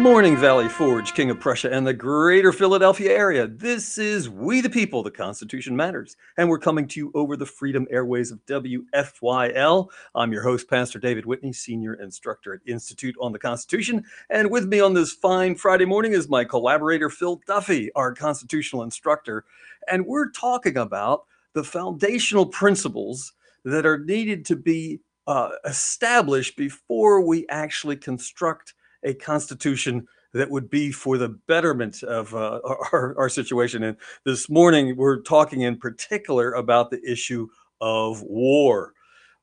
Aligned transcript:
morning, 0.00 0.36
Valley 0.36 0.68
Forge, 0.68 1.12
King 1.12 1.28
of 1.30 1.38
Prussia, 1.40 1.70
and 1.70 1.86
the 1.86 1.92
greater 1.92 2.52
Philadelphia 2.52 3.10
area. 3.10 3.46
This 3.46 3.98
is 3.98 4.30
We 4.30 4.62
the 4.62 4.70
People, 4.70 5.02
the 5.02 5.10
Constitution 5.10 5.76
Matters, 5.76 6.16
and 6.38 6.48
we're 6.48 6.58
coming 6.58 6.88
to 6.88 7.00
you 7.00 7.10
over 7.14 7.36
the 7.36 7.44
Freedom 7.44 7.86
Airways 7.90 8.30
of 8.30 8.44
WFYL. 8.46 9.88
I'm 10.14 10.32
your 10.32 10.42
host, 10.42 10.70
Pastor 10.70 10.98
David 10.98 11.26
Whitney, 11.26 11.52
Senior 11.52 11.94
Instructor 11.94 12.54
at 12.54 12.60
Institute 12.66 13.14
on 13.20 13.32
the 13.32 13.38
Constitution. 13.38 14.02
And 14.30 14.50
with 14.50 14.66
me 14.66 14.80
on 14.80 14.94
this 14.94 15.12
fine 15.12 15.54
Friday 15.54 15.84
morning 15.84 16.12
is 16.12 16.30
my 16.30 16.44
collaborator, 16.44 17.10
Phil 17.10 17.42
Duffy, 17.46 17.90
our 17.94 18.14
constitutional 18.14 18.82
instructor. 18.82 19.44
And 19.86 20.06
we're 20.06 20.30
talking 20.30 20.78
about 20.78 21.24
the 21.52 21.64
foundational 21.64 22.46
principles 22.46 23.34
that 23.66 23.84
are 23.84 23.98
needed 23.98 24.46
to 24.46 24.56
be 24.56 25.00
uh, 25.26 25.50
established 25.66 26.56
before 26.56 27.20
we 27.20 27.46
actually 27.50 27.96
construct 27.96 28.72
a 29.04 29.14
constitution 29.14 30.06
that 30.32 30.50
would 30.50 30.70
be 30.70 30.92
for 30.92 31.18
the 31.18 31.28
betterment 31.28 32.02
of 32.02 32.34
uh, 32.34 32.60
our, 32.92 33.14
our 33.18 33.28
situation. 33.28 33.82
And 33.82 33.96
this 34.24 34.48
morning, 34.48 34.96
we're 34.96 35.20
talking 35.22 35.62
in 35.62 35.76
particular 35.76 36.52
about 36.52 36.90
the 36.90 37.00
issue 37.04 37.48
of 37.80 38.22
war. 38.22 38.92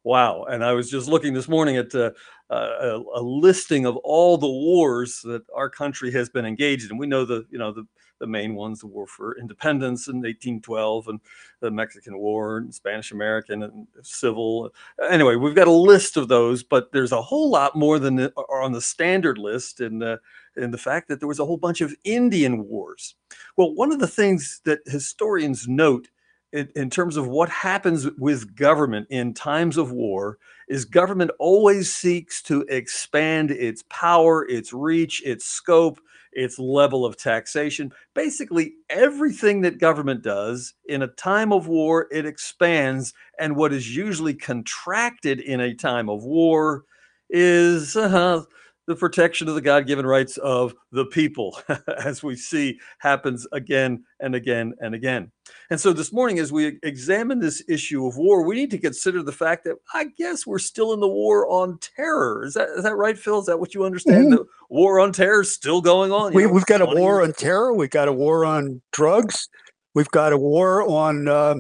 Wow. 0.04 0.44
And 0.44 0.64
I 0.64 0.72
was 0.74 0.90
just 0.90 1.10
looking 1.10 1.34
this 1.34 1.50
morning 1.50 1.76
at 1.76 1.94
uh, 1.94 2.12
a, 2.50 3.02
a, 3.16 3.22
listing 3.22 3.86
of 3.86 3.98
all 3.98 4.38
the 4.38 4.48
wars 4.48 5.20
that 5.26 5.44
our 5.54 5.70
country 5.70 6.12
has 6.14 6.30
been 6.30 6.46
engaged 6.46 6.90
in. 6.90 6.98
We 6.98 7.08
know 7.08 7.26
the, 7.26 7.46
you 7.50 7.58
know, 7.58 7.74
the 7.74 7.86
the 8.20 8.28
main 8.28 8.56
ones, 8.56 8.80
the 8.80 8.88
War 8.88 9.08
for 9.08 9.38
Independence 9.38 10.08
in 10.08 10.18
1812 10.18 11.08
and 11.08 11.20
the 11.60 11.72
Mexican 11.72 12.18
War 12.18 12.58
and 12.58 12.74
Spanish 12.74 13.12
American 13.12 13.64
and 13.64 13.88
Civil. 14.02 14.74
Anyway, 15.10 15.36
we've 15.36 15.56
got 15.56 15.68
a 15.68 15.72
list 15.72 16.18
of 16.18 16.28
those, 16.28 16.64
but 16.64 16.92
there's 16.92 17.12
a 17.12 17.22
whole 17.22 17.50
lot 17.50 17.76
more 17.76 18.00
than 18.00 18.16
the, 18.16 18.34
on 18.36 18.72
the 18.72 18.82
standard 18.82 19.38
list 19.38 19.82
in, 19.82 20.02
uh, 20.04 20.18
in 20.56 20.72
the 20.72 20.78
fact 20.78 21.08
that 21.08 21.20
there 21.20 21.28
was 21.28 21.40
a 21.40 21.46
whole 21.46 21.58
bunch 21.58 21.82
of 21.82 21.96
Indian 22.04 22.68
wars. 22.68 23.16
Well, 23.56 23.74
one 23.74 23.92
of 23.92 24.00
the 24.00 24.08
things 24.08 24.62
that 24.66 24.80
historians 24.86 25.68
note 25.68 26.10
in, 26.54 26.70
in, 26.76 26.90
terms 26.90 27.18
of 27.18 27.28
what 27.28 27.50
happens 27.50 28.10
with 28.18 28.56
government 28.56 29.08
in 29.10 29.34
times 29.34 29.78
of 29.78 29.92
war 29.92 30.38
is 30.70 30.86
government 30.86 31.32
always 31.40 31.94
seeks 31.94 32.42
to 32.44 32.62
expand 32.70 33.52
its 33.52 33.84
power, 33.90 34.48
its 34.48 34.72
reach, 34.72 35.22
its 35.26 35.46
scope, 35.46 36.00
its 36.38 36.60
level 36.60 37.04
of 37.04 37.18
taxation. 37.18 37.92
Basically, 38.14 38.76
everything 38.92 39.62
that 39.62 39.80
government 39.80 40.22
does 40.22 40.76
in 40.86 41.02
a 41.02 41.08
time 41.08 41.52
of 41.52 41.68
war, 41.68 42.08
it 42.12 42.28
expands. 42.28 43.14
And 43.40 43.56
what 43.56 43.74
is 43.74 43.96
usually 43.96 44.36
contracted 44.36 45.40
in 45.40 45.60
a 45.60 45.74
time 45.74 46.10
of 46.10 46.24
war 46.24 46.84
is 47.30 47.96
uh, 47.96 48.44
the 48.88 48.96
protection 48.96 49.50
of 49.50 49.56
the 49.56 49.62
God 49.62 49.86
given 49.86 50.06
rights 50.06 50.38
of 50.38 50.74
the 50.92 51.06
people, 51.06 51.60
as 52.04 52.24
we 52.24 52.36
see 52.36 52.80
happens 53.00 53.46
again 53.52 54.04
and 54.22 54.34
again 54.34 54.74
and 54.80 54.96
again. 54.96 55.30
And 55.70 55.80
so 55.80 55.92
this 55.92 56.14
morning, 56.14 56.40
as 56.40 56.54
we 56.54 56.80
examine 56.84 57.40
this 57.40 57.62
issue 57.68 58.08
of 58.08 58.16
war, 58.16 58.44
we 58.44 58.56
need 58.56 58.72
to 58.72 58.78
consider 58.78 59.22
the 59.22 59.32
fact 59.34 59.66
that 59.66 59.76
I 59.94 60.06
guess 60.18 60.48
we're 60.48 60.58
still 60.58 60.94
in 60.94 61.02
the 61.02 61.08
war 61.08 61.50
on 61.50 61.78
terror. 61.80 62.46
Is 62.46 62.54
that 62.54 62.70
is 62.70 62.84
that 62.84 62.96
right, 62.96 63.20
Phil? 63.20 63.40
Is 63.40 63.46
that 63.48 63.60
what 63.60 63.76
you 63.76 63.84
understand? 63.84 64.28
Mm-hmm. 64.28 64.36
The 64.36 64.46
war 64.70 65.02
on 65.02 65.12
terror 65.12 65.42
is 65.42 65.54
still 65.54 65.82
going 65.82 66.14
on. 66.14 66.34
We, 66.34 66.44
have 66.44 66.66
got 66.66 66.82
a 66.82 66.86
war 66.86 67.20
years. 67.20 67.28
on 67.28 67.34
terror. 67.34 67.74
We've 67.74 67.90
got 67.90 68.08
a 68.08 68.14
war 68.14 68.46
on 68.46 68.82
drugs. 68.94 69.50
We've 69.94 70.10
got 70.12 70.32
a 70.32 70.38
war 70.38 70.88
on 70.88 71.28
uh, 71.28 71.56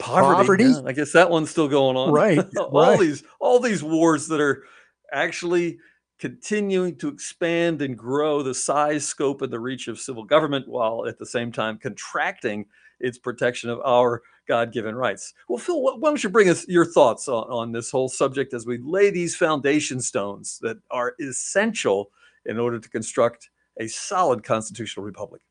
poverty. 0.00 0.34
poverty. 0.34 0.64
Yeah, 0.64 0.82
I 0.86 0.92
guess 0.92 1.12
that 1.12 1.30
one's 1.30 1.50
still 1.50 1.68
going 1.68 1.96
on. 1.96 2.12
Right. 2.12 2.38
all 2.58 2.70
right. 2.72 2.98
these 2.98 3.22
all 3.40 3.60
these 3.60 3.84
wars 3.84 4.26
that 4.26 4.40
are 4.40 4.64
actually 5.12 5.78
continuing 6.18 6.96
to 6.96 7.08
expand 7.08 7.82
and 7.82 7.96
grow 7.96 8.42
the 8.42 8.54
size, 8.54 9.06
scope, 9.06 9.42
and 9.42 9.52
the 9.52 9.60
reach 9.60 9.88
of 9.88 9.98
civil 9.98 10.24
government 10.24 10.68
while 10.68 11.06
at 11.06 11.18
the 11.18 11.26
same 11.26 11.52
time 11.52 11.78
contracting 11.78 12.66
its 13.00 13.18
protection 13.18 13.70
of 13.70 13.80
our 13.84 14.22
God 14.48 14.72
given 14.72 14.94
rights. 14.94 15.34
Well, 15.48 15.58
Phil, 15.58 15.80
why 15.80 16.08
don't 16.08 16.24
you 16.24 16.30
bring 16.30 16.48
us 16.48 16.66
your 16.66 16.86
thoughts 16.86 17.28
on, 17.28 17.44
on 17.44 17.72
this 17.72 17.90
whole 17.90 18.08
subject 18.08 18.54
as 18.54 18.66
we 18.66 18.78
lay 18.78 19.10
these 19.10 19.36
foundation 19.36 20.00
stones 20.00 20.58
that 20.62 20.78
are 20.90 21.14
essential 21.20 22.10
in 22.46 22.58
order 22.58 22.80
to 22.80 22.88
construct 22.88 23.50
a 23.78 23.86
solid 23.86 24.42
constitutional 24.42 25.04
republic? 25.04 25.42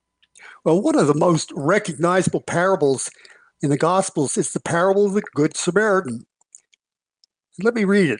Well, 0.63 0.81
one 0.81 0.97
of 0.97 1.07
the 1.07 1.15
most 1.15 1.51
recognizable 1.55 2.41
parables 2.41 3.09
in 3.61 3.69
the 3.69 3.77
Gospels 3.77 4.37
is 4.37 4.51
the 4.51 4.59
parable 4.59 5.05
of 5.05 5.13
the 5.13 5.23
Good 5.33 5.55
Samaritan. 5.55 6.25
Let 7.63 7.73
me 7.73 7.85
read 7.85 8.11
it. 8.11 8.19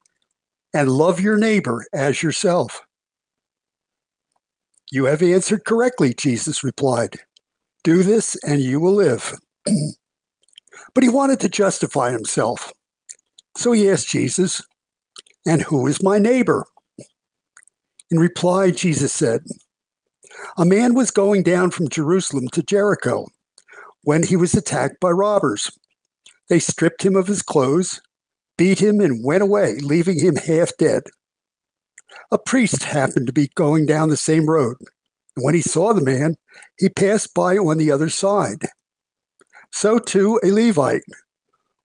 and 0.73 0.89
love 0.89 1.19
your 1.19 1.37
neighbor 1.37 1.85
as 1.93 2.23
yourself. 2.23 2.81
You 4.91 5.05
have 5.05 5.21
answered 5.21 5.65
correctly, 5.65 6.13
Jesus 6.13 6.63
replied. 6.63 7.15
Do 7.83 8.03
this 8.03 8.35
and 8.43 8.61
you 8.61 8.79
will 8.79 8.93
live. 8.93 9.33
but 10.93 11.03
he 11.03 11.09
wanted 11.09 11.39
to 11.41 11.49
justify 11.49 12.11
himself. 12.11 12.71
So 13.57 13.71
he 13.71 13.89
asked 13.89 14.09
Jesus, 14.09 14.61
And 15.45 15.61
who 15.61 15.87
is 15.87 16.03
my 16.03 16.17
neighbor? 16.17 16.65
In 18.09 18.19
reply, 18.19 18.71
Jesus 18.71 19.13
said, 19.13 19.41
A 20.57 20.65
man 20.65 20.93
was 20.93 21.11
going 21.11 21.43
down 21.43 21.71
from 21.71 21.89
Jerusalem 21.89 22.47
to 22.49 22.63
Jericho 22.63 23.27
when 24.03 24.23
he 24.23 24.35
was 24.35 24.53
attacked 24.53 24.99
by 24.99 25.09
robbers. 25.09 25.71
They 26.49 26.59
stripped 26.59 27.03
him 27.03 27.15
of 27.15 27.27
his 27.27 27.41
clothes 27.41 28.01
beat 28.61 28.79
him, 28.79 28.99
and 28.99 29.25
went 29.25 29.41
away, 29.41 29.73
leaving 29.79 30.19
him 30.19 30.35
half 30.35 30.69
dead. 30.77 31.01
A 32.31 32.37
priest 32.37 32.83
happened 32.83 33.25
to 33.25 33.33
be 33.33 33.49
going 33.55 33.87
down 33.87 34.09
the 34.09 34.15
same 34.15 34.47
road. 34.47 34.77
And 35.35 35.43
when 35.43 35.55
he 35.55 35.63
saw 35.63 35.93
the 35.93 36.01
man, 36.01 36.35
he 36.77 36.87
passed 36.87 37.33
by 37.33 37.57
on 37.57 37.79
the 37.79 37.89
other 37.89 38.07
side. 38.07 38.67
So 39.71 39.97
too 39.97 40.39
a 40.43 40.51
Levite, 40.51 41.01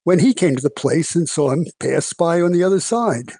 when 0.04 0.18
he 0.18 0.34
came 0.34 0.54
to 0.54 0.62
the 0.62 0.68
place 0.68 1.16
and 1.16 1.26
saw 1.26 1.50
him, 1.52 1.64
passed 1.80 2.18
by 2.18 2.42
on 2.42 2.52
the 2.52 2.62
other 2.62 2.80
side. 2.80 3.32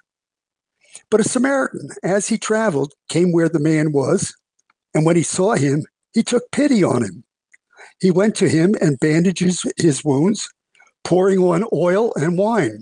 But 1.11 1.21
a 1.21 1.23
Samaritan, 1.23 1.89
as 2.01 2.27
he 2.27 2.39
traveled, 2.39 2.93
came 3.07 3.31
where 3.31 3.49
the 3.49 3.59
man 3.59 3.91
was, 3.91 4.33
and 4.95 5.05
when 5.05 5.15
he 5.15 5.21
saw 5.21 5.53
him, 5.53 5.85
he 6.11 6.23
took 6.23 6.49
pity 6.51 6.83
on 6.83 7.03
him. 7.03 7.23
He 7.99 8.09
went 8.09 8.33
to 8.37 8.49
him 8.49 8.73
and 8.81 8.99
bandaged 8.99 9.41
his, 9.41 9.61
his 9.77 10.03
wounds, 10.03 10.49
pouring 11.03 11.37
on 11.37 11.65
oil 11.71 12.13
and 12.15 12.35
wine. 12.35 12.81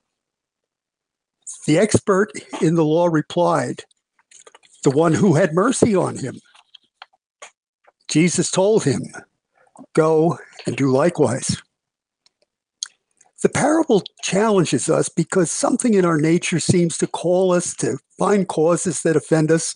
The 1.65 1.77
expert 1.77 2.31
in 2.61 2.75
the 2.75 2.85
law 2.85 3.07
replied, 3.07 3.83
The 4.83 4.89
one 4.89 5.13
who 5.13 5.35
had 5.35 5.53
mercy 5.53 5.95
on 5.95 6.17
him. 6.17 6.39
Jesus 8.09 8.49
told 8.49 8.83
him, 8.83 9.01
Go 9.93 10.37
and 10.65 10.75
do 10.75 10.91
likewise. 10.91 11.61
The 13.43 13.49
parable 13.49 14.03
challenges 14.23 14.89
us 14.89 15.09
because 15.09 15.51
something 15.51 15.93
in 15.93 16.05
our 16.05 16.19
nature 16.19 16.59
seems 16.59 16.97
to 16.99 17.07
call 17.07 17.53
us 17.53 17.75
to 17.77 17.97
find 18.17 18.47
causes 18.47 19.01
that 19.01 19.15
offend 19.15 19.51
us, 19.51 19.75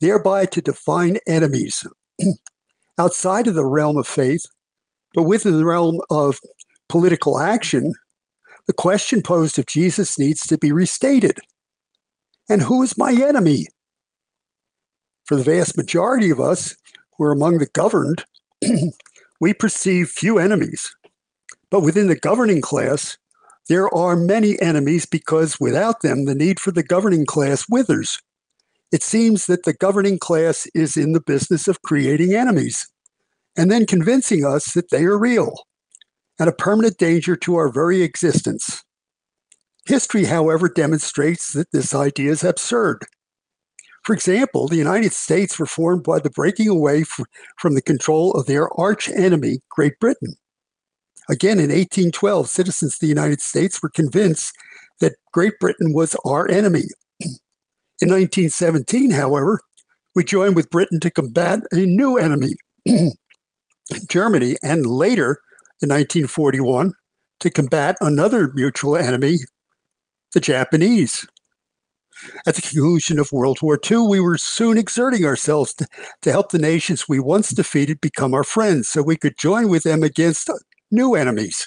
thereby 0.00 0.46
to 0.46 0.60
define 0.60 1.18
enemies 1.26 1.86
outside 2.98 3.46
of 3.46 3.54
the 3.54 3.64
realm 3.64 3.96
of 3.96 4.06
faith, 4.06 4.44
but 5.14 5.22
within 5.22 5.56
the 5.56 5.64
realm 5.64 6.00
of 6.10 6.40
political 6.88 7.40
action 7.40 7.94
the 8.70 8.74
question 8.74 9.20
posed 9.20 9.58
of 9.58 9.66
Jesus 9.66 10.16
needs 10.16 10.46
to 10.46 10.56
be 10.56 10.70
restated. 10.70 11.40
And 12.48 12.62
who 12.62 12.84
is 12.84 12.96
my 12.96 13.10
enemy? 13.10 13.66
For 15.24 15.36
the 15.36 15.42
vast 15.42 15.76
majority 15.76 16.30
of 16.30 16.38
us 16.38 16.76
who 17.18 17.24
are 17.24 17.32
among 17.32 17.58
the 17.58 17.66
governed, 17.66 18.24
we 19.40 19.54
perceive 19.54 20.08
few 20.08 20.38
enemies. 20.38 20.94
But 21.68 21.80
within 21.80 22.06
the 22.06 22.14
governing 22.14 22.60
class, 22.60 23.18
there 23.68 23.92
are 23.92 24.14
many 24.14 24.56
enemies 24.62 25.04
because 25.04 25.58
without 25.58 26.02
them, 26.02 26.26
the 26.26 26.36
need 26.36 26.60
for 26.60 26.70
the 26.70 26.84
governing 26.84 27.26
class 27.26 27.64
withers. 27.68 28.20
It 28.92 29.02
seems 29.02 29.46
that 29.46 29.64
the 29.64 29.74
governing 29.74 30.20
class 30.20 30.68
is 30.76 30.96
in 30.96 31.10
the 31.10 31.20
business 31.20 31.66
of 31.66 31.82
creating 31.82 32.34
enemies 32.34 32.88
and 33.56 33.68
then 33.68 33.84
convincing 33.84 34.44
us 34.44 34.74
that 34.74 34.90
they 34.92 35.06
are 35.06 35.18
real 35.18 35.56
and 36.40 36.48
a 36.48 36.52
permanent 36.52 36.96
danger 36.96 37.36
to 37.36 37.54
our 37.54 37.68
very 37.68 38.02
existence. 38.02 38.82
History, 39.86 40.24
however, 40.24 40.68
demonstrates 40.68 41.52
that 41.52 41.70
this 41.70 41.94
idea 41.94 42.30
is 42.30 42.42
absurd. 42.42 43.04
For 44.04 44.14
example, 44.14 44.66
the 44.66 44.76
United 44.76 45.12
States 45.12 45.58
were 45.58 45.66
formed 45.66 46.02
by 46.02 46.18
the 46.18 46.30
breaking 46.30 46.68
away 46.68 47.04
from 47.58 47.74
the 47.74 47.82
control 47.82 48.32
of 48.32 48.46
their 48.46 48.72
arch 48.80 49.10
enemy, 49.10 49.58
Great 49.68 49.98
Britain. 50.00 50.34
Again, 51.28 51.58
in 51.58 51.68
1812, 51.68 52.48
citizens 52.48 52.94
of 52.94 53.00
the 53.00 53.06
United 53.06 53.42
States 53.42 53.82
were 53.82 53.90
convinced 53.90 54.56
that 55.00 55.16
Great 55.32 55.58
Britain 55.60 55.92
was 55.92 56.16
our 56.24 56.50
enemy. 56.50 56.84
In 57.20 58.08
1917, 58.08 59.10
however, 59.10 59.60
we 60.14 60.24
joined 60.24 60.56
with 60.56 60.70
Britain 60.70 61.00
to 61.00 61.10
combat 61.10 61.60
a 61.70 61.84
new 61.84 62.16
enemy, 62.16 62.54
Germany, 64.08 64.56
and 64.62 64.86
later, 64.86 65.38
in 65.82 65.88
1941, 65.88 66.92
to 67.40 67.50
combat 67.50 67.96
another 68.00 68.52
mutual 68.54 68.96
enemy, 68.96 69.38
the 70.32 70.40
Japanese. 70.40 71.26
At 72.46 72.54
the 72.54 72.62
conclusion 72.62 73.18
of 73.18 73.32
World 73.32 73.62
War 73.62 73.78
II, 73.90 74.08
we 74.08 74.20
were 74.20 74.36
soon 74.36 74.76
exerting 74.76 75.24
ourselves 75.24 75.72
to, 75.74 75.86
to 76.20 76.30
help 76.30 76.50
the 76.50 76.58
nations 76.58 77.08
we 77.08 77.18
once 77.18 77.50
defeated 77.50 78.00
become 78.00 78.34
our 78.34 78.44
friends 78.44 78.88
so 78.88 79.02
we 79.02 79.16
could 79.16 79.38
join 79.38 79.68
with 79.68 79.84
them 79.84 80.02
against 80.02 80.50
new 80.90 81.14
enemies. 81.14 81.66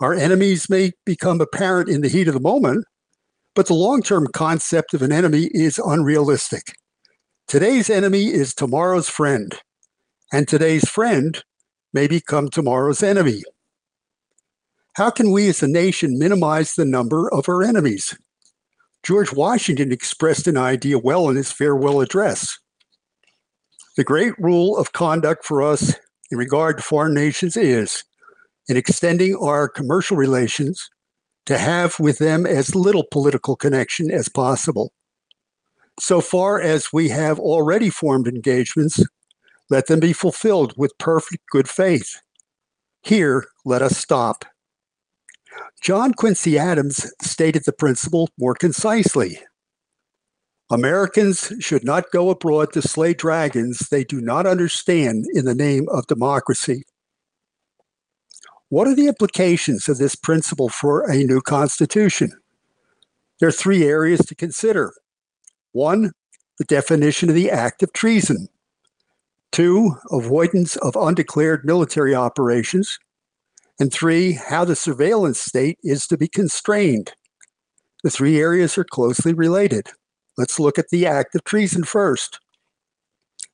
Our 0.00 0.14
enemies 0.14 0.68
may 0.68 0.92
become 1.06 1.40
apparent 1.40 1.88
in 1.88 2.02
the 2.02 2.08
heat 2.08 2.28
of 2.28 2.34
the 2.34 2.40
moment, 2.40 2.84
but 3.54 3.66
the 3.66 3.74
long 3.74 4.02
term 4.02 4.28
concept 4.32 4.94
of 4.94 5.02
an 5.02 5.10
enemy 5.10 5.48
is 5.52 5.78
unrealistic. 5.78 6.74
Today's 7.48 7.88
enemy 7.88 8.26
is 8.26 8.54
tomorrow's 8.54 9.08
friend, 9.08 9.58
and 10.32 10.46
today's 10.46 10.88
friend 10.88 11.42
may 11.92 12.06
become 12.06 12.48
tomorrow's 12.48 13.02
enemy. 13.02 13.42
How 14.94 15.10
can 15.10 15.30
we 15.30 15.48
as 15.48 15.62
a 15.62 15.68
nation 15.68 16.18
minimize 16.18 16.74
the 16.74 16.84
number 16.84 17.32
of 17.32 17.48
our 17.48 17.62
enemies? 17.62 18.16
George 19.02 19.32
Washington 19.32 19.92
expressed 19.92 20.46
an 20.46 20.56
idea 20.56 20.98
well 20.98 21.28
in 21.28 21.36
his 21.36 21.52
farewell 21.52 22.00
address. 22.00 22.58
The 23.96 24.04
great 24.04 24.34
rule 24.38 24.76
of 24.76 24.92
conduct 24.92 25.44
for 25.44 25.62
us 25.62 25.94
in 26.30 26.38
regard 26.38 26.76
to 26.76 26.82
foreign 26.82 27.14
nations 27.14 27.56
is 27.56 28.04
in 28.68 28.76
extending 28.76 29.36
our 29.36 29.68
commercial 29.68 30.16
relations 30.16 30.90
to 31.46 31.56
have 31.56 31.98
with 31.98 32.18
them 32.18 32.46
as 32.46 32.74
little 32.74 33.04
political 33.10 33.56
connection 33.56 34.10
as 34.10 34.28
possible. 34.28 34.92
So 35.98 36.20
far 36.20 36.60
as 36.60 36.92
we 36.92 37.08
have 37.08 37.38
already 37.38 37.88
formed 37.90 38.28
engagements, 38.28 39.02
let 39.70 39.86
them 39.86 40.00
be 40.00 40.12
fulfilled 40.12 40.74
with 40.76 40.98
perfect 40.98 41.44
good 41.50 41.68
faith. 41.68 42.20
Here, 43.02 43.46
let 43.64 43.82
us 43.82 43.96
stop. 43.96 44.44
John 45.82 46.14
Quincy 46.14 46.58
Adams 46.58 47.12
stated 47.22 47.64
the 47.64 47.72
principle 47.72 48.28
more 48.38 48.54
concisely. 48.54 49.40
Americans 50.70 51.52
should 51.60 51.84
not 51.84 52.10
go 52.12 52.28
abroad 52.28 52.72
to 52.72 52.82
slay 52.82 53.14
dragons 53.14 53.88
they 53.90 54.04
do 54.04 54.20
not 54.20 54.46
understand 54.46 55.24
in 55.32 55.46
the 55.46 55.54
name 55.54 55.88
of 55.88 56.06
democracy. 56.06 56.84
What 58.68 58.86
are 58.86 58.94
the 58.94 59.08
implications 59.08 59.88
of 59.88 59.96
this 59.96 60.14
principle 60.14 60.68
for 60.68 61.10
a 61.10 61.24
new 61.24 61.40
constitution? 61.40 62.32
There 63.40 63.48
are 63.48 63.52
three 63.52 63.84
areas 63.84 64.20
to 64.26 64.34
consider. 64.34 64.92
One, 65.72 66.12
the 66.58 66.64
definition 66.64 67.30
of 67.30 67.34
the 67.34 67.50
act 67.50 67.82
of 67.82 67.92
treason. 67.94 68.48
Two, 69.52 69.96
avoidance 70.10 70.76
of 70.76 70.96
undeclared 70.96 71.64
military 71.64 72.14
operations. 72.14 72.98
And 73.80 73.92
three, 73.92 74.32
how 74.32 74.64
the 74.64 74.76
surveillance 74.76 75.40
state 75.40 75.78
is 75.82 76.06
to 76.08 76.18
be 76.18 76.28
constrained. 76.28 77.12
The 78.02 78.10
three 78.10 78.38
areas 78.38 78.78
are 78.78 78.84
closely 78.84 79.32
related. 79.32 79.88
Let's 80.36 80.60
look 80.60 80.78
at 80.78 80.90
the 80.90 81.06
act 81.06 81.34
of 81.34 81.44
treason 81.44 81.84
first. 81.84 82.38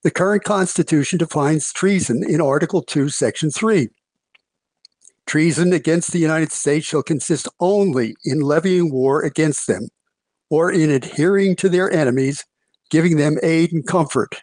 The 0.03 0.11
current 0.11 0.45
Constitution 0.45 1.19
defines 1.19 1.73
treason 1.73 2.23
in 2.29 2.41
Article 2.41 2.83
2, 2.83 3.09
Section 3.09 3.51
3. 3.51 3.89
Treason 5.27 5.73
against 5.73 6.13
the 6.13 6.19
United 6.19 6.53
States 6.53 6.87
shall 6.87 7.03
consist 7.03 7.49
only 7.59 8.15
in 8.25 8.41
levying 8.41 8.93
war 8.93 9.23
against 9.23 9.67
them, 9.67 9.89
or 10.51 10.71
in 10.71 10.91
adhering 10.91 11.57
to 11.57 11.71
their 11.71 11.91
enemies, 11.91 12.45
giving 12.91 13.17
them 13.17 13.39
aid 13.43 13.73
and 13.73 13.87
comfort. 13.87 14.43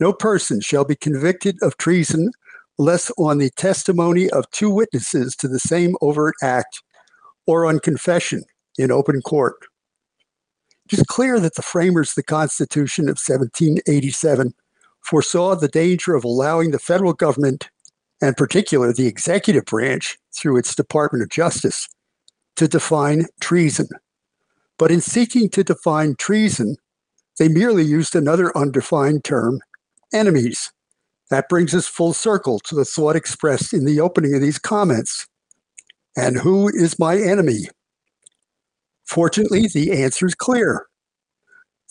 No 0.00 0.12
person 0.12 0.60
shall 0.60 0.84
be 0.84 0.96
convicted 0.96 1.56
of 1.62 1.76
treason 1.76 2.30
unless 2.78 3.10
on 3.18 3.38
the 3.38 3.50
testimony 3.50 4.30
of 4.30 4.50
two 4.50 4.70
witnesses 4.70 5.34
to 5.36 5.48
the 5.48 5.58
same 5.58 5.96
overt 6.00 6.34
act 6.42 6.82
or 7.46 7.66
on 7.66 7.80
confession 7.80 8.44
in 8.78 8.92
open 8.92 9.20
court. 9.22 9.56
It 10.86 10.98
is 10.98 11.02
clear 11.04 11.40
that 11.40 11.56
the 11.56 11.62
framers 11.62 12.10
of 12.10 12.16
the 12.16 12.22
Constitution 12.22 13.04
of 13.04 13.18
1787 13.18 14.54
foresaw 15.00 15.54
the 15.54 15.68
danger 15.68 16.14
of 16.14 16.24
allowing 16.24 16.70
the 16.70 16.78
federal 16.78 17.12
government 17.12 17.68
and 18.20 18.36
particular 18.36 18.92
the 18.92 19.06
executive 19.06 19.64
branch 19.64 20.18
through 20.32 20.56
its 20.56 20.74
Department 20.74 21.22
of 21.22 21.30
Justice, 21.30 21.88
to 22.56 22.66
define 22.66 23.26
treason. 23.40 23.88
But 24.78 24.90
in 24.90 25.00
seeking 25.00 25.48
to 25.50 25.62
define 25.62 26.16
treason, 26.16 26.76
they 27.38 27.48
merely 27.48 27.84
used 27.84 28.16
another 28.16 28.56
undefined 28.56 29.24
term, 29.24 29.60
enemies. 30.12 30.70
That 31.30 31.48
brings 31.48 31.74
us 31.74 31.86
full 31.86 32.14
circle 32.14 32.58
to 32.60 32.74
the 32.74 32.84
thought 32.84 33.16
expressed 33.16 33.74
in 33.74 33.84
the 33.84 34.00
opening 34.00 34.34
of 34.34 34.40
these 34.40 34.58
comments. 34.58 35.26
And 36.16 36.36
who 36.36 36.68
is 36.68 36.98
my 36.98 37.16
enemy? 37.16 37.68
Fortunately, 39.04 39.68
the 39.68 39.92
answer 40.02 40.26
is 40.26 40.34
clear. 40.34 40.86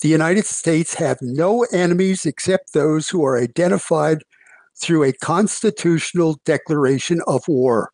The 0.01 0.09
United 0.09 0.45
States 0.45 0.93
have 0.95 1.17
no 1.21 1.63
enemies 1.71 2.25
except 2.25 2.73
those 2.73 3.09
who 3.09 3.25
are 3.25 3.41
identified 3.41 4.23
through 4.79 5.03
a 5.03 5.13
constitutional 5.13 6.39
declaration 6.45 7.21
of 7.25 7.47
war. 7.47 7.91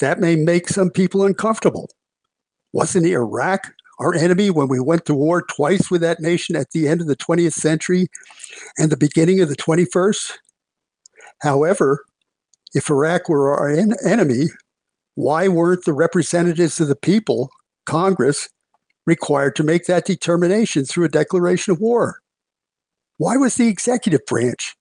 That 0.00 0.20
may 0.20 0.36
make 0.36 0.68
some 0.68 0.90
people 0.90 1.24
uncomfortable. 1.24 1.90
Wasn't 2.72 3.04
Iraq 3.04 3.72
our 4.00 4.14
enemy 4.14 4.50
when 4.50 4.68
we 4.68 4.80
went 4.80 5.04
to 5.06 5.14
war 5.14 5.42
twice 5.42 5.90
with 5.90 6.00
that 6.00 6.20
nation 6.20 6.56
at 6.56 6.70
the 6.72 6.88
end 6.88 7.00
of 7.00 7.06
the 7.06 7.16
20th 7.16 7.52
century 7.52 8.08
and 8.78 8.90
the 8.90 8.96
beginning 8.96 9.40
of 9.40 9.48
the 9.48 9.56
21st? 9.56 10.32
However, 11.42 12.04
if 12.74 12.90
Iraq 12.90 13.28
were 13.28 13.54
our 13.54 13.70
en- 13.70 13.94
enemy, 14.04 14.46
why 15.14 15.48
weren't 15.48 15.84
the 15.84 15.92
representatives 15.92 16.80
of 16.80 16.88
the 16.88 16.96
people, 16.96 17.50
Congress, 17.84 18.48
required 19.06 19.54
to 19.56 19.62
make 19.62 19.86
that 19.86 20.06
determination 20.06 20.84
through 20.84 21.04
a 21.04 21.10
declaration 21.10 21.72
of 21.72 21.80
war? 21.80 22.20
Why 23.18 23.36
was 23.36 23.56
the 23.56 23.68
executive 23.68 24.24
branch 24.26 24.74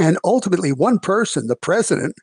and 0.00 0.18
ultimately 0.24 0.72
one 0.72 0.98
person, 0.98 1.46
the 1.46 1.56
president, 1.56 2.16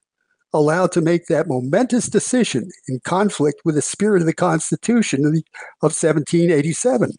allowed 0.54 0.92
to 0.92 1.02
make 1.02 1.28
that 1.28 1.48
momentous 1.48 2.08
decision 2.08 2.70
in 2.88 3.00
conflict 3.04 3.62
with 3.64 3.76
the 3.76 3.82
spirit 3.82 4.22
of 4.22 4.26
the 4.26 4.34
Constitution 4.34 5.26
of, 5.26 5.34
1787. 5.82 7.12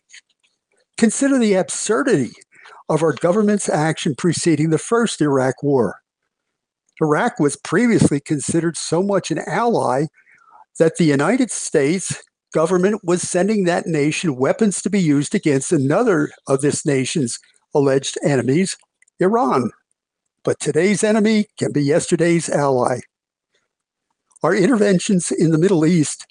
Consider 0.99 1.39
the 1.39 1.55
absurdity 1.55 2.33
of 2.89 3.03
our 3.03 3.13
government's 3.13 3.69
action 3.69 4.15
preceding 4.15 4.71
the 4.71 4.79
first 4.79 5.21
Iraq 5.21 5.63
War. 5.63 5.97
Iraq 7.01 7.41
was 7.41 7.57
previously 7.57 8.21
considered 8.21 8.77
so 8.77 9.03
much 9.03 9.31
an 9.31 9.41
ally 9.47 10.07
that 10.79 10.97
the 10.97 11.05
United 11.05 11.51
States 11.51 12.23
government 12.53 13.01
was 13.03 13.23
sending 13.23 13.65
that 13.65 13.87
nation 13.87 14.37
weapons 14.37 14.83
to 14.83 14.91
be 14.91 15.01
used 15.01 15.35
against 15.35 15.73
another 15.73 16.31
of 16.47 16.61
this 16.61 16.85
nation's 16.85 17.39
alleged 17.75 18.19
enemies, 18.23 18.77
Iran. 19.21 19.71
But 20.45 20.61
today's 20.61 21.03
enemy 21.03 21.47
can 21.59 21.73
be 21.73 21.83
yesterday's 21.83 22.49
ally. 22.49 23.01
Our 24.43 24.57
interventions 24.57 25.31
in 25.31 25.53
the 25.53 25.59
Middle 25.59 25.87
East 25.87 26.27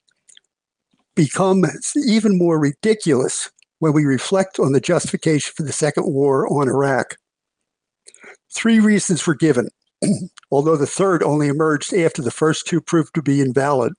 become 1.15 1.63
even 2.05 2.37
more 2.37 2.59
ridiculous 2.59 3.49
when 3.79 3.93
we 3.93 4.03
reflect 4.03 4.59
on 4.59 4.73
the 4.73 4.81
justification 4.81 5.53
for 5.55 5.63
the 5.63 5.71
second 5.71 6.11
war 6.11 6.45
on 6.51 6.67
Iraq. 6.67 7.15
Three 8.53 8.81
reasons 8.81 9.25
were 9.25 9.35
given, 9.35 9.69
although 10.51 10.75
the 10.75 10.85
third 10.85 11.23
only 11.23 11.47
emerged 11.47 11.93
after 11.93 12.21
the 12.21 12.31
first 12.31 12.67
two 12.67 12.81
proved 12.81 13.13
to 13.15 13.21
be 13.21 13.39
invalid. 13.39 13.93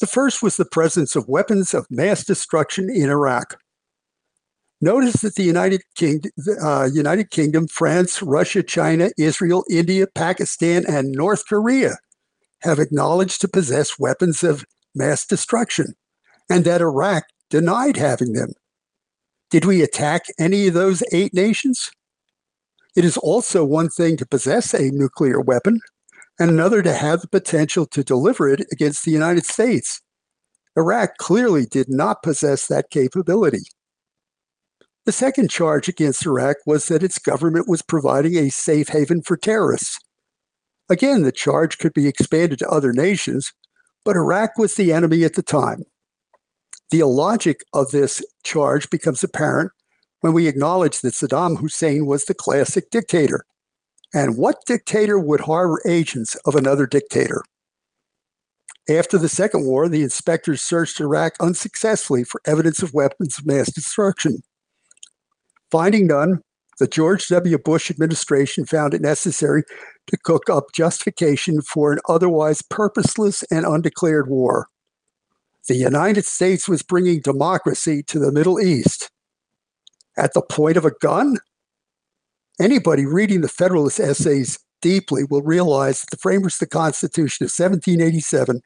The 0.00 0.06
first 0.06 0.42
was 0.42 0.58
the 0.58 0.66
presence 0.66 1.16
of 1.16 1.26
weapons 1.26 1.72
of 1.72 1.86
mass 1.90 2.22
destruction 2.22 2.90
in 2.90 3.08
Iraq. 3.08 3.58
Notice 4.82 5.22
that 5.22 5.36
the 5.36 5.42
United, 5.42 5.80
King, 5.94 6.20
uh, 6.62 6.88
United 6.92 7.30
Kingdom, 7.30 7.66
France, 7.68 8.22
Russia, 8.22 8.62
China, 8.62 9.10
Israel, 9.18 9.64
India, 9.70 10.06
Pakistan, 10.14 10.84
and 10.86 11.12
North 11.12 11.46
Korea 11.46 11.96
have 12.62 12.78
acknowledged 12.78 13.40
to 13.40 13.48
possess 13.48 13.98
weapons 13.98 14.42
of 14.42 14.64
mass 14.94 15.26
destruction, 15.26 15.94
and 16.48 16.64
that 16.64 16.80
Iraq 16.80 17.24
denied 17.48 17.96
having 17.96 18.32
them. 18.32 18.52
Did 19.50 19.64
we 19.64 19.82
attack 19.82 20.22
any 20.38 20.68
of 20.68 20.74
those 20.74 21.02
eight 21.12 21.34
nations? 21.34 21.90
It 22.96 23.04
is 23.04 23.16
also 23.16 23.64
one 23.64 23.88
thing 23.88 24.16
to 24.16 24.26
possess 24.26 24.74
a 24.74 24.90
nuclear 24.90 25.40
weapon, 25.40 25.80
and 26.38 26.50
another 26.50 26.82
to 26.82 26.94
have 26.94 27.20
the 27.20 27.28
potential 27.28 27.86
to 27.86 28.04
deliver 28.04 28.48
it 28.48 28.66
against 28.72 29.04
the 29.04 29.10
United 29.10 29.46
States. 29.46 30.00
Iraq 30.76 31.16
clearly 31.18 31.66
did 31.66 31.88
not 31.88 32.22
possess 32.22 32.66
that 32.66 32.90
capability. 32.90 33.62
The 35.06 35.12
second 35.12 35.50
charge 35.50 35.88
against 35.88 36.26
Iraq 36.26 36.58
was 36.66 36.86
that 36.86 37.02
its 37.02 37.18
government 37.18 37.68
was 37.68 37.82
providing 37.82 38.36
a 38.36 38.50
safe 38.50 38.88
haven 38.88 39.22
for 39.22 39.36
terrorists. 39.36 39.98
Again, 40.90 41.22
the 41.22 41.32
charge 41.32 41.78
could 41.78 41.94
be 41.94 42.08
expanded 42.08 42.58
to 42.58 42.68
other 42.68 42.92
nations, 42.92 43.52
but 44.04 44.16
Iraq 44.16 44.58
was 44.58 44.74
the 44.74 44.92
enemy 44.92 45.22
at 45.22 45.34
the 45.34 45.42
time. 45.42 45.84
The 46.90 46.98
illogic 46.98 47.60
of 47.72 47.92
this 47.92 48.22
charge 48.42 48.90
becomes 48.90 49.22
apparent 49.22 49.70
when 50.20 50.32
we 50.32 50.48
acknowledge 50.48 51.00
that 51.00 51.14
Saddam 51.14 51.58
Hussein 51.58 52.06
was 52.06 52.24
the 52.24 52.34
classic 52.34 52.90
dictator. 52.90 53.44
And 54.12 54.36
what 54.36 54.66
dictator 54.66 55.18
would 55.18 55.42
harbor 55.42 55.80
agents 55.86 56.34
of 56.44 56.56
another 56.56 56.86
dictator? 56.86 57.44
After 58.88 59.18
the 59.18 59.28
Second 59.28 59.66
War, 59.66 59.88
the 59.88 60.02
inspectors 60.02 60.60
searched 60.60 61.00
Iraq 61.00 61.34
unsuccessfully 61.38 62.24
for 62.24 62.40
evidence 62.44 62.82
of 62.82 62.92
weapons 62.92 63.38
of 63.38 63.46
mass 63.46 63.72
destruction. 63.72 64.42
Finding 65.70 66.08
none, 66.08 66.40
the 66.80 66.88
George 66.88 67.28
W. 67.28 67.58
Bush 67.58 67.90
administration 67.90 68.64
found 68.64 68.94
it 68.94 69.02
necessary 69.02 69.64
to 70.06 70.16
cook 70.24 70.48
up 70.48 70.72
justification 70.72 71.60
for 71.60 71.92
an 71.92 71.98
otherwise 72.08 72.62
purposeless 72.62 73.44
and 73.52 73.66
undeclared 73.66 74.28
war. 74.28 74.66
The 75.68 75.76
United 75.76 76.24
States 76.24 76.66
was 76.66 76.82
bringing 76.82 77.20
democracy 77.20 78.02
to 78.04 78.18
the 78.18 78.32
Middle 78.32 78.58
East. 78.58 79.10
At 80.16 80.32
the 80.32 80.40
point 80.40 80.78
of 80.78 80.86
a 80.86 80.90
gun? 81.02 81.36
Anybody 82.58 83.04
reading 83.04 83.42
the 83.42 83.48
Federalist 83.48 84.00
essays 84.00 84.58
deeply 84.80 85.24
will 85.24 85.42
realize 85.42 86.00
that 86.00 86.10
the 86.10 86.16
framers 86.16 86.54
of 86.54 86.60
the 86.60 86.66
Constitution 86.68 87.44
of 87.44 87.52
1787 87.52 88.62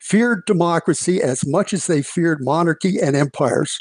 feared 0.00 0.42
democracy 0.46 1.22
as 1.22 1.46
much 1.46 1.74
as 1.74 1.86
they 1.86 2.00
feared 2.00 2.38
monarchy 2.40 2.98
and 2.98 3.14
empires. 3.14 3.78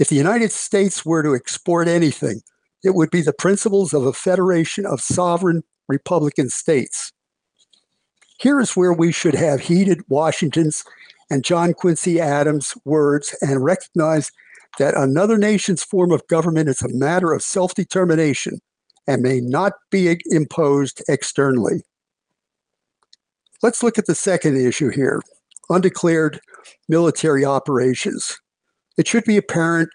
If 0.00 0.08
the 0.08 0.16
United 0.16 0.50
States 0.50 1.06
were 1.06 1.22
to 1.22 1.36
export 1.36 1.86
anything, 1.86 2.42
it 2.84 2.94
would 2.94 3.10
be 3.10 3.22
the 3.22 3.32
principles 3.32 3.92
of 3.92 4.04
a 4.04 4.12
federation 4.12 4.86
of 4.86 5.00
sovereign 5.00 5.62
republican 5.88 6.48
states. 6.48 7.12
Here 8.38 8.60
is 8.60 8.76
where 8.76 8.92
we 8.92 9.10
should 9.10 9.34
have 9.34 9.60
heeded 9.60 10.02
Washington's 10.08 10.84
and 11.30 11.44
John 11.44 11.72
Quincy 11.72 12.20
Adams' 12.20 12.74
words 12.84 13.34
and 13.40 13.64
recognize 13.64 14.30
that 14.78 14.96
another 14.96 15.38
nation's 15.38 15.82
form 15.82 16.10
of 16.10 16.26
government 16.26 16.68
is 16.68 16.82
a 16.82 16.92
matter 16.92 17.32
of 17.32 17.42
self 17.42 17.74
determination 17.74 18.60
and 19.06 19.22
may 19.22 19.40
not 19.40 19.72
be 19.90 20.18
imposed 20.26 21.02
externally. 21.08 21.82
Let's 23.62 23.82
look 23.82 23.98
at 23.98 24.06
the 24.06 24.14
second 24.14 24.56
issue 24.56 24.90
here 24.90 25.22
undeclared 25.70 26.40
military 26.88 27.44
operations. 27.44 28.38
It 28.98 29.08
should 29.08 29.24
be 29.24 29.38
apparent 29.38 29.88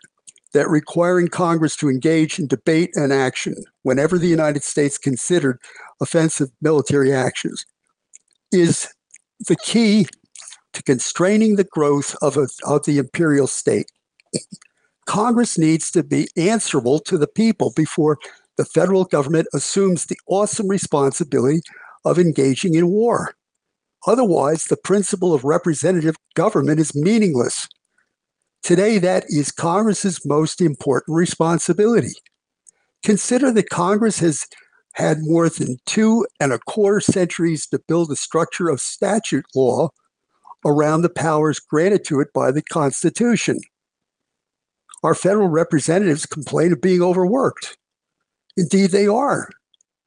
that 0.53 0.69
requiring 0.69 1.27
Congress 1.27 1.75
to 1.77 1.89
engage 1.89 2.39
in 2.39 2.47
debate 2.47 2.91
and 2.95 3.13
action 3.13 3.55
whenever 3.83 4.17
the 4.17 4.27
United 4.27 4.63
States 4.63 4.97
considered 4.97 5.59
offensive 6.01 6.49
military 6.61 7.13
actions 7.13 7.65
is 8.51 8.87
the 9.47 9.55
key 9.57 10.07
to 10.73 10.83
constraining 10.83 11.55
the 11.55 11.63
growth 11.63 12.15
of, 12.21 12.37
a, 12.37 12.47
of 12.65 12.85
the 12.85 12.97
imperial 12.97 13.47
state. 13.47 13.91
Congress 15.05 15.57
needs 15.57 15.91
to 15.91 16.03
be 16.03 16.27
answerable 16.37 16.99
to 16.99 17.17
the 17.17 17.27
people 17.27 17.73
before 17.75 18.17
the 18.57 18.65
federal 18.65 19.05
government 19.05 19.47
assumes 19.53 20.05
the 20.05 20.17
awesome 20.27 20.67
responsibility 20.67 21.61
of 22.05 22.19
engaging 22.19 22.75
in 22.75 22.89
war. 22.89 23.33
Otherwise, 24.07 24.65
the 24.65 24.77
principle 24.77 25.33
of 25.33 25.43
representative 25.43 26.15
government 26.35 26.79
is 26.79 26.95
meaningless. 26.95 27.67
Today, 28.63 28.97
that 28.99 29.25
is 29.29 29.51
Congress's 29.51 30.25
most 30.25 30.61
important 30.61 31.15
responsibility. 31.15 32.13
Consider 33.03 33.51
that 33.51 33.69
Congress 33.69 34.19
has 34.19 34.45
had 34.93 35.19
more 35.21 35.49
than 35.49 35.77
two 35.85 36.27
and 36.39 36.51
a 36.51 36.59
quarter 36.59 36.99
centuries 36.99 37.65
to 37.67 37.79
build 37.87 38.11
a 38.11 38.15
structure 38.15 38.69
of 38.69 38.81
statute 38.81 39.45
law 39.55 39.89
around 40.65 41.01
the 41.01 41.09
powers 41.09 41.59
granted 41.59 42.03
to 42.05 42.19
it 42.19 42.27
by 42.33 42.51
the 42.51 42.61
Constitution. 42.61 43.59
Our 45.03 45.15
federal 45.15 45.47
representatives 45.47 46.25
complain 46.25 46.73
of 46.73 46.81
being 46.81 47.01
overworked. 47.01 47.77
Indeed, 48.57 48.91
they 48.91 49.07
are, 49.07 49.49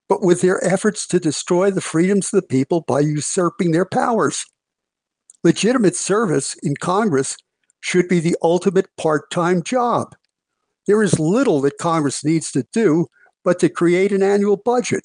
but 0.08 0.22
with 0.22 0.42
their 0.42 0.62
efforts 0.62 1.06
to 1.06 1.18
destroy 1.18 1.70
the 1.70 1.80
freedoms 1.80 2.32
of 2.32 2.42
the 2.42 2.46
people 2.46 2.82
by 2.82 3.00
usurping 3.00 3.70
their 3.70 3.86
powers. 3.86 4.44
Legitimate 5.42 5.96
service 5.96 6.54
in 6.62 6.76
Congress 6.76 7.36
should 7.82 8.08
be 8.08 8.20
the 8.20 8.36
ultimate 8.42 8.86
part 8.96 9.30
time 9.30 9.62
job. 9.62 10.14
There 10.86 11.02
is 11.02 11.20
little 11.20 11.60
that 11.60 11.78
Congress 11.78 12.24
needs 12.24 12.50
to 12.52 12.64
do 12.72 13.06
but 13.44 13.58
to 13.58 13.68
create 13.68 14.12
an 14.12 14.22
annual 14.22 14.56
budget. 14.56 15.04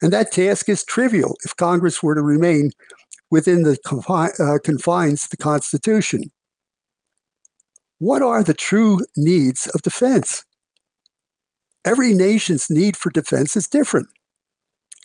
And 0.00 0.12
that 0.12 0.32
task 0.32 0.68
is 0.68 0.84
trivial 0.84 1.36
if 1.44 1.54
Congress 1.56 2.02
were 2.02 2.14
to 2.14 2.22
remain 2.22 2.72
within 3.30 3.62
the 3.62 3.78
confi- 3.86 4.38
uh, 4.40 4.58
confines 4.64 5.24
of 5.24 5.30
the 5.30 5.36
Constitution. 5.36 6.24
What 7.98 8.20
are 8.20 8.42
the 8.42 8.54
true 8.54 9.00
needs 9.16 9.68
of 9.68 9.82
defense? 9.82 10.44
Every 11.84 12.14
nation's 12.14 12.68
need 12.68 12.96
for 12.96 13.10
defense 13.10 13.56
is 13.56 13.68
different, 13.68 14.08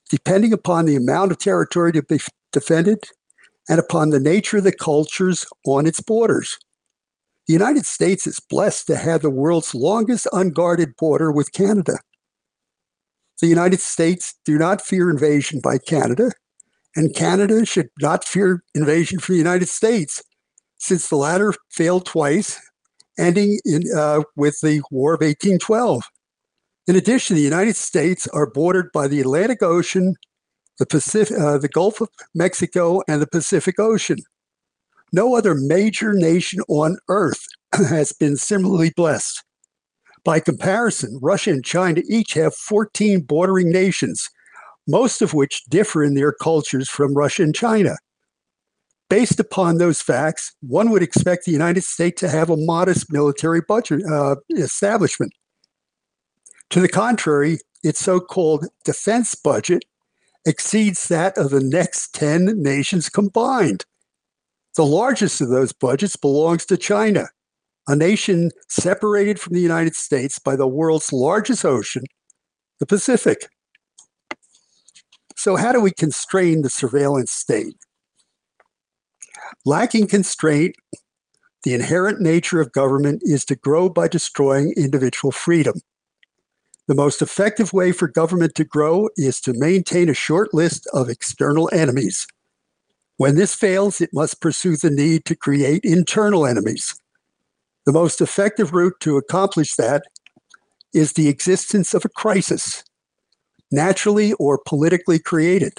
depending 0.09 0.51
upon 0.51 0.85
the 0.85 0.95
amount 0.95 1.31
of 1.31 1.37
territory 1.37 1.91
to 1.93 2.01
be 2.01 2.19
defended 2.51 3.03
and 3.69 3.79
upon 3.79 4.09
the 4.09 4.19
nature 4.19 4.57
of 4.57 4.63
the 4.63 4.71
cultures 4.71 5.45
on 5.65 5.85
its 5.85 6.01
borders. 6.01 6.57
The 7.47 7.53
United 7.53 7.85
States 7.85 8.27
is 8.27 8.41
blessed 8.41 8.87
to 8.87 8.97
have 8.97 9.21
the 9.21 9.29
world's 9.29 9.73
longest 9.73 10.27
unguarded 10.33 10.97
border 10.97 11.31
with 11.31 11.53
Canada. 11.53 11.99
The 13.39 13.47
United 13.47 13.79
States 13.79 14.35
do 14.43 14.57
not 14.57 14.81
fear 14.81 15.09
invasion 15.09 15.61
by 15.63 15.77
Canada, 15.77 16.31
and 16.95 17.15
Canada 17.15 17.65
should 17.65 17.89
not 18.01 18.25
fear 18.25 18.63
invasion 18.75 19.19
from 19.19 19.35
the 19.35 19.39
United 19.39 19.69
States, 19.69 20.21
since 20.77 21.07
the 21.07 21.15
latter 21.15 21.53
failed 21.71 22.05
twice, 22.05 22.59
ending 23.17 23.59
in, 23.63 23.83
uh, 23.95 24.23
with 24.35 24.59
the 24.61 24.81
War 24.91 25.13
of 25.13 25.21
1812. 25.21 26.03
In 26.87 26.95
addition, 26.97 27.37
the 27.37 27.41
United 27.41 27.77
States 27.77 28.27
are 28.29 28.49
bordered 28.49 28.91
by 28.93 29.07
the 29.07 29.21
Atlantic 29.21 29.63
Ocean, 29.63 30.15
the 30.79 30.85
Pacific, 30.85 31.37
uh, 31.37 31.57
the 31.57 31.69
Gulf 31.69 32.01
of 32.01 32.09
Mexico, 32.35 33.03
and 33.07 33.21
the 33.21 33.27
Pacific 33.27 33.79
Ocean. 33.79 34.17
No 35.13 35.35
other 35.35 35.55
major 35.55 36.13
nation 36.13 36.61
on 36.67 36.97
earth 37.07 37.45
has 37.73 38.11
been 38.11 38.35
similarly 38.35 38.91
blessed. 38.95 39.43
By 40.23 40.39
comparison, 40.39 41.19
Russia 41.21 41.51
and 41.51 41.63
China 41.63 42.01
each 42.09 42.33
have 42.33 42.53
14 42.53 43.21
bordering 43.21 43.71
nations, 43.71 44.29
most 44.87 45.21
of 45.21 45.33
which 45.33 45.63
differ 45.69 46.03
in 46.03 46.15
their 46.15 46.33
cultures 46.33 46.89
from 46.89 47.13
Russia 47.13 47.43
and 47.43 47.55
China. 47.55 47.95
Based 49.09 49.39
upon 49.39 49.77
those 49.77 50.01
facts, 50.01 50.53
one 50.59 50.89
would 50.89 51.01
expect 51.01 51.45
the 51.45 51.53
United 51.53 51.83
States 51.83 52.19
to 52.19 52.29
have 52.29 52.49
a 52.49 52.57
modest 52.57 53.05
military 53.09 53.61
budget 53.65 54.03
uh, 54.05 54.35
establishment. 54.49 55.31
To 56.71 56.81
the 56.81 56.89
contrary, 56.89 57.59
its 57.83 57.99
so 57.99 58.19
called 58.19 58.65
defense 58.83 59.33
budget 59.33 59.85
exceeds 60.45 61.07
that 61.07 61.37
of 61.37 61.51
the 61.51 61.63
next 61.63 62.13
10 62.15 62.61
nations 62.61 63.07
combined. 63.07 63.85
The 64.77 64.85
largest 64.85 65.41
of 65.41 65.49
those 65.49 65.73
budgets 65.73 66.15
belongs 66.15 66.63
to 66.67 66.77
China, 66.77 67.29
a 67.87 67.95
nation 67.95 68.51
separated 68.69 69.39
from 69.39 69.55
the 69.55 69.59
United 69.59 69.95
States 69.95 70.37
by 70.37 70.55
the 70.55 70.67
world's 70.67 71.11
largest 71.11 71.65
ocean, 71.65 72.03
the 72.79 72.85
Pacific. 72.85 73.49
So, 75.35 75.55
how 75.55 75.71
do 75.71 75.81
we 75.81 75.89
constrain 75.89 76.61
the 76.61 76.69
surveillance 76.69 77.31
state? 77.31 77.73
Lacking 79.65 80.05
constraint, 80.05 80.75
the 81.63 81.73
inherent 81.73 82.21
nature 82.21 82.61
of 82.61 82.71
government 82.71 83.23
is 83.23 83.45
to 83.45 83.55
grow 83.55 83.89
by 83.89 84.07
destroying 84.07 84.75
individual 84.77 85.31
freedom. 85.31 85.81
The 86.87 86.93
most 86.93 87.23
effective 87.23 87.73
way 87.73 87.91
for 87.91 88.07
government 88.07 88.53
to 88.53 88.63
grow 88.63 89.09
is 89.17 89.41
to 89.41 89.53
maintain 89.55 90.07
a 90.07 90.13
short 90.13 90.53
list 90.53 90.87
of 90.93 91.09
external 91.09 91.67
enemies. 91.73 92.27
When 93.17 93.35
this 93.35 93.55
fails, 93.55 93.99
it 93.99 94.13
must 94.13 94.41
pursue 94.41 94.77
the 94.77 94.91
need 94.91 95.25
to 95.25 95.35
create 95.35 95.83
internal 95.83 96.45
enemies. 96.45 96.99
The 97.85 97.91
most 97.91 98.21
effective 98.21 98.73
route 98.73 98.99
to 99.01 99.17
accomplish 99.17 99.75
that 99.75 100.03
is 100.93 101.13
the 101.13 101.27
existence 101.27 101.93
of 101.93 102.05
a 102.05 102.09
crisis, 102.09 102.83
naturally 103.71 104.33
or 104.33 104.59
politically 104.65 105.19
created. 105.19 105.73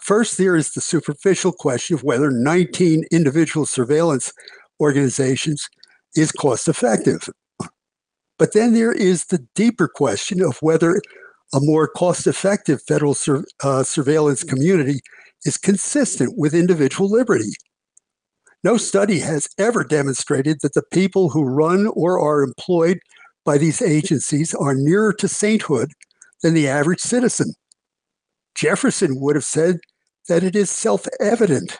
First, 0.00 0.36
there 0.36 0.56
is 0.56 0.72
the 0.72 0.80
superficial 0.80 1.52
question 1.52 1.94
of 1.94 2.02
whether 2.02 2.32
19 2.32 3.04
individual 3.12 3.64
surveillance 3.64 4.32
organizations 4.80 5.68
is 6.16 6.32
cost 6.32 6.66
effective. 6.66 7.28
But 8.36 8.52
then 8.52 8.74
there 8.74 8.90
is 8.90 9.26
the 9.26 9.46
deeper 9.54 9.86
question 9.86 10.42
of 10.42 10.58
whether 10.58 11.00
a 11.54 11.60
more 11.60 11.86
cost 11.86 12.26
effective 12.26 12.82
federal 12.88 13.14
sur- 13.14 13.44
uh, 13.62 13.84
surveillance 13.84 14.42
community 14.42 14.98
is 15.44 15.56
consistent 15.56 16.36
with 16.36 16.52
individual 16.52 17.08
liberty. 17.08 17.52
No 18.64 18.76
study 18.76 19.20
has 19.20 19.46
ever 19.56 19.84
demonstrated 19.84 20.56
that 20.62 20.74
the 20.74 20.82
people 20.92 21.28
who 21.28 21.44
run 21.44 21.86
or 21.94 22.18
are 22.18 22.42
employed 22.42 22.98
by 23.46 23.56
these 23.56 23.80
agencies 23.80 24.54
are 24.54 24.74
nearer 24.74 25.12
to 25.14 25.28
sainthood 25.28 25.92
than 26.42 26.52
the 26.52 26.68
average 26.68 27.00
citizen. 27.00 27.54
Jefferson 28.54 29.20
would 29.20 29.36
have 29.36 29.44
said 29.44 29.78
that 30.28 30.42
it 30.42 30.54
is 30.54 30.70
self 30.70 31.06
evident 31.20 31.78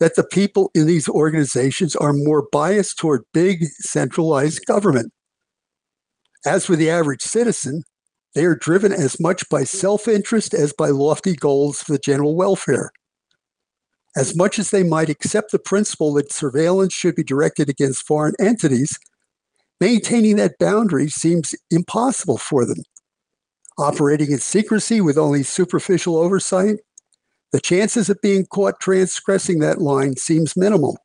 that 0.00 0.16
the 0.16 0.24
people 0.24 0.70
in 0.74 0.86
these 0.86 1.08
organizations 1.08 1.94
are 1.94 2.12
more 2.12 2.48
biased 2.50 2.98
toward 2.98 3.22
big 3.34 3.64
centralized 3.80 4.64
government. 4.66 5.12
As 6.44 6.68
with 6.68 6.78
the 6.78 6.90
average 6.90 7.22
citizen, 7.22 7.82
they 8.34 8.44
are 8.44 8.56
driven 8.56 8.92
as 8.92 9.20
much 9.20 9.48
by 9.48 9.64
self 9.64 10.08
interest 10.08 10.54
as 10.54 10.72
by 10.72 10.88
lofty 10.88 11.34
goals 11.34 11.82
for 11.82 11.92
the 11.92 11.98
general 11.98 12.34
welfare. 12.34 12.90
As 14.16 14.36
much 14.36 14.58
as 14.58 14.70
they 14.70 14.82
might 14.82 15.08
accept 15.08 15.52
the 15.52 15.58
principle 15.58 16.12
that 16.14 16.32
surveillance 16.32 16.92
should 16.92 17.14
be 17.14 17.24
directed 17.24 17.68
against 17.68 18.06
foreign 18.06 18.34
entities, 18.40 18.98
maintaining 19.80 20.36
that 20.36 20.58
boundary 20.58 21.08
seems 21.08 21.54
impossible 21.70 22.38
for 22.38 22.64
them. 22.64 22.82
Operating 23.78 24.30
in 24.30 24.38
secrecy 24.38 25.00
with 25.00 25.18
only 25.18 25.42
superficial 25.42 26.16
oversight 26.16 26.76
the 27.52 27.60
chances 27.60 28.08
of 28.08 28.20
being 28.22 28.46
caught 28.46 28.80
transgressing 28.80 29.58
that 29.58 29.80
line 29.80 30.16
seems 30.16 30.56
minimal. 30.56 30.98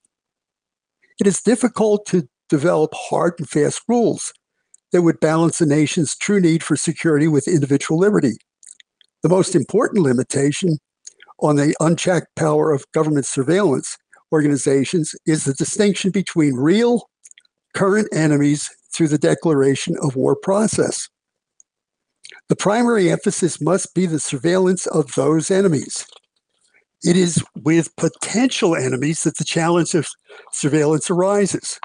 It 1.19 1.27
is 1.27 1.41
difficult 1.41 2.05
to 2.07 2.27
develop 2.49 2.93
hard 2.95 3.33
and 3.37 3.49
fast 3.49 3.81
rules 3.87 4.33
that 4.93 5.01
would 5.01 5.19
balance 5.19 5.59
a 5.59 5.65
nation's 5.65 6.15
true 6.15 6.39
need 6.39 6.63
for 6.63 6.77
security 6.77 7.27
with 7.27 7.49
individual 7.49 7.99
liberty. 7.99 8.37
The 9.23 9.29
most 9.29 9.55
important 9.55 10.03
limitation 10.03 10.77
on 11.39 11.57
the 11.57 11.75
unchecked 11.81 12.33
power 12.35 12.71
of 12.71 12.89
government 12.93 13.25
surveillance 13.25 13.97
organizations 14.31 15.13
is 15.25 15.43
the 15.43 15.53
distinction 15.53 16.11
between 16.11 16.55
real, 16.55 17.09
current 17.73 18.07
enemies 18.13 18.69
through 18.93 19.09
the 19.09 19.17
declaration 19.17 19.95
of 20.01 20.15
war 20.15 20.35
process. 20.35 21.09
The 22.49 22.55
primary 22.55 23.11
emphasis 23.11 23.61
must 23.61 23.93
be 23.93 24.05
the 24.05 24.19
surveillance 24.19 24.87
of 24.87 25.13
those 25.15 25.51
enemies. 25.51 26.05
It 27.03 27.15
is 27.15 27.43
with 27.55 27.95
potential 27.95 28.75
enemies 28.75 29.23
that 29.23 29.37
the 29.37 29.43
challenge 29.43 29.93
of 29.93 30.07
surveillance 30.51 31.09
arises. 31.09 31.79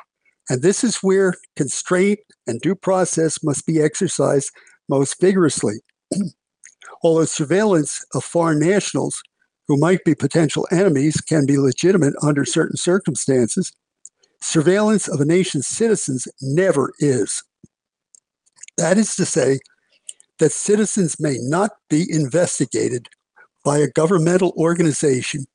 And 0.49 0.63
this 0.63 0.83
is 0.83 0.97
where 0.97 1.35
constraint 1.57 2.21
and 2.47 2.61
due 2.61 2.75
process 2.75 3.43
must 3.43 3.67
be 3.67 3.81
exercised 3.81 4.51
most 4.89 5.21
vigorously. 5.21 5.75
Although 7.03 7.25
surveillance 7.25 8.05
of 8.15 8.25
foreign 8.25 8.59
nationals 8.59 9.23
who 9.69 9.77
might 9.77 10.05
be 10.05 10.15
potential 10.15 10.67
enemies 10.71 11.21
can 11.21 11.47
be 11.47 11.59
legitimate 11.59 12.15
under 12.23 12.45
certain 12.45 12.77
circumstances, 12.77 13.73
surveillance 14.43 15.09
of 15.09 15.21
a 15.21 15.25
nation's 15.25 15.67
citizens 15.67 16.27
never 16.41 16.93
is. 16.99 17.43
That 18.77 18.99
is 18.99 19.15
to 19.17 19.25
say, 19.25 19.61
that 20.39 20.53
citizens 20.53 21.21
may 21.21 21.37
not 21.41 21.71
be 21.89 22.07
investigated 22.11 23.09
by 23.65 23.79
a 23.79 23.89
governmental 23.89 24.53
organization 24.57 25.47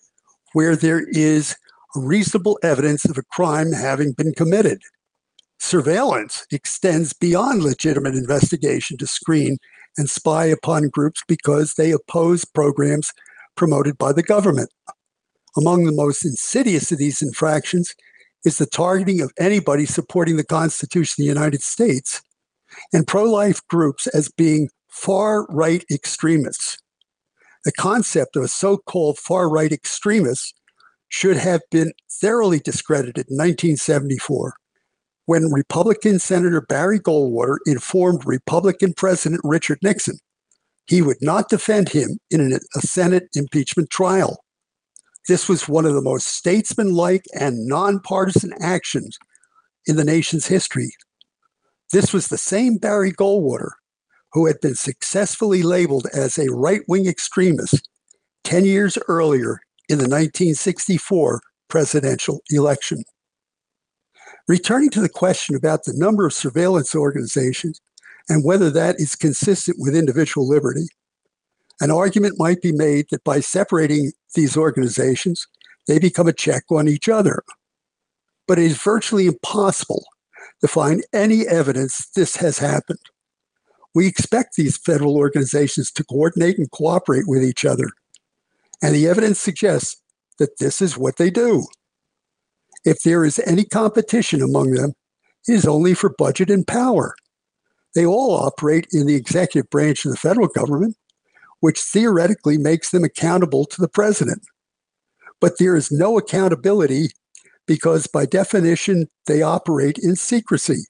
where 0.53 0.75
there 0.75 1.05
is 1.09 1.55
reasonable 1.95 2.57
evidence 2.63 3.03
of 3.03 3.17
a 3.17 3.23
crime 3.23 3.73
having 3.73 4.13
been 4.13 4.33
committed. 4.33 4.81
Surveillance 5.59 6.45
extends 6.51 7.13
beyond 7.13 7.63
legitimate 7.63 8.15
investigation 8.15 8.97
to 8.97 9.07
screen 9.07 9.57
and 9.97 10.09
spy 10.09 10.45
upon 10.45 10.89
groups 10.89 11.21
because 11.27 11.73
they 11.73 11.91
oppose 11.91 12.45
programs 12.45 13.11
promoted 13.55 13.97
by 13.97 14.13
the 14.13 14.23
government. 14.23 14.69
Among 15.57 15.83
the 15.83 15.91
most 15.91 16.23
insidious 16.23 16.91
of 16.91 16.99
these 16.99 17.21
infractions 17.21 17.93
is 18.47 18.57
the 18.57 18.65
targeting 18.65 19.21
of 19.21 19.31
anybody 19.37 19.85
supporting 19.85 20.37
the 20.37 20.45
Constitution 20.45 21.21
of 21.21 21.25
the 21.25 21.33
United 21.33 21.61
States 21.61 22.21
and 22.93 23.05
pro 23.05 23.23
life 23.23 23.59
groups 23.67 24.07
as 24.07 24.29
being 24.29 24.69
far 24.87 25.45
right 25.49 25.83
extremists 25.91 26.77
the 27.65 27.71
concept 27.73 28.37
of 28.37 28.43
a 28.43 28.47
so 28.47 28.77
called 28.77 29.17
far 29.17 29.49
right 29.49 29.73
extremist 29.73 30.55
should 31.09 31.35
have 31.35 31.61
been 31.69 31.91
thoroughly 32.09 32.59
discredited 32.59 33.27
in 33.29 33.35
1974 33.35 34.53
when 35.25 35.51
Republican 35.51 36.17
Senator 36.17 36.61
Barry 36.61 36.99
Goldwater 36.99 37.57
informed 37.65 38.25
Republican 38.25 38.93
President 38.93 39.41
Richard 39.43 39.79
Nixon 39.83 40.17
he 40.85 41.01
would 41.01 41.17
not 41.19 41.49
defend 41.49 41.89
him 41.89 42.17
in 42.31 42.57
a 42.73 42.79
Senate 42.79 43.27
impeachment 43.35 43.89
trial. 43.89 44.45
This 45.27 45.49
was 45.49 45.67
one 45.67 45.85
of 45.85 45.93
the 45.93 46.01
most 46.01 46.27
statesmanlike 46.27 47.25
and 47.33 47.65
nonpartisan 47.65 48.53
actions 48.61 49.17
in 49.85 49.95
the 49.95 50.05
nation's 50.05 50.47
history. 50.47 50.89
This 51.91 52.13
was 52.13 52.27
the 52.27 52.37
same 52.37 52.77
Barry 52.77 53.11
Goldwater 53.11 53.71
who 54.33 54.45
had 54.45 54.59
been 54.61 54.75
successfully 54.75 55.63
labeled 55.63 56.07
as 56.13 56.37
a 56.37 56.51
right 56.51 56.81
wing 56.87 57.07
extremist 57.07 57.87
10 58.43 58.65
years 58.65 58.97
earlier 59.07 59.59
in 59.89 59.97
the 59.97 60.03
1964 60.03 61.41
presidential 61.69 62.41
election. 62.49 63.03
Returning 64.47 64.89
to 64.91 65.01
the 65.01 65.09
question 65.09 65.55
about 65.55 65.83
the 65.83 65.93
number 65.95 66.25
of 66.25 66.33
surveillance 66.33 66.95
organizations 66.95 67.81
and 68.29 68.45
whether 68.45 68.69
that 68.69 68.99
is 68.99 69.15
consistent 69.15 69.77
with 69.79 69.95
individual 69.95 70.47
liberty, 70.47 70.87
an 71.79 71.91
argument 71.91 72.39
might 72.39 72.61
be 72.61 72.71
made 72.71 73.07
that 73.11 73.23
by 73.23 73.39
separating 73.39 74.11
these 74.33 74.57
organizations, 74.57 75.47
they 75.87 75.99
become 75.99 76.27
a 76.27 76.33
check 76.33 76.63
on 76.71 76.87
each 76.87 77.07
other. 77.07 77.43
But 78.47 78.59
it 78.59 78.65
is 78.65 78.81
virtually 78.81 79.27
impossible 79.27 80.05
to 80.61 80.67
find 80.67 81.05
any 81.13 81.47
evidence 81.47 82.09
this 82.15 82.35
has 82.37 82.57
happened. 82.57 82.99
We 83.93 84.07
expect 84.07 84.55
these 84.55 84.77
federal 84.77 85.15
organizations 85.15 85.91
to 85.91 86.03
coordinate 86.03 86.57
and 86.57 86.69
cooperate 86.71 87.25
with 87.27 87.43
each 87.43 87.65
other. 87.65 87.89
And 88.81 88.93
the 88.93 89.07
evidence 89.07 89.39
suggests 89.39 90.01
that 90.39 90.59
this 90.59 90.81
is 90.81 90.97
what 90.97 91.17
they 91.17 91.29
do. 91.29 91.65
If 92.85 93.01
there 93.01 93.25
is 93.25 93.39
any 93.45 93.65
competition 93.65 94.41
among 94.41 94.71
them, 94.71 94.93
it 95.47 95.53
is 95.53 95.65
only 95.65 95.93
for 95.93 96.13
budget 96.17 96.49
and 96.49 96.65
power. 96.65 97.15
They 97.95 98.05
all 98.05 98.35
operate 98.35 98.87
in 98.91 99.07
the 99.07 99.15
executive 99.15 99.69
branch 99.69 100.05
of 100.05 100.11
the 100.11 100.17
federal 100.17 100.47
government, 100.47 100.95
which 101.59 101.79
theoretically 101.79 102.57
makes 102.57 102.91
them 102.91 103.03
accountable 103.03 103.65
to 103.65 103.81
the 103.81 103.87
president. 103.87 104.41
But 105.39 105.59
there 105.59 105.75
is 105.75 105.91
no 105.91 106.17
accountability 106.17 107.09
because, 107.65 108.07
by 108.07 108.25
definition, 108.25 109.07
they 109.27 109.41
operate 109.41 109.97
in 109.97 110.15
secrecy. 110.15 110.85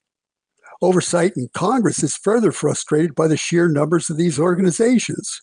Oversight 0.80 1.32
in 1.36 1.48
Congress 1.54 2.02
is 2.02 2.16
further 2.16 2.52
frustrated 2.52 3.14
by 3.14 3.26
the 3.26 3.36
sheer 3.36 3.68
numbers 3.68 4.08
of 4.10 4.16
these 4.16 4.38
organizations. 4.38 5.40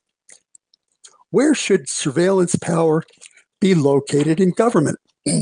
Where 1.29 1.53
should 1.53 1.89
surveillance 1.89 2.55
power 2.55 3.03
be 3.59 3.75
located 3.75 4.39
in 4.39 4.51
government? 4.51 4.97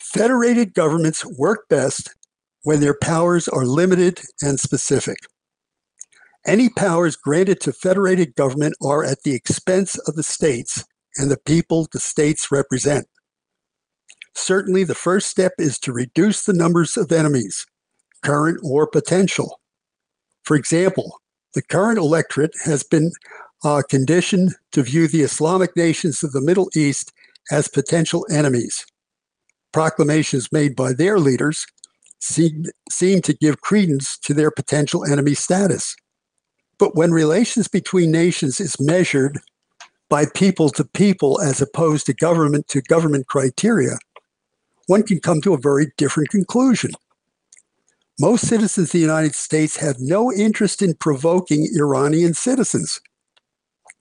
Federated 0.00 0.74
governments 0.74 1.24
work 1.38 1.68
best 1.68 2.14
when 2.62 2.80
their 2.80 2.98
powers 2.98 3.46
are 3.46 3.64
limited 3.64 4.20
and 4.42 4.58
specific. 4.58 5.18
Any 6.46 6.68
powers 6.68 7.16
granted 7.16 7.60
to 7.62 7.72
federated 7.72 8.36
government 8.36 8.76
are 8.80 9.04
at 9.04 9.22
the 9.24 9.34
expense 9.34 9.98
of 10.06 10.14
the 10.14 10.22
states 10.22 10.84
and 11.16 11.28
the 11.28 11.38
people 11.44 11.88
the 11.90 11.98
states 11.98 12.52
represent. 12.52 13.06
Certainly, 14.34 14.84
the 14.84 14.94
first 14.94 15.28
step 15.28 15.52
is 15.58 15.78
to 15.80 15.92
reduce 15.92 16.44
the 16.44 16.52
numbers 16.52 16.96
of 16.96 17.10
enemies, 17.10 17.66
current 18.22 18.60
or 18.62 18.86
potential. 18.86 19.60
For 20.44 20.56
example, 20.56 21.20
the 21.54 21.62
current 21.62 21.98
electorate 21.98 22.54
has 22.64 22.84
been 22.84 23.10
uh, 23.64 23.82
conditioned 23.88 24.54
to 24.72 24.82
view 24.82 25.08
the 25.08 25.22
Islamic 25.22 25.74
nations 25.74 26.22
of 26.22 26.32
the 26.32 26.42
Middle 26.42 26.68
East 26.76 27.12
as 27.50 27.66
potential 27.66 28.26
enemies. 28.30 28.86
Proclamations 29.72 30.52
made 30.52 30.76
by 30.76 30.92
their 30.92 31.18
leaders 31.18 31.66
seem, 32.20 32.66
seem 32.90 33.22
to 33.22 33.34
give 33.34 33.62
credence 33.62 34.18
to 34.18 34.34
their 34.34 34.50
potential 34.50 35.04
enemy 35.04 35.34
status. 35.34 35.96
But 36.78 36.94
when 36.94 37.10
relations 37.10 37.68
between 37.68 38.10
nations 38.10 38.60
is 38.60 38.76
measured 38.78 39.38
by 40.08 40.26
people 40.34 40.68
to 40.70 40.84
people 40.84 41.40
as 41.40 41.60
opposed 41.60 42.06
to 42.06 42.14
government 42.14 42.68
to 42.68 42.82
government 42.82 43.26
criteria, 43.28 43.98
one 44.86 45.02
can 45.02 45.20
come 45.20 45.40
to 45.40 45.54
a 45.54 45.60
very 45.60 45.92
different 45.96 46.28
conclusion. 46.28 46.92
Most 48.20 48.46
citizens 48.46 48.88
of 48.88 48.92
the 48.92 48.98
United 48.98 49.34
States 49.34 49.76
have 49.76 49.96
no 49.98 50.32
interest 50.32 50.80
in 50.80 50.94
provoking 50.94 51.68
Iranian 51.74 52.34
citizens. 52.34 53.00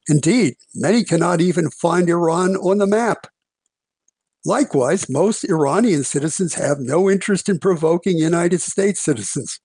Indeed, 0.08 0.56
many 0.74 1.04
cannot 1.04 1.42
even 1.42 1.70
find 1.70 2.10
Iran 2.10 2.56
on 2.58 2.78
the 2.78 2.88
map. 2.88 3.28
Likewise, 4.46 5.10
most 5.10 5.44
Iranian 5.44 6.04
citizens 6.04 6.54
have 6.54 6.80
no 6.80 7.10
interest 7.10 7.50
in 7.50 7.58
provoking 7.58 8.18
United 8.18 8.62
States 8.62 9.02
citizens. 9.02 9.60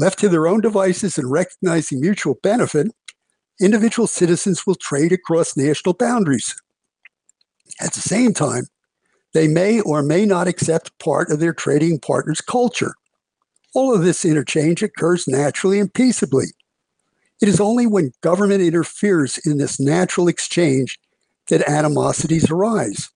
Left 0.00 0.18
to 0.20 0.30
their 0.30 0.48
own 0.48 0.62
devices 0.62 1.18
and 1.18 1.30
recognizing 1.30 2.00
mutual 2.00 2.38
benefit, 2.42 2.86
individual 3.60 4.06
citizens 4.06 4.66
will 4.66 4.74
trade 4.76 5.12
across 5.12 5.58
national 5.58 5.92
boundaries. 5.92 6.56
At 7.82 7.92
the 7.92 8.00
same 8.00 8.32
time, 8.32 8.64
they 9.34 9.46
may 9.46 9.82
or 9.82 10.02
may 10.02 10.24
not 10.24 10.48
accept 10.48 10.98
part 11.00 11.30
of 11.30 11.38
their 11.38 11.52
trading 11.52 11.98
partner's 11.98 12.40
culture. 12.40 12.94
All 13.74 13.94
of 13.94 14.02
this 14.02 14.24
interchange 14.24 14.82
occurs 14.82 15.28
naturally 15.28 15.78
and 15.78 15.92
peaceably. 15.92 16.46
It 17.42 17.48
is 17.50 17.60
only 17.60 17.86
when 17.86 18.14
government 18.22 18.62
interferes 18.62 19.36
in 19.44 19.58
this 19.58 19.78
natural 19.78 20.28
exchange 20.28 20.98
that 21.50 21.68
animosities 21.68 22.50
arise, 22.50 23.10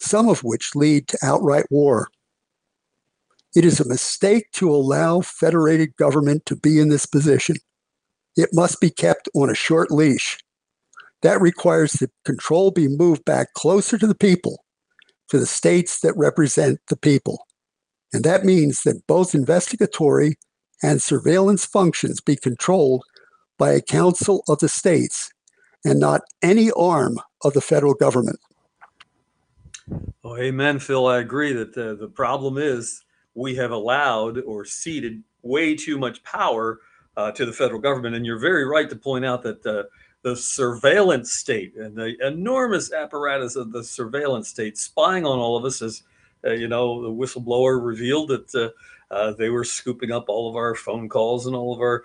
some 0.00 0.28
of 0.28 0.42
which 0.42 0.74
lead 0.74 1.06
to 1.06 1.18
outright 1.22 1.66
war. 1.70 2.08
It 3.54 3.64
is 3.64 3.78
a 3.78 3.88
mistake 3.88 4.50
to 4.54 4.70
allow 4.70 5.20
federated 5.20 5.96
government 5.96 6.44
to 6.46 6.56
be 6.56 6.80
in 6.80 6.88
this 6.88 7.06
position. 7.06 7.56
It 8.36 8.50
must 8.52 8.80
be 8.80 8.90
kept 8.90 9.28
on 9.34 9.48
a 9.48 9.54
short 9.54 9.90
leash. 9.90 10.38
That 11.22 11.40
requires 11.40 11.92
that 11.94 12.10
control 12.24 12.70
be 12.70 12.88
moved 12.88 13.24
back 13.24 13.52
closer 13.54 13.96
to 13.96 14.06
the 14.06 14.14
people, 14.14 14.64
to 15.28 15.38
the 15.38 15.46
states 15.46 16.00
that 16.00 16.16
represent 16.16 16.80
the 16.88 16.96
people. 16.96 17.46
And 18.12 18.24
that 18.24 18.44
means 18.44 18.82
that 18.82 19.06
both 19.06 19.34
investigatory 19.34 20.36
and 20.82 21.00
surveillance 21.00 21.64
functions 21.64 22.20
be 22.20 22.36
controlled 22.36 23.02
by 23.56 23.72
a 23.72 23.80
council 23.80 24.42
of 24.48 24.58
the 24.58 24.68
states 24.68 25.30
and 25.84 26.00
not 26.00 26.22
any 26.42 26.70
arm 26.72 27.18
of 27.44 27.52
the 27.54 27.60
federal 27.60 27.94
government. 27.94 28.38
Oh, 30.24 30.36
amen, 30.36 30.78
Phil. 30.78 31.06
I 31.06 31.18
agree 31.18 31.52
that 31.52 31.74
the, 31.74 31.94
the 31.94 32.08
problem 32.08 32.58
is 32.58 33.02
we 33.34 33.54
have 33.56 33.70
allowed 33.70 34.40
or 34.42 34.64
ceded 34.64 35.22
way 35.42 35.74
too 35.74 35.98
much 35.98 36.22
power 36.22 36.80
uh, 37.16 37.30
to 37.32 37.44
the 37.46 37.52
federal 37.52 37.80
government. 37.80 38.14
And 38.14 38.24
you're 38.24 38.38
very 38.38 38.64
right 38.64 38.88
to 38.88 38.96
point 38.96 39.24
out 39.24 39.42
that 39.42 39.64
uh, 39.66 39.84
the 40.22 40.36
surveillance 40.36 41.32
state 41.32 41.76
and 41.76 41.96
the 41.96 42.16
enormous 42.26 42.92
apparatus 42.92 43.56
of 43.56 43.72
the 43.72 43.84
surveillance 43.84 44.48
state 44.48 44.78
spying 44.78 45.24
on 45.26 45.38
all 45.38 45.56
of 45.56 45.64
us 45.64 45.82
as 45.82 46.02
uh, 46.46 46.50
you 46.50 46.68
know, 46.68 47.02
the 47.02 47.08
whistleblower 47.08 47.84
revealed 47.84 48.28
that 48.28 48.54
uh, 48.54 49.14
uh, 49.14 49.32
they 49.32 49.48
were 49.48 49.64
scooping 49.64 50.12
up 50.12 50.28
all 50.28 50.48
of 50.48 50.56
our 50.56 50.74
phone 50.74 51.08
calls 51.08 51.46
and 51.46 51.56
all 51.56 51.72
of 51.72 51.80
our 51.80 52.04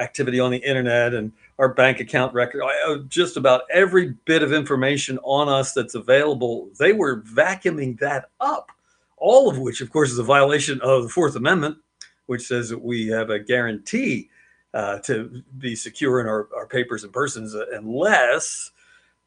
activity 0.00 0.40
on 0.40 0.50
the 0.50 0.58
internet 0.58 1.12
and 1.12 1.32
our 1.58 1.68
bank 1.68 2.00
account 2.00 2.32
record, 2.32 2.62
just 3.08 3.36
about 3.36 3.62
every 3.70 4.14
bit 4.24 4.42
of 4.42 4.52
information 4.52 5.18
on 5.22 5.48
us 5.48 5.72
that's 5.72 5.94
available. 5.94 6.68
They 6.78 6.92
were 6.92 7.22
vacuuming 7.22 7.98
that 8.00 8.30
up, 8.40 8.72
all 9.16 9.50
of 9.50 9.58
which, 9.58 9.80
of 9.80 9.90
course, 9.90 10.10
is 10.10 10.18
a 10.18 10.24
violation 10.24 10.80
of 10.80 11.04
the 11.04 11.08
Fourth 11.08 11.36
Amendment, 11.36 11.78
which 12.26 12.46
says 12.46 12.68
that 12.68 12.82
we 12.82 13.06
have 13.08 13.30
a 13.30 13.38
guarantee 13.38 14.30
uh, 14.74 14.98
to 14.98 15.42
be 15.58 15.74
secure 15.74 16.20
in 16.20 16.26
our, 16.26 16.48
our 16.54 16.66
papers 16.66 17.04
and 17.04 17.12
persons 17.12 17.54
unless 17.54 18.72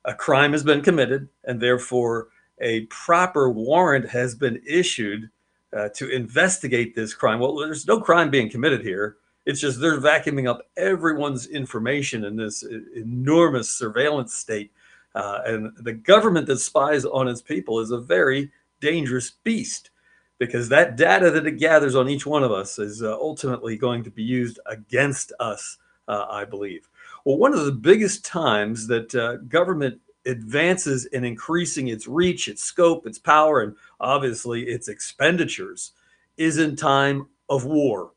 a 0.05 0.13
crime 0.13 0.51
has 0.51 0.63
been 0.63 0.81
committed 0.81 1.27
and 1.45 1.59
therefore 1.59 2.27
a 2.61 2.81
proper 2.87 3.49
warrant 3.49 4.07
has 4.07 4.35
been 4.35 4.61
issued 4.67 5.29
uh, 5.75 5.89
to 5.89 6.09
investigate 6.09 6.95
this 6.95 7.13
crime. 7.13 7.39
Well, 7.39 7.55
there's 7.55 7.87
no 7.87 7.99
crime 7.99 8.29
being 8.29 8.49
committed 8.49 8.81
here. 8.81 9.17
It's 9.45 9.61
just 9.61 9.79
they're 9.79 9.99
vacuuming 9.99 10.47
up 10.47 10.61
everyone's 10.77 11.47
information 11.47 12.25
in 12.25 12.35
this 12.35 12.63
enormous 12.95 13.69
surveillance 13.69 14.35
state. 14.35 14.71
Uh, 15.15 15.39
and 15.45 15.71
the 15.77 15.93
government 15.93 16.45
that 16.47 16.59
spies 16.59 17.05
on 17.05 17.27
its 17.27 17.41
people 17.41 17.79
is 17.79 17.91
a 17.91 17.99
very 17.99 18.51
dangerous 18.79 19.31
beast 19.31 19.91
because 20.39 20.69
that 20.69 20.95
data 20.95 21.29
that 21.31 21.45
it 21.45 21.59
gathers 21.59 21.95
on 21.95 22.09
each 22.09 22.25
one 22.25 22.43
of 22.43 22.51
us 22.51 22.79
is 22.79 23.03
uh, 23.03 23.13
ultimately 23.13 23.77
going 23.77 24.03
to 24.03 24.09
be 24.09 24.23
used 24.23 24.59
against 24.65 25.33
us, 25.39 25.77
uh, 26.07 26.25
I 26.29 26.45
believe. 26.45 26.89
Well, 27.25 27.37
one 27.37 27.53
of 27.53 27.65
the 27.65 27.71
biggest 27.71 28.25
times 28.25 28.87
that 28.87 29.13
uh, 29.13 29.37
government 29.47 29.99
advances 30.25 31.05
in 31.07 31.23
increasing 31.23 31.89
its 31.89 32.07
reach, 32.07 32.47
its 32.47 32.63
scope, 32.63 33.05
its 33.05 33.19
power, 33.19 33.61
and 33.61 33.75
obviously 33.99 34.63
its 34.63 34.87
expenditures 34.87 35.91
is 36.37 36.57
in 36.57 36.75
time 36.75 37.27
of 37.49 37.65
war. 37.65 38.11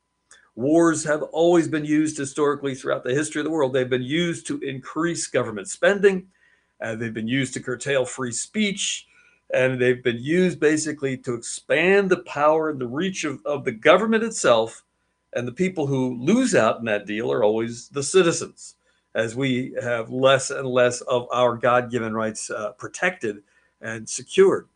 Wars 0.54 1.04
have 1.04 1.22
always 1.22 1.66
been 1.66 1.84
used 1.84 2.16
historically 2.18 2.74
throughout 2.74 3.02
the 3.02 3.14
history 3.14 3.40
of 3.40 3.44
the 3.44 3.50
world. 3.50 3.72
They've 3.72 3.88
been 3.88 4.02
used 4.02 4.46
to 4.48 4.58
increase 4.60 5.26
government 5.26 5.68
spending, 5.68 6.28
uh, 6.80 6.96
they've 6.96 7.14
been 7.14 7.28
used 7.28 7.54
to 7.54 7.60
curtail 7.60 8.04
free 8.04 8.32
speech, 8.32 9.06
and 9.52 9.80
they've 9.80 10.02
been 10.02 10.18
used 10.18 10.58
basically 10.58 11.16
to 11.18 11.34
expand 11.34 12.10
the 12.10 12.22
power 12.24 12.70
and 12.70 12.80
the 12.80 12.86
reach 12.86 13.24
of, 13.24 13.44
of 13.44 13.64
the 13.64 13.72
government 13.72 14.24
itself. 14.24 14.84
And 15.34 15.46
the 15.46 15.52
people 15.52 15.86
who 15.86 16.16
lose 16.18 16.54
out 16.54 16.78
in 16.78 16.84
that 16.86 17.06
deal 17.06 17.32
are 17.32 17.44
always 17.44 17.88
the 17.88 18.02
citizens 18.02 18.76
as 19.14 19.36
we 19.36 19.74
have 19.82 20.10
less 20.10 20.50
and 20.50 20.66
less 20.66 21.00
of 21.02 21.26
our 21.32 21.56
God 21.56 21.90
given 21.90 22.14
rights 22.14 22.50
uh, 22.50 22.72
protected 22.72 23.42
and 23.80 24.08
secured. 24.08 24.68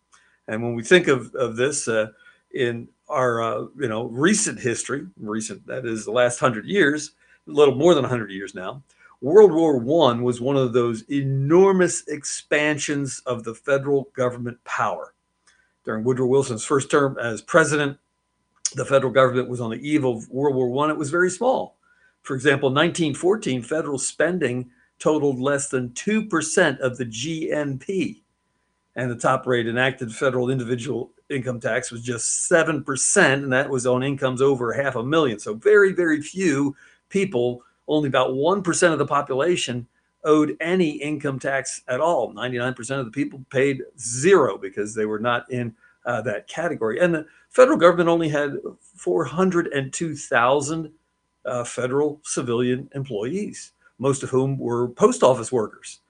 And 0.49 0.63
when 0.63 0.75
we 0.75 0.83
think 0.83 1.09
of, 1.09 1.35
of 1.35 1.57
this 1.57 1.89
uh, 1.89 2.09
in 2.55 2.89
our 3.09 3.43
uh, 3.43 3.67
you 3.79 3.89
know 3.89 4.05
recent 4.05 4.59
history, 4.59 5.07
recent 5.19 5.67
that 5.67 5.87
is 5.87 6.05
the 6.05 6.11
last 6.11 6.39
hundred 6.39 6.67
years, 6.67 7.13
a 7.49 7.51
little 7.51 7.75
more 7.75 7.95
than 7.95 8.05
hundred 8.05 8.31
years 8.31 8.55
now, 8.55 8.83
World 9.21 9.53
War 9.53 9.79
One 9.79 10.23
was 10.23 10.41
one 10.41 10.57
of 10.57 10.73
those 10.73 11.03
enormous 11.11 12.07
expansions 12.09 13.23
of 13.27 13.45
the 13.45 13.55
federal 13.55 14.09
government 14.15 14.63
power. 14.65 15.15
During 15.85 16.05
Woodrow 16.05 16.27
Wilson's 16.27 16.65
first 16.65 16.91
term 16.91 17.17
as 17.19 17.41
president, 17.41 17.99
the 18.75 18.85
federal 18.85 19.13
government 19.13 19.49
was 19.49 19.61
on 19.61 19.71
the 19.71 19.89
eve 19.89 20.05
of 20.05 20.29
World 20.29 20.57
War 20.57 20.69
One. 20.69 20.91
It 20.91 20.99
was 20.99 21.11
very 21.11 21.31
small. 21.31 21.77
For 22.23 22.35
example, 22.35 22.69
1914 22.69 23.63
federal 23.63 23.99
spending 23.99 24.71
totaled 24.99 25.39
less 25.39 25.69
than 25.69 25.91
2% 25.91 26.79
of 26.81 26.97
the 26.97 27.05
GNP. 27.05 28.23
And 28.97 29.11
the 29.11 29.17
top 29.17 29.47
rate 29.47 29.69
enacted 29.69 30.13
federal 30.13 30.51
individual 30.51 31.13
income 31.29 31.61
tax 31.61 31.91
was 31.91 32.03
just 32.03 32.51
7%, 32.51 33.33
and 33.33 33.53
that 33.53 33.69
was 33.69 33.87
on 33.87 34.03
incomes 34.03 34.41
over 34.41 34.73
half 34.73 34.97
a 34.97 35.03
million. 35.03 35.39
So, 35.39 35.55
very, 35.55 35.93
very 35.93 36.23
few 36.23 36.75
people, 37.09 37.63
only 37.89 38.09
about 38.09 38.31
1% 38.31 38.93
of 38.93 38.99
the 38.99 39.07
population 39.07 39.87
owed 40.25 40.57
any 40.61 40.91
income 40.91 41.39
tax 41.39 41.83
at 41.89 42.01
all. 42.01 42.33
99% 42.35 42.79
of 42.99 43.05
the 43.05 43.11
people 43.11 43.45
paid 43.51 43.83
zero 43.99 44.59
because 44.59 44.95
they 44.95 45.07
were 45.07 45.21
not 45.21 45.51
in 45.51 45.75
uh, 46.05 46.21
that 46.23 46.49
category. 46.49 47.01
And 47.01 47.15
the 47.15 47.27
federal 47.51 47.79
government 47.79 48.09
only 48.09 48.29
had 48.29 48.57
402,000 48.97 50.93
uh, 51.45 51.65
federal 51.65 52.21
civilian 52.25 52.89
employees, 52.95 53.73
most 53.99 54.23
of 54.23 54.31
whom 54.31 54.59
were 54.59 54.89
post 54.89 55.23
office 55.23 55.53
workers. 55.53 56.01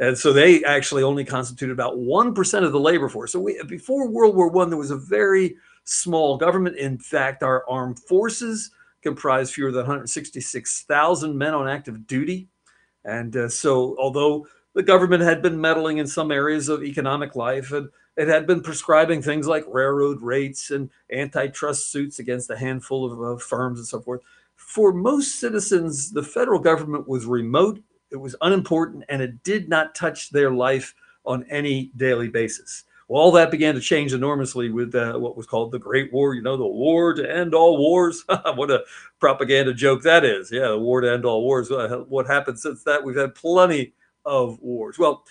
And 0.00 0.16
so 0.16 0.32
they 0.32 0.64
actually 0.64 1.02
only 1.02 1.24
constituted 1.24 1.72
about 1.72 1.96
1% 1.96 2.64
of 2.64 2.72
the 2.72 2.80
labor 2.80 3.08
force. 3.08 3.32
So 3.32 3.40
we, 3.40 3.62
before 3.68 4.08
World 4.08 4.34
War 4.34 4.48
One, 4.48 4.68
there 4.68 4.78
was 4.78 4.90
a 4.90 4.96
very 4.96 5.56
small 5.84 6.36
government. 6.36 6.76
In 6.76 6.98
fact, 6.98 7.42
our 7.42 7.68
armed 7.68 7.98
forces 8.00 8.70
comprised 9.02 9.54
fewer 9.54 9.72
than 9.72 9.82
166,000 9.82 11.36
men 11.36 11.54
on 11.54 11.68
active 11.68 12.06
duty. 12.06 12.48
And 13.04 13.36
uh, 13.36 13.48
so, 13.48 13.96
although 13.98 14.46
the 14.74 14.82
government 14.82 15.22
had 15.22 15.42
been 15.42 15.60
meddling 15.60 15.98
in 15.98 16.06
some 16.06 16.30
areas 16.30 16.68
of 16.68 16.82
economic 16.82 17.36
life 17.36 17.72
and 17.72 17.90
it 18.16 18.28
had 18.28 18.46
been 18.46 18.62
prescribing 18.62 19.22
things 19.22 19.46
like 19.46 19.64
railroad 19.66 20.20
rates 20.22 20.70
and 20.70 20.90
antitrust 21.12 21.90
suits 21.90 22.18
against 22.18 22.50
a 22.50 22.56
handful 22.56 23.10
of 23.10 23.22
uh, 23.22 23.38
firms 23.40 23.78
and 23.78 23.88
so 23.88 24.00
forth. 24.00 24.20
For 24.54 24.92
most 24.92 25.40
citizens, 25.40 26.12
the 26.12 26.22
federal 26.22 26.60
government 26.60 27.08
was 27.08 27.26
remote, 27.26 27.80
it 28.10 28.16
was 28.16 28.36
unimportant, 28.42 29.04
and 29.08 29.22
it 29.22 29.42
did 29.42 29.68
not 29.68 29.94
touch 29.94 30.30
their 30.30 30.50
life 30.50 30.94
on 31.24 31.44
any 31.48 31.90
daily 31.96 32.28
basis. 32.28 32.84
Well, 33.12 33.24
all 33.24 33.32
that 33.32 33.50
began 33.50 33.74
to 33.74 33.80
change 33.82 34.14
enormously 34.14 34.70
with 34.70 34.94
uh, 34.94 35.18
what 35.18 35.36
was 35.36 35.44
called 35.44 35.70
the 35.70 35.78
Great 35.78 36.10
War. 36.14 36.34
You 36.34 36.40
know, 36.40 36.56
the 36.56 36.66
war 36.66 37.12
to 37.12 37.30
end 37.30 37.54
all 37.54 37.76
wars. 37.76 38.24
what 38.54 38.70
a 38.70 38.84
propaganda 39.20 39.74
joke 39.74 40.00
that 40.04 40.24
is. 40.24 40.50
Yeah, 40.50 40.68
the 40.68 40.78
war 40.78 41.02
to 41.02 41.12
end 41.12 41.26
all 41.26 41.42
wars. 41.42 41.70
What 42.08 42.26
happened 42.26 42.58
since 42.58 42.82
that? 42.84 43.04
We've 43.04 43.14
had 43.14 43.34
plenty 43.34 43.92
of 44.24 44.58
wars. 44.62 44.98
Well, 44.98 45.24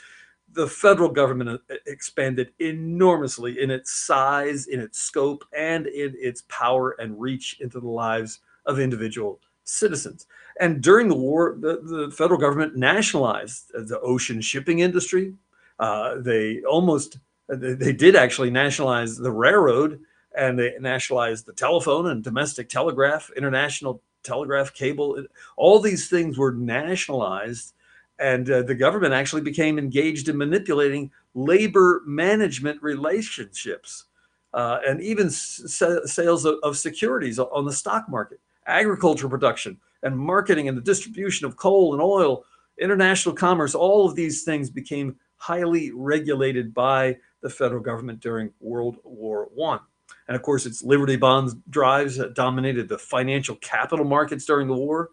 the 0.52 0.68
federal 0.68 1.10
government 1.10 1.60
uh, 1.72 1.76
expanded 1.88 2.54
enormously 2.60 3.60
in 3.60 3.72
its 3.72 3.92
size, 3.92 4.68
in 4.68 4.80
its 4.80 5.00
scope, 5.00 5.44
and 5.52 5.88
in 5.88 6.14
its 6.20 6.44
power 6.50 6.92
and 7.00 7.20
reach 7.20 7.62
into 7.62 7.80
the 7.80 7.90
lives 7.90 8.42
of 8.68 8.80
individual 8.80 9.42
citizens. 9.64 10.28
And 10.60 10.84
during 10.84 11.08
the 11.08 11.16
war, 11.16 11.58
the, 11.60 11.82
the 11.82 12.14
federal 12.16 12.40
government 12.40 12.76
nationalized 12.76 13.72
the 13.74 14.00
ocean 14.02 14.40
shipping 14.40 14.82
industry. 14.82 15.34
Uh, 15.80 16.20
they 16.20 16.62
almost, 16.62 17.18
they 17.52 17.94
did 17.94 18.16
actually 18.16 18.50
nationalize 18.50 19.18
the 19.18 19.32
railroad 19.32 20.00
and 20.36 20.58
they 20.58 20.74
nationalized 20.80 21.46
the 21.46 21.54
telephone 21.54 22.08
and 22.08 22.24
domestic 22.24 22.70
telegraph, 22.70 23.30
international 23.36 24.02
telegraph 24.24 24.74
cable. 24.74 25.26
All 25.58 25.80
these 25.80 26.10
things 26.10 26.38
were 26.38 26.54
nationalized 26.54 27.74
and 28.20 28.50
uh, 28.50 28.62
the 28.62 28.76
government 28.76 29.14
actually 29.14 29.42
became 29.42 29.80
engaged 29.80 30.30
in 30.30 30.38
manipulating 30.38 31.12
labor 31.34 32.04
management 32.06 32.82
relationships 32.82 34.06
uh, 34.54 34.80
and 34.88 35.02
even 35.02 35.30
sales 35.30 36.46
of, 36.46 36.56
of, 36.62 36.78
securities 36.78 37.40
on 37.40 37.66
the 37.66 37.72
stock 37.72 38.08
market, 38.10 38.40
agriculture 38.68 39.30
production 39.30 39.78
and 40.04 40.18
marketing 40.18 40.68
and 40.68 40.78
the 40.78 40.82
distribution 40.82 41.48
of 41.48 41.56
coal 41.56 41.94
and 41.94 42.02
oil, 42.02 42.44
international 42.78 43.34
commerce. 43.34 43.74
All 43.74 44.08
of 44.08 44.16
these 44.16 44.44
things 44.44 44.70
became 44.70 45.16
highly 45.42 45.92
regulated 45.92 46.74
by 46.74 47.18
the 47.42 47.50
federal 47.50 47.82
government 47.82 48.20
during 48.20 48.52
World 48.60 48.98
War 49.04 49.50
One. 49.54 49.80
And 50.28 50.36
of 50.36 50.44
course, 50.44 50.66
its 50.66 50.84
Liberty 50.84 51.16
Bonds 51.16 51.56
drives 51.70 52.18
that 52.18 52.36
dominated 52.36 52.88
the 52.88 52.98
financial 52.98 53.56
capital 53.56 54.06
markets 54.06 54.46
during 54.46 54.68
the 54.68 54.76
war 54.76 55.10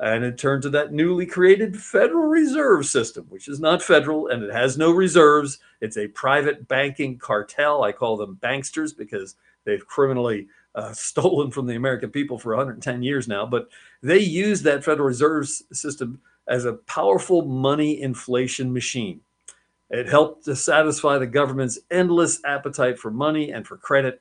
and 0.00 0.24
it 0.24 0.38
turned 0.38 0.62
to 0.62 0.70
that 0.70 0.92
newly 0.92 1.26
created 1.26 1.76
Federal 1.76 2.28
Reserve 2.28 2.86
System, 2.86 3.26
which 3.28 3.48
is 3.48 3.58
not 3.58 3.82
federal 3.82 4.28
and 4.28 4.44
it 4.44 4.52
has 4.52 4.78
no 4.78 4.92
reserves. 4.92 5.58
It's 5.80 5.96
a 5.96 6.08
private 6.08 6.68
banking 6.68 7.18
cartel. 7.18 7.82
I 7.82 7.92
call 7.92 8.16
them 8.16 8.38
banksters 8.40 8.96
because 8.96 9.34
they've 9.64 9.84
criminally 9.84 10.46
uh, 10.74 10.92
stolen 10.94 11.50
from 11.50 11.66
the 11.66 11.74
American 11.74 12.10
people 12.10 12.38
for 12.38 12.54
110 12.54 13.02
years 13.02 13.26
now. 13.26 13.44
But 13.44 13.68
they 14.02 14.20
use 14.20 14.62
that 14.62 14.84
Federal 14.84 15.08
Reserve 15.08 15.48
System 15.48 16.20
as 16.46 16.64
a 16.64 16.74
powerful 16.74 17.44
money 17.44 18.00
inflation 18.00 18.72
machine. 18.72 19.20
It 19.90 20.08
helped 20.08 20.44
to 20.44 20.54
satisfy 20.54 21.18
the 21.18 21.26
government's 21.26 21.78
endless 21.90 22.40
appetite 22.44 22.98
for 22.98 23.10
money 23.10 23.52
and 23.52 23.66
for 23.66 23.76
credit, 23.76 24.20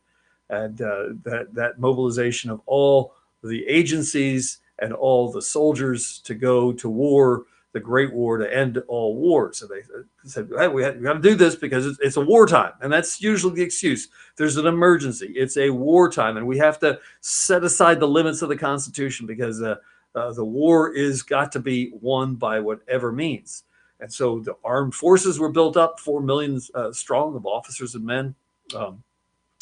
and 0.49 0.81
uh, 0.81 1.09
that 1.23 1.53
that 1.53 1.79
mobilization 1.79 2.49
of 2.49 2.61
all 2.65 3.13
the 3.43 3.65
agencies 3.67 4.59
and 4.79 4.93
all 4.93 5.31
the 5.31 5.41
soldiers 5.41 6.19
to 6.19 6.35
go 6.35 6.71
to 6.71 6.89
war, 6.89 7.43
the 7.73 7.79
Great 7.79 8.13
War 8.13 8.37
to 8.37 8.55
end 8.55 8.81
all 8.87 9.15
wars. 9.15 9.57
So 9.57 9.67
they 9.67 9.81
said, 10.23 10.49
hey, 10.57 10.67
we, 10.67 10.81
got 10.81 11.13
to 11.13 11.19
do 11.19 11.35
this 11.35 11.55
because 11.55 11.85
it's, 11.85 11.99
it's, 11.99 12.17
a 12.17 12.21
wartime. 12.21 12.73
And 12.81 12.91
that's 12.91 13.21
usually 13.21 13.55
the 13.55 13.61
excuse. 13.63 14.07
There's 14.35 14.57
an 14.57 14.67
emergency. 14.67 15.33
It's 15.35 15.57
a 15.57 15.69
wartime. 15.69 16.37
And 16.37 16.47
we 16.47 16.57
have 16.59 16.79
to 16.79 16.99
set 17.21 17.63
aside 17.63 17.99
the 17.99 18.07
limits 18.07 18.41
of 18.41 18.49
the 18.49 18.57
Constitution 18.57 19.27
because 19.27 19.61
uh, 19.61 19.75
uh, 20.15 20.31
the 20.33 20.45
war 20.45 20.93
is 20.93 21.23
got 21.23 21.51
to 21.51 21.59
be 21.59 21.91
won 22.01 22.35
by 22.35 22.59
whatever 22.59 23.11
means. 23.11 23.63
And 23.99 24.13
so 24.13 24.39
the 24.39 24.55
armed 24.63 24.93
forces 24.93 25.39
were 25.39 25.51
built 25.51 25.75
up, 25.75 25.99
four 25.99 26.21
million 26.21 26.61
uh, 26.75 26.91
strong 26.91 27.35
of 27.35 27.45
officers 27.45 27.95
and 27.95 28.05
men. 28.05 28.35
Um, 28.75 29.03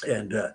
and 0.07 0.33
uh, 0.33 0.49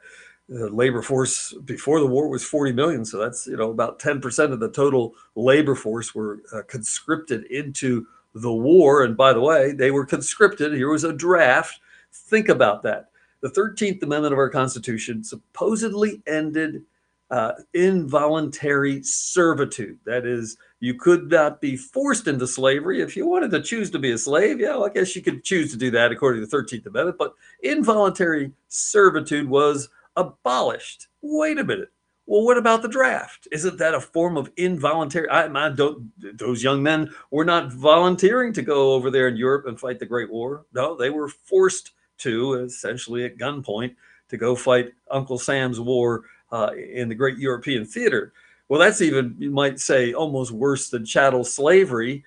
the 0.49 0.69
labor 0.69 1.01
force 1.01 1.55
before 1.64 2.01
the 2.01 2.07
war 2.07 2.29
was 2.29 2.45
40 2.45 2.73
million. 2.73 3.05
So 3.05 3.19
that's, 3.19 3.47
you 3.47 3.57
know, 3.57 3.71
about 3.71 4.01
10% 4.01 4.53
of 4.53 4.61
the 4.61 4.71
total 4.71 5.14
labor 5.35 5.75
force 5.75 6.14
were 6.14 6.43
uh, 6.53 6.62
conscripted 6.66 7.45
into 7.45 8.07
the 8.35 8.53
war. 8.53 9.05
And 9.05 9.16
by 9.16 9.33
the 9.33 9.40
way, 9.40 9.73
they 9.73 9.90
were 9.90 10.05
conscripted. 10.05 10.75
Here 10.75 10.90
was 10.90 11.05
a 11.05 11.12
draft. 11.12 11.81
Think 12.12 12.49
about 12.49 12.83
that. 12.83 13.11
The 13.40 13.51
13th 13.51 14.03
Amendment 14.03 14.33
of 14.33 14.38
our 14.38 14.51
Constitution 14.51 15.25
supposedly 15.25 16.21
ended 16.27 16.83
uh, 17.31 17.53
involuntary 17.75 19.03
servitude. 19.03 19.99
That 20.05 20.27
is, 20.27 20.57
you 20.81 20.95
could 20.95 21.31
not 21.31 21.61
be 21.61 21.77
forced 21.77 22.27
into 22.27 22.47
slavery. 22.47 23.01
If 23.01 23.16
you 23.16 23.27
wanted 23.27 23.53
to 23.53 23.62
choose 23.62 23.90
to 23.90 23.99
be 23.99 24.11
a 24.11 24.19
slave, 24.19 24.61
yeah, 24.61 24.71
well, 24.71 24.87
I 24.87 24.88
guess 24.90 25.14
you 25.14 25.23
could 25.23 25.45
choose 25.45 25.71
to 25.71 25.79
do 25.79 25.90
that 25.93 26.12
according 26.12 26.43
to 26.43 26.47
the 26.47 26.57
13th 26.57 26.87
Amendment. 26.87 27.19
But 27.19 27.35
involuntary 27.62 28.53
servitude 28.69 29.49
was 29.49 29.88
abolished. 30.16 31.07
Wait 31.23 31.59
a 31.59 31.64
minute. 31.64 31.90
Well, 32.27 32.45
what 32.45 32.59
about 32.59 32.83
the 32.83 32.88
draft? 32.88 33.49
Isn't 33.51 33.79
that 33.79 33.95
a 33.95 34.01
form 34.01 34.37
of 34.37 34.53
involuntary? 34.57 35.29
I, 35.29 35.47
I 35.47 35.69
don't. 35.71 36.12
Those 36.38 36.62
young 36.62 36.81
men 36.81 37.11
were 37.33 37.45
not 37.45 37.73
volunteering 37.73 38.53
to 38.53 38.62
go 38.62 38.93
over 38.93 39.11
there 39.11 39.27
in 39.27 39.37
Europe 39.37 39.66
and 39.66 39.79
fight 39.79 39.99
the 39.99 40.07
Great 40.07 40.31
War. 40.31 40.64
No, 40.73 40.97
they 40.97 41.11
were 41.11 41.29
forced 41.29 41.90
to, 42.19 42.55
essentially 42.55 43.25
at 43.25 43.37
gunpoint, 43.37 43.97
to 44.29 44.37
go 44.37 44.55
fight 44.55 44.93
Uncle 45.11 45.38
Sam's 45.38 45.81
war 45.81 46.23
uh, 46.53 46.71
in 46.75 47.09
the 47.09 47.15
Great 47.15 47.39
European 47.39 47.85
Theater. 47.85 48.33
Well, 48.69 48.81
that's 48.81 49.03
even 49.03 49.35
you 49.39 49.51
might 49.51 49.81
say 49.81 50.13
almost 50.13 50.53
worse 50.53 50.91
than 50.91 51.05
chattel 51.05 51.45
slavery, 51.45 52.25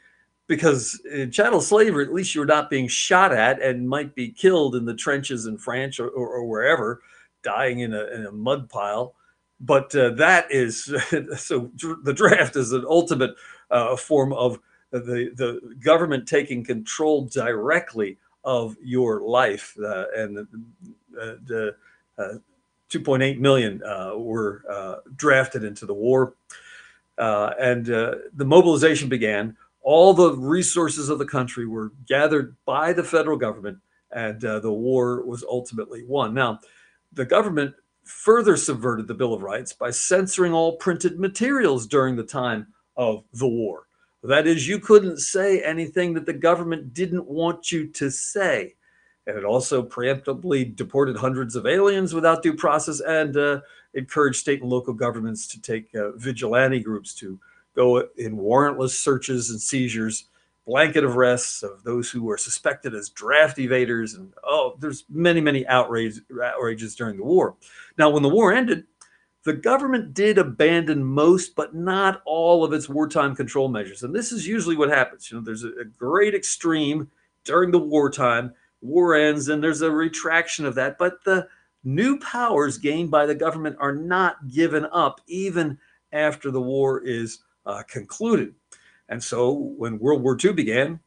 because 0.47 1.01
in 1.11 1.31
chattel 1.31 1.61
slavery, 1.61 2.05
at 2.05 2.13
least 2.13 2.35
you're 2.35 2.45
not 2.45 2.69
being 2.69 2.87
shot 2.87 3.33
at 3.33 3.61
and 3.61 3.87
might 3.87 4.13
be 4.13 4.29
killed 4.29 4.75
in 4.75 4.85
the 4.85 4.93
trenches 4.93 5.45
in 5.45 5.57
France 5.57 5.99
or, 5.99 6.09
or, 6.09 6.27
or 6.27 6.45
wherever 6.45 7.01
dying 7.43 7.79
in 7.79 7.93
a, 7.93 8.05
in 8.07 8.25
a 8.25 8.31
mud 8.31 8.69
pile. 8.69 9.15
But 9.59 9.95
uh, 9.95 10.11
that 10.11 10.51
is 10.51 10.83
so 11.37 11.71
the 12.03 12.13
draft 12.13 12.55
is 12.55 12.73
an 12.73 12.85
ultimate 12.87 13.35
uh, 13.71 13.95
form 13.95 14.33
of 14.33 14.59
the, 14.91 15.31
the 15.35 15.75
government 15.83 16.27
taking 16.27 16.63
control 16.63 17.25
directly 17.25 18.17
of 18.43 18.75
your 18.83 19.21
life. 19.21 19.75
Uh, 19.81 20.05
and 20.15 20.37
the, 20.37 20.47
the 21.45 21.75
uh, 22.17 22.33
2.8 22.93 23.39
million 23.39 23.81
uh, 23.83 24.11
were 24.15 24.63
uh, 24.69 24.95
drafted 25.15 25.63
into 25.63 25.85
the 25.85 25.93
war. 25.93 26.35
and 27.17 27.85
the 27.85 28.45
mobilization 28.45 29.09
began. 29.09 29.55
All 29.81 30.13
the 30.13 30.33
resources 30.33 31.09
of 31.09 31.19
the 31.19 31.25
country 31.25 31.65
were 31.65 31.91
gathered 32.07 32.55
by 32.65 32.93
the 32.93 33.03
federal 33.03 33.37
government, 33.37 33.79
and 34.11 34.39
the 34.39 34.71
war 34.71 35.25
was 35.25 35.43
ultimately 35.43 36.03
won. 36.03 36.33
Now, 36.33 36.59
the 37.11 37.25
government 37.25 37.75
further 38.03 38.57
subverted 38.57 39.07
the 39.07 39.13
Bill 39.13 39.33
of 39.33 39.41
Rights 39.41 39.73
by 39.73 39.91
censoring 39.91 40.53
all 40.53 40.77
printed 40.77 41.19
materials 41.19 41.87
during 41.87 42.15
the 42.15 42.23
time 42.23 42.67
of 42.97 43.23
the 43.33 43.47
war. 43.47 43.87
That 44.23 44.47
is, 44.47 44.67
you 44.67 44.79
couldn't 44.79 45.17
say 45.17 45.61
anything 45.61 46.13
that 46.13 46.25
the 46.25 46.33
government 46.33 46.93
didn't 46.93 47.25
want 47.25 47.71
you 47.71 47.87
to 47.87 48.09
say. 48.09 48.75
And 49.25 49.37
it 49.37 49.45
also 49.45 49.81
preemptively 49.81 50.75
deported 50.75 51.15
hundreds 51.15 51.55
of 51.55 51.65
aliens 51.65 52.13
without 52.13 52.43
due 52.43 52.55
process 52.55 52.99
and 52.99 53.37
uh, 53.37 53.61
encouraged 53.93 54.39
state 54.39 54.61
and 54.61 54.69
local 54.69 54.93
governments 54.93 55.47
to 55.47 55.61
take 55.61 55.93
uh, 55.95 56.11
vigilante 56.13 56.79
groups 56.79 57.13
to 57.15 57.39
go 57.75 58.07
in 58.17 58.37
warrantless 58.37 58.91
searches 58.91 59.49
and 59.49 59.61
seizures 59.61 60.25
blanket 60.65 61.03
arrests 61.03 61.63
of 61.63 61.83
those 61.83 62.09
who 62.09 62.23
were 62.23 62.37
suspected 62.37 62.93
as 62.95 63.09
draft 63.09 63.57
evaders. 63.57 64.15
And 64.17 64.33
oh, 64.43 64.75
there's 64.79 65.05
many, 65.09 65.41
many 65.41 65.67
outrage, 65.67 66.19
outrages 66.41 66.95
during 66.95 67.17
the 67.17 67.23
war. 67.23 67.55
Now, 67.97 68.09
when 68.09 68.23
the 68.23 68.29
war 68.29 68.53
ended, 68.53 68.85
the 69.43 69.53
government 69.53 70.13
did 70.13 70.37
abandon 70.37 71.03
most, 71.03 71.55
but 71.55 71.75
not 71.75 72.21
all 72.25 72.63
of 72.63 72.71
its 72.71 72.87
wartime 72.87 73.35
control 73.35 73.67
measures. 73.67 74.03
And 74.03 74.15
this 74.15 74.31
is 74.31 74.47
usually 74.47 74.77
what 74.77 74.89
happens. 74.89 75.29
You 75.29 75.37
know, 75.37 75.43
there's 75.43 75.65
a, 75.65 75.71
a 75.81 75.85
great 75.85 76.33
extreme 76.33 77.11
during 77.43 77.71
the 77.71 77.79
wartime, 77.79 78.53
war 78.83 79.15
ends, 79.15 79.47
and 79.47 79.63
there's 79.63 79.81
a 79.81 79.89
retraction 79.89 80.65
of 80.65 80.75
that. 80.75 80.97
But 80.97 81.23
the 81.23 81.47
new 81.83 82.19
powers 82.19 82.77
gained 82.77 83.09
by 83.09 83.25
the 83.25 83.35
government 83.35 83.77
are 83.79 83.95
not 83.95 84.47
given 84.49 84.85
up 84.91 85.21
even 85.27 85.77
after 86.11 86.51
the 86.51 86.61
war 86.61 87.01
is 87.01 87.39
uh, 87.65 87.83
concluded. 87.87 88.53
And 89.09 89.23
so 89.23 89.51
when 89.51 89.99
World 89.99 90.21
War 90.21 90.37
II 90.41 90.53
began, 90.53 90.99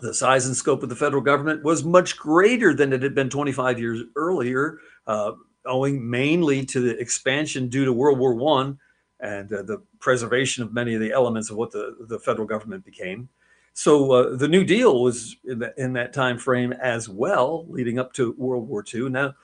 the 0.00 0.14
size 0.14 0.46
and 0.46 0.56
scope 0.56 0.82
of 0.82 0.88
the 0.88 0.96
federal 0.96 1.22
government 1.22 1.62
was 1.62 1.84
much 1.84 2.16
greater 2.16 2.74
than 2.74 2.92
it 2.92 3.02
had 3.02 3.14
been 3.14 3.30
25 3.30 3.78
years 3.78 4.02
earlier, 4.16 4.78
uh, 5.06 5.32
owing 5.66 6.08
mainly 6.08 6.64
to 6.66 6.80
the 6.80 6.98
expansion 6.98 7.68
due 7.68 7.84
to 7.84 7.92
World 7.92 8.18
War 8.18 8.34
One 8.34 8.78
and 9.20 9.52
uh, 9.52 9.62
the 9.62 9.82
preservation 10.00 10.62
of 10.62 10.72
many 10.74 10.94
of 10.94 11.00
the 11.00 11.12
elements 11.12 11.50
of 11.50 11.56
what 11.56 11.70
the, 11.70 11.96
the 12.08 12.18
federal 12.18 12.46
government 12.46 12.84
became. 12.84 13.28
So 13.74 14.12
uh, 14.12 14.36
the 14.36 14.46
New 14.46 14.64
Deal 14.64 15.02
was 15.02 15.36
in, 15.44 15.58
the, 15.58 15.74
in 15.76 15.92
that 15.94 16.12
time 16.12 16.38
frame 16.38 16.72
as 16.72 17.08
well, 17.08 17.66
leading 17.68 17.98
up 17.98 18.12
to 18.14 18.34
World 18.38 18.68
War 18.68 18.84
II. 18.94 19.10
Now, 19.10 19.34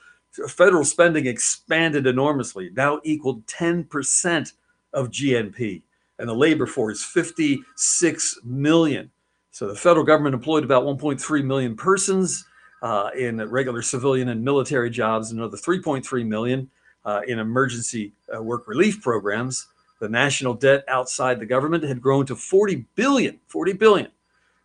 federal 0.47 0.85
spending 0.85 1.27
expanded 1.27 2.07
enormously, 2.07 2.71
now 2.73 3.01
equaled 3.03 3.45
10% 3.47 4.53
of 4.93 5.11
GNP, 5.11 5.81
and 6.17 6.29
the 6.29 6.33
labor 6.33 6.65
force 6.65 7.03
56 7.03 8.39
million. 8.45 9.11
So 9.51 9.67
the 9.67 9.75
federal 9.75 10.05
government 10.05 10.33
employed 10.33 10.63
about 10.63 10.85
1.3 10.85 11.43
million 11.43 11.75
persons 11.75 12.45
uh, 12.81 13.09
in 13.17 13.37
regular 13.49 13.81
civilian 13.81 14.29
and 14.29 14.41
military 14.41 14.89
jobs, 14.89 15.31
another 15.31 15.57
3.3 15.57 16.25
million 16.25 16.69
uh, 17.03 17.19
in 17.27 17.37
emergency 17.37 18.13
uh, 18.33 18.41
work 18.41 18.65
relief 18.69 19.01
programs. 19.01 19.67
The 19.99 20.07
national 20.07 20.53
debt 20.53 20.85
outside 20.87 21.39
the 21.39 21.45
government 21.45 21.83
had 21.83 22.01
grown 22.01 22.25
to 22.27 22.35
40 22.35 22.85
billion, 22.95 23.39
40 23.47 23.73
billion. 23.73 24.07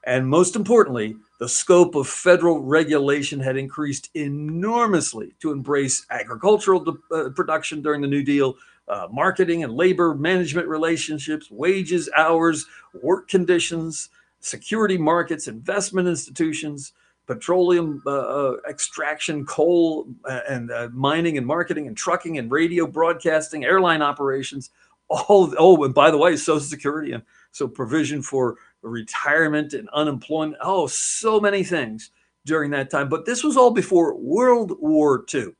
And 0.06 0.28
most 0.28 0.54
importantly, 0.54 1.16
the 1.40 1.48
scope 1.48 1.96
of 1.96 2.06
federal 2.06 2.62
regulation 2.62 3.40
had 3.40 3.56
increased 3.56 4.08
enormously 4.14 5.34
to 5.40 5.50
embrace 5.50 6.06
agricultural 6.10 6.96
uh, 7.12 7.30
production 7.34 7.82
during 7.82 8.00
the 8.00 8.08
New 8.08 8.22
Deal, 8.22 8.54
uh, 8.88 9.08
marketing 9.10 9.64
and 9.64 9.74
labor 9.74 10.14
management 10.14 10.68
relationships, 10.68 11.50
wages, 11.50 12.08
hours, 12.16 12.66
work 13.02 13.26
conditions, 13.26 14.10
security 14.38 14.96
markets, 14.96 15.48
investment 15.48 16.06
institutions, 16.06 16.92
petroleum 17.26 18.00
uh, 18.06 18.10
uh, 18.10 18.56
extraction, 18.68 19.44
coal 19.44 20.06
uh, 20.24 20.40
and 20.48 20.70
uh, 20.70 20.88
mining 20.92 21.36
and 21.36 21.44
marketing 21.44 21.88
and 21.88 21.96
trucking 21.96 22.38
and 22.38 22.52
radio 22.52 22.86
broadcasting, 22.86 23.64
airline 23.64 24.02
operations, 24.02 24.70
all 25.08 25.52
oh, 25.58 25.84
and 25.84 25.94
by 25.94 26.10
the 26.10 26.18
way, 26.18 26.36
Social 26.36 26.60
Security 26.60 27.12
and 27.12 27.22
so 27.52 27.66
provision 27.66 28.22
for 28.22 28.56
retirement 28.82 29.72
and 29.72 29.88
unemployment. 29.90 30.58
Oh, 30.62 30.86
so 30.86 31.40
many 31.40 31.64
things 31.64 32.10
during 32.44 32.70
that 32.72 32.90
time. 32.90 33.08
But 33.08 33.26
this 33.26 33.42
was 33.42 33.56
all 33.56 33.72
before 33.72 34.16
World 34.16 34.72
War 34.80 35.24
II. 35.32 35.52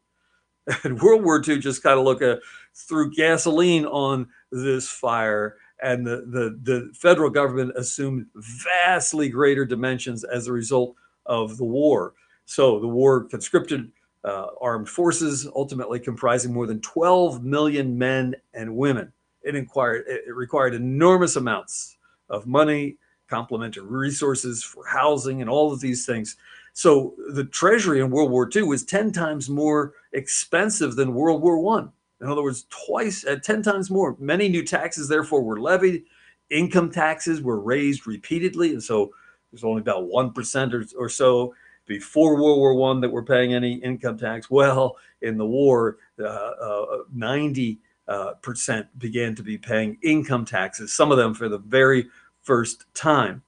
And 0.83 1.01
World 1.01 1.23
War 1.23 1.41
II 1.47 1.61
just 1.61 1.85
kind 1.85 1.97
of 1.97 2.05
look 2.05 2.23
at 2.23 2.41
threw 2.75 3.13
gasoline 3.13 3.87
on 3.87 4.27
this 4.51 4.89
fire 4.89 5.59
and 5.83 6.07
the, 6.07 6.25
the, 6.27 6.59
the 6.63 6.91
federal 6.95 7.31
government 7.31 7.73
assumed 7.77 8.27
vastly 8.35 9.29
greater 9.29 9.65
dimensions 9.65 10.25
as 10.25 10.47
a 10.47 10.53
result 10.53 10.97
of 11.27 11.57
the 11.57 11.65
war. 11.65 12.15
So 12.47 12.81
the 12.81 12.89
war 12.89 13.25
conscripted 13.25 13.91
uh, 14.25 14.47
armed 14.61 14.89
forces, 14.89 15.49
ultimately 15.55 16.01
comprising 16.01 16.53
more 16.53 16.67
than 16.67 16.81
12 16.81 17.45
million 17.45 17.97
men 17.97 18.35
and 18.55 18.77
women. 18.77 19.13
It, 19.43 19.55
inquired, 19.55 20.05
it 20.09 20.35
required 20.35 20.75
enormous 20.75 21.37
amounts 21.37 21.99
of 22.29 22.47
money, 22.47 22.97
complementary 23.29 23.85
resources 23.85 24.62
for 24.62 24.85
housing, 24.87 25.41
and 25.41 25.51
all 25.51 25.73
of 25.73 25.81
these 25.81 26.07
things. 26.07 26.37
So 26.73 27.15
the 27.33 27.45
treasury 27.45 28.01
in 28.01 28.11
World 28.11 28.31
War 28.31 28.49
II 28.55 28.65
was 28.65 28.85
10 28.85 29.12
times 29.12 29.49
more 29.49 29.95
expensive 30.12 30.97
than 30.97 31.15
World 31.15 31.43
War 31.43 31.59
One. 31.59 31.91
In 32.21 32.29
other 32.29 32.43
words, 32.43 32.67
twice 32.71 33.25
at 33.25 33.39
uh, 33.39 33.41
10 33.41 33.62
times 33.62 33.91
more. 33.91 34.17
Many 34.19 34.49
new 34.49 34.65
taxes, 34.65 35.09
therefore, 35.09 35.43
were 35.43 35.61
levied. 35.61 36.05
Income 36.51 36.93
taxes 36.93 37.43
were 37.43 37.61
raised 37.61 38.07
repeatedly. 38.07 38.71
And 38.71 38.83
so 38.83 39.11
there's 39.51 39.65
only 39.65 39.81
about 39.81 40.09
1% 40.09 40.73
or, 40.73 40.85
or 40.99 41.09
so 41.09 41.55
before 41.87 42.35
World 42.35 42.59
War 42.59 42.75
One 42.75 43.01
that 43.01 43.11
were 43.11 43.23
paying 43.23 43.55
any 43.55 43.75
income 43.75 44.19
tax. 44.19 44.51
Well, 44.51 44.97
in 45.23 45.37
the 45.37 45.47
war, 45.47 45.99
uh, 46.19 46.25
uh, 46.25 46.87
90 47.12 47.81
uh, 48.09 48.35
percent 48.35 48.87
began 48.99 49.35
to 49.35 49.43
be 49.43 49.59
paying 49.59 49.99
income 50.03 50.45
taxes, 50.45 50.93
some 50.93 51.11
of 51.11 51.19
them 51.19 51.35
for 51.35 51.49
the 51.49 51.59
very 51.59 52.09
first 52.47 52.87
time. 52.95 53.43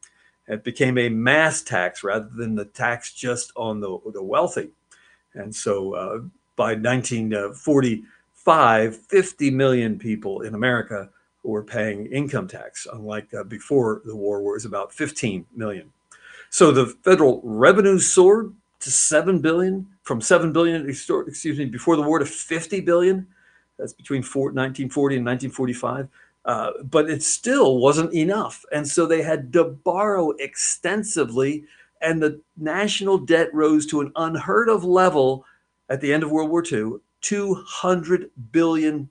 It 0.49 0.65
became 0.65 0.99
a 0.99 1.09
mass 1.09 1.63
tax 1.63 2.03
rather 2.03 2.29
than 2.35 2.57
the 2.57 2.65
tax 2.65 3.15
just 3.15 3.53
on 3.55 3.79
the, 3.81 4.01
the 4.13 4.23
wealthy. 4.23 4.71
And 5.35 5.55
so 5.55 5.95
uh, 5.95 6.19
by 6.57 6.75
1945, 6.75 8.97
50 8.97 9.51
million 9.51 9.99
people 9.99 10.41
in 10.41 10.55
America 10.55 11.11
were 11.45 11.63
paying 11.63 12.07
income 12.07 12.49
tax, 12.49 12.87
unlike 12.93 13.33
uh, 13.33 13.45
before 13.45 14.03
the 14.05 14.17
war, 14.17 14.43
where 14.43 14.55
it 14.55 14.57
was 14.57 14.65
about 14.65 14.93
15 14.93 15.47
million. 15.55 15.93
So 16.51 16.73
the 16.73 16.87
federal 17.05 17.41
revenue 17.45 17.99
soared 17.99 18.55
to 18.81 18.91
7 18.91 19.41
billion, 19.41 19.87
from 20.03 20.21
7 20.21 20.53
billion, 20.53 20.89
excuse 20.89 21.59
me, 21.59 21.67
before 21.67 21.97
the 21.97 22.03
war 22.03 22.19
to 22.19 22.27
50 22.27 22.81
billion. 22.81 23.27
That's 23.79 23.93
between 23.93 24.23
1940 24.23 25.17
and 25.17 25.27
1945. 25.27 26.09
Uh, 26.49 26.73
but 26.83 27.11
it 27.11 27.23
still 27.23 27.77
wasn't 27.77 28.13
enough. 28.15 28.65
And 28.73 28.89
so 28.89 29.05
they 29.05 29.21
had 29.21 29.53
to 29.53 29.65
borrow 29.65 30.31
extensively, 30.39 31.65
and 32.01 32.23
the 32.23 32.41
national 32.57 33.19
debt 33.19 33.53
rose 33.53 33.85
to 33.89 34.01
an 34.01 34.13
unheard 34.17 34.71
of 34.71 34.83
level 34.83 35.45
at 35.91 36.01
the 36.01 36.11
end 36.11 36.23
of 36.23 36.31
World 36.31 36.51
War 36.51 36.65
II 36.65 37.01
$200 37.21 38.31
billion, 38.51 39.11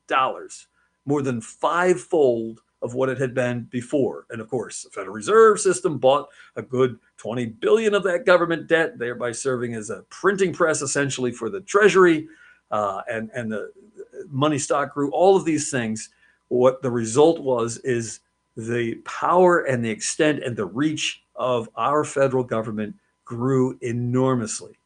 more 1.06 1.22
than 1.22 1.40
fivefold 1.40 2.62
of 2.82 2.96
what 2.96 3.10
it 3.10 3.20
had 3.20 3.36
been 3.36 3.64
before. 3.66 4.26
And 4.32 4.42
of 4.42 4.50
course, 4.50 4.82
the 4.82 4.90
Federal 4.90 5.14
Reserve 5.14 5.60
System 5.60 6.00
bought 6.00 6.30
a 6.56 6.64
good 6.64 6.98
20 7.18 7.46
billion 7.46 7.94
of 7.94 8.02
that 8.04 8.26
government 8.26 8.66
debt, 8.66 8.98
thereby 8.98 9.32
serving 9.32 9.76
as 9.76 9.92
a 9.92 10.02
printing 10.10 10.54
press 10.54 10.82
essentially 10.82 11.32
for 11.32 11.52
the 11.52 11.62
Treasury. 11.62 12.28
Uh, 12.72 13.02
and, 13.08 13.30
and 13.36 13.52
the 13.52 13.72
money 14.30 14.58
stock 14.58 14.96
grew, 14.96 15.12
all 15.12 15.36
of 15.36 15.46
these 15.46 15.70
things. 15.70 16.10
What 16.50 16.82
the 16.82 16.92
result 16.92 17.40
was 17.40 17.78
is 17.80 18.22
the 18.56 18.96
power 19.06 19.60
and 19.60 19.84
the 19.84 19.90
extent 19.90 20.44
and 20.44 20.56
the 20.56 20.66
reach 20.66 21.24
of 21.36 21.70
our 21.76 22.04
federal 22.04 22.44
government 22.44 22.96
grew 23.26 23.78
enormously. 23.82 24.78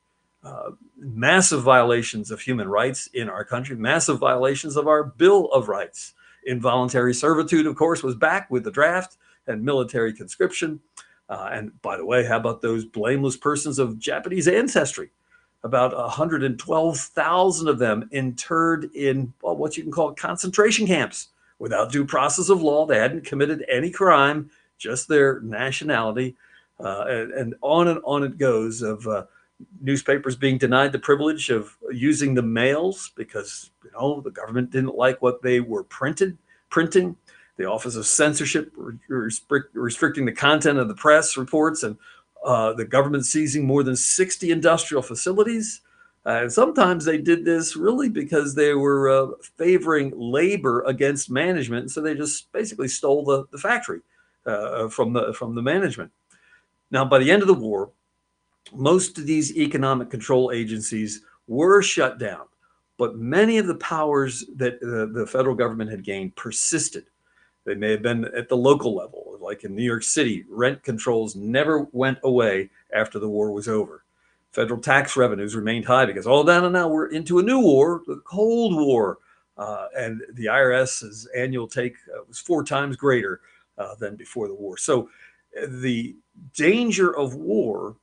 Uh, 0.43 0.71
massive 0.97 1.62
violations 1.62 2.32
of 2.32 2.41
human 2.41 2.67
rights 2.67 3.08
in 3.13 3.30
our 3.30 3.45
country, 3.45 3.76
massive 3.76 4.19
violations 4.19 4.76
of 4.76 4.88
our 4.88 5.04
Bill 5.04 5.45
of 5.52 5.67
Rights. 5.67 6.13
Involuntary 6.45 7.13
servitude, 7.13 7.67
of 7.67 7.76
course, 7.76 8.02
was 8.02 8.15
back 8.15 8.50
with 8.50 8.63
the 8.63 8.71
draft 8.71 9.17
and 9.45 9.63
military 9.63 10.12
conscription. 10.13 10.80
Uh, 11.30 11.50
and 11.52 11.82
by 11.82 11.95
the 11.95 12.06
way, 12.06 12.26
how 12.26 12.38
about 12.38 12.62
those 12.62 12.84
blameless 12.84 13.38
persons 13.38 13.78
of 13.78 14.00
Japanese 14.00 14.47
ancestry? 14.47 15.12
About 15.63 15.95
112,000 15.95 17.67
of 17.67 17.78
them 17.78 18.10
interred 18.12 18.89
in 18.95 19.32
well, 19.43 19.56
what 19.56 19.78
you 19.78 19.84
can 19.84 19.91
call 19.91 20.13
concentration 20.13 20.88
camps 20.88 21.30
without 21.62 21.91
due 21.91 22.04
process 22.04 22.50
of 22.50 22.63
law. 22.63 22.88
They 22.88 22.97
hadn't 22.97 23.24
committed 23.24 23.63
any 23.69 23.91
crime, 23.91 24.50
just 24.80 25.08
their 25.08 25.41
nationality. 25.41 26.36
Uh, 26.80 27.06
and, 27.08 27.32
and, 27.34 27.56
on 27.62 27.88
and 27.88 28.02
on 28.04 28.24
it 28.24 28.39
goes 28.39 28.82
of 28.82 29.08
uh, 29.08 29.26
newspapers 29.80 30.36
being 30.36 30.58
denied 30.58 30.91
the 30.91 30.97
privilege 30.97 31.52
of 31.52 31.78
using 31.91 32.34
the 32.34 32.41
mails 32.41 33.12
because 33.15 33.69
you 33.84 33.91
know 33.91 34.19
the 34.21 34.32
government 34.32 34.71
didn't 34.71 34.95
like 34.95 35.21
what 35.21 35.43
they 35.43 35.60
were 35.60 35.84
printed 35.84 36.36
printing 36.71 37.15
the 37.58 37.65
office 37.65 37.95
of 37.95 38.08
censorship 38.08 38.74
restrict, 39.08 39.76
restricting 39.76 40.26
the 40.26 40.32
content 40.32 40.80
of 40.80 40.88
the 40.88 40.95
press 40.95 41.38
reports 41.38 41.84
and 41.84 41.95
uh, 42.43 42.74
the 42.74 42.86
government 42.86 43.24
seizing 43.24 43.67
more 43.67 43.84
than 43.84 43.95
60 43.95 44.50
industrial 44.50 45.04
facilities 45.04 45.82
uh, 46.26 46.42
and 46.42 46.54
sometimes 46.54 47.04
they 47.04 47.18
did 47.18 47.44
this 47.44 47.76
really 47.76 48.10
because 48.10 48.54
they 48.54 48.74
were 48.74 49.10
uh, 49.10 49.28
favoring 49.58 50.12
labor 50.16 50.84
against 50.84 51.30
management 51.32 51.92
so 51.92 52.02
they 52.02 52.16
just 52.16 52.52
basically 52.52 52.88
stole 52.88 53.24
the, 53.24 53.46
the 53.52 53.58
factory 53.58 54.02
uh, 54.46 54.88
from 54.88 55.14
the 55.14 55.34
from 55.34 55.56
the 55.56 55.62
management 55.62 56.12
now 56.90 57.06
by 57.06 57.20
the 57.20 57.32
end 57.32 57.42
of 57.42 57.48
the 57.48 57.54
war 57.54 57.92
most 58.74 59.18
of 59.18 59.26
these 59.26 59.56
economic 59.58 60.10
control 60.10 60.52
agencies 60.52 61.22
were 61.48 61.82
shut 61.82 62.20
down, 62.20 62.46
but 62.98 63.18
many 63.18 63.58
of 63.58 63.68
the 63.68 63.76
powers 63.76 64.46
that 64.56 64.76
uh, 64.76 65.12
the 65.14 65.26
federal 65.26 65.56
government 65.56 65.92
had 65.92 66.04
gained 66.04 66.36
persisted. 66.36 67.06
They 67.66 67.76
may 67.76 67.92
have 67.92 68.02
been 68.02 68.26
at 68.36 68.50
the 68.50 68.58
local 68.58 68.96
level, 68.96 69.38
like 69.40 69.64
in 69.64 69.76
New 69.76 69.84
York 69.84 70.04
City, 70.04 70.46
rent 70.50 70.82
controls 70.84 71.36
never 71.36 71.88
went 71.92 72.19
away 72.24 72.69
after 72.94 73.19
the 73.19 73.30
war 73.30 73.52
was 73.52 73.67
over. 73.67 74.00
Federal 74.52 74.81
tax 74.81 75.15
revenues 75.15 75.56
remained 75.56 75.85
high 75.85 76.06
because 76.06 76.27
all 76.27 76.43
down 76.43 76.65
and 76.65 76.73
now 76.73 76.87
we're 76.87 77.08
into 77.08 77.39
a 77.39 77.43
new 77.43 77.60
war, 77.60 78.02
the 78.08 78.21
Cold 78.25 78.75
War, 78.75 79.19
uh, 79.58 79.87
and 79.97 80.21
the 80.33 80.45
IRS's 80.45 81.27
annual 81.35 81.67
take 81.67 81.95
uh, 82.13 82.23
was 82.27 82.39
four 82.39 82.63
times 82.63 82.95
greater 82.95 83.41
uh, 83.77 83.95
than 83.95 84.15
before 84.15 84.47
the 84.47 84.54
war. 84.54 84.77
So 84.77 85.10
uh, 85.62 85.67
the 85.67 86.15
danger 86.54 87.15
of 87.15 87.35
war 87.35 87.95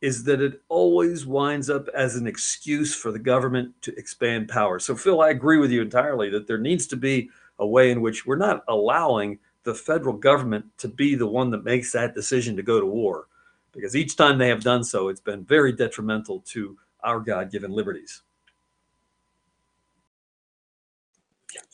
is 0.00 0.24
that 0.24 0.42
it 0.42 0.60
always 0.68 1.24
winds 1.24 1.70
up 1.70 1.88
as 1.94 2.16
an 2.16 2.26
excuse 2.26 2.94
for 2.94 3.10
the 3.10 3.18
government 3.18 3.72
to 3.80 3.96
expand 3.96 4.48
power. 4.48 4.78
So, 4.78 4.94
Phil, 4.94 5.22
I 5.22 5.30
agree 5.30 5.56
with 5.56 5.70
you 5.70 5.80
entirely 5.80 6.28
that 6.30 6.46
there 6.46 6.58
needs 6.58 6.86
to 6.88 6.96
be 6.96 7.30
a 7.58 7.66
way 7.66 7.90
in 7.90 8.02
which 8.02 8.26
we're 8.26 8.36
not 8.36 8.64
allowing 8.68 9.38
the 9.62 9.74
federal 9.74 10.14
government 10.14 10.66
to 10.76 10.88
be 10.88 11.14
the 11.14 11.26
one 11.26 11.50
that 11.50 11.64
makes 11.64 11.90
that 11.92 12.14
decision 12.14 12.54
to 12.56 12.62
go 12.62 12.80
to 12.80 12.86
war. 12.86 13.28
Because 13.74 13.96
each 13.96 14.16
time 14.16 14.38
they 14.38 14.48
have 14.48 14.62
done 14.62 14.84
so, 14.84 15.08
it's 15.08 15.20
been 15.20 15.44
very 15.44 15.72
detrimental 15.72 16.40
to 16.46 16.78
our 17.02 17.20
God 17.20 17.50
given 17.50 17.72
liberties. 17.72 18.22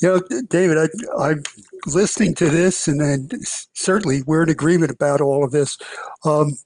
You 0.01 0.09
know, 0.09 0.40
David, 0.48 0.78
I, 0.78 0.88
I'm 1.18 1.42
listening 1.86 2.34
to 2.36 2.48
this, 2.48 2.88
and 2.88 3.01
then 3.01 3.28
certainly 3.74 4.22
we're 4.26 4.42
in 4.42 4.51
agreement 4.51 4.90
about 4.90 5.20
all 5.20 5.44
of 5.44 5.53
this. 5.53 5.78
Um, 6.24 6.57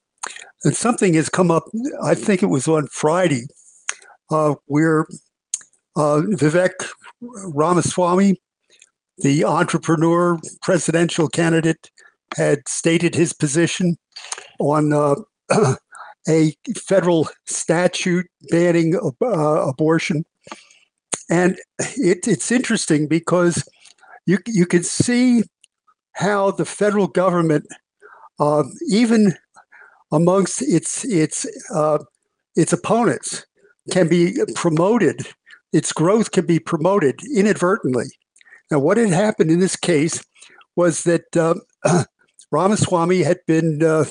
and 0.64 0.74
something 0.74 1.14
has 1.14 1.28
come 1.28 1.50
up, 1.50 1.64
I 2.02 2.14
think 2.14 2.42
it 2.42 2.46
was 2.46 2.66
on 2.66 2.86
Friday, 2.88 3.46
uh, 4.30 4.54
where 4.66 5.06
uh, 5.96 6.22
Vivek 6.32 6.72
Ramaswamy, 7.20 8.40
the 9.18 9.44
entrepreneur 9.44 10.38
presidential 10.62 11.28
candidate, 11.28 11.90
had 12.36 12.66
stated 12.68 13.14
his 13.14 13.32
position 13.32 13.96
on 14.58 14.92
uh, 14.92 15.14
a 16.28 16.54
federal 16.76 17.28
statute 17.46 18.26
banning 18.50 18.98
uh, 19.22 19.68
abortion. 19.68 20.24
And 21.30 21.58
it, 21.78 22.26
it's 22.28 22.52
interesting 22.52 23.08
because 23.08 23.66
you, 24.26 24.38
you 24.46 24.66
can 24.66 24.82
see 24.82 25.44
how 26.12 26.50
the 26.50 26.64
federal 26.64 27.08
government, 27.08 27.66
uh, 28.38 28.64
even 28.88 29.34
amongst 30.12 30.62
its 30.62 31.04
its 31.04 31.46
uh, 31.74 31.98
its 32.56 32.72
opponents, 32.72 33.44
can 33.90 34.08
be 34.08 34.36
promoted. 34.54 35.26
Its 35.72 35.92
growth 35.92 36.30
can 36.30 36.46
be 36.46 36.60
promoted 36.60 37.20
inadvertently. 37.34 38.06
Now, 38.70 38.78
what 38.78 38.96
had 38.96 39.10
happened 39.10 39.50
in 39.50 39.60
this 39.60 39.76
case 39.76 40.24
was 40.76 41.02
that 41.02 41.36
uh, 41.36 41.54
Ramaswamy 42.50 43.22
had 43.22 43.38
been 43.46 43.82
uh, 43.82 44.04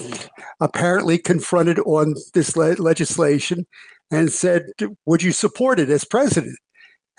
apparently 0.64 1.18
confronted 1.18 1.78
on 1.80 2.16
this 2.34 2.56
le- 2.56 2.76
legislation 2.76 3.68
and 4.10 4.32
said, 4.32 4.64
Would 5.06 5.22
you 5.22 5.34
support 5.34 5.80
it 5.80 5.90
as 5.90 6.06
president? 6.06 6.58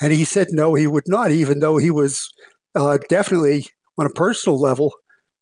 And 0.01 0.13
he 0.13 0.25
said, 0.25 0.49
No, 0.51 0.75
he 0.75 0.87
would 0.87 1.07
not, 1.07 1.31
even 1.31 1.61
though 1.61 1.77
he 1.77 1.91
was 1.91 2.29
uh, 2.75 2.99
definitely 3.09 3.67
on 3.99 4.07
a 4.07 4.11
personal 4.11 4.59
level 4.59 4.93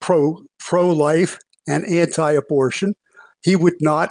pro 0.00 0.42
pro 0.58 0.90
life 0.90 1.38
and 1.66 1.86
anti 1.86 2.32
abortion. 2.32 2.94
He 3.44 3.56
would 3.56 3.76
not 3.80 4.10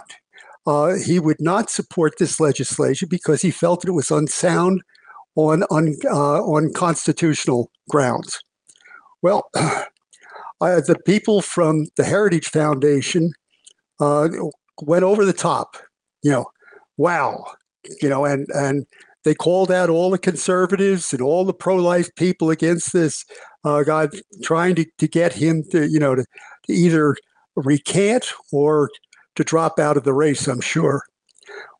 uh, 0.66 0.94
he 0.94 1.20
would 1.20 1.40
not 1.40 1.70
support 1.70 2.14
this 2.18 2.40
legislation 2.40 3.08
because 3.10 3.42
he 3.42 3.50
felt 3.50 3.84
it 3.84 3.92
was 3.92 4.10
unsound 4.10 4.82
on 5.36 5.64
on 5.64 5.96
uh, 6.06 6.42
on 6.42 6.72
constitutional 6.72 7.70
grounds. 7.90 8.40
Well, 9.20 9.48
uh, 9.54 9.84
the 10.60 10.98
people 11.04 11.42
from 11.42 11.88
the 11.96 12.04
Heritage 12.04 12.48
Foundation 12.48 13.32
uh, 14.00 14.28
went 14.80 15.04
over 15.04 15.24
the 15.24 15.32
top. 15.32 15.76
You 16.22 16.32
know, 16.32 16.46
wow. 16.96 17.44
You 18.00 18.08
know, 18.08 18.24
and 18.24 18.46
and 18.54 18.86
they 19.24 19.34
called 19.34 19.70
out 19.70 19.90
all 19.90 20.10
the 20.10 20.18
conservatives 20.18 21.12
and 21.12 21.22
all 21.22 21.44
the 21.44 21.54
pro-life 21.54 22.14
people 22.16 22.50
against 22.50 22.92
this 22.92 23.24
uh, 23.64 23.82
guy, 23.82 24.08
trying 24.42 24.74
to, 24.76 24.86
to 24.98 25.08
get 25.08 25.32
him 25.32 25.64
to 25.70 25.88
you 25.88 25.98
know 25.98 26.14
to, 26.14 26.24
to 26.66 26.72
either 26.72 27.16
recant 27.56 28.32
or 28.52 28.90
to 29.36 29.44
drop 29.44 29.78
out 29.78 29.96
of 29.96 30.04
the 30.04 30.14
race. 30.14 30.46
I'm 30.46 30.60
sure. 30.60 31.02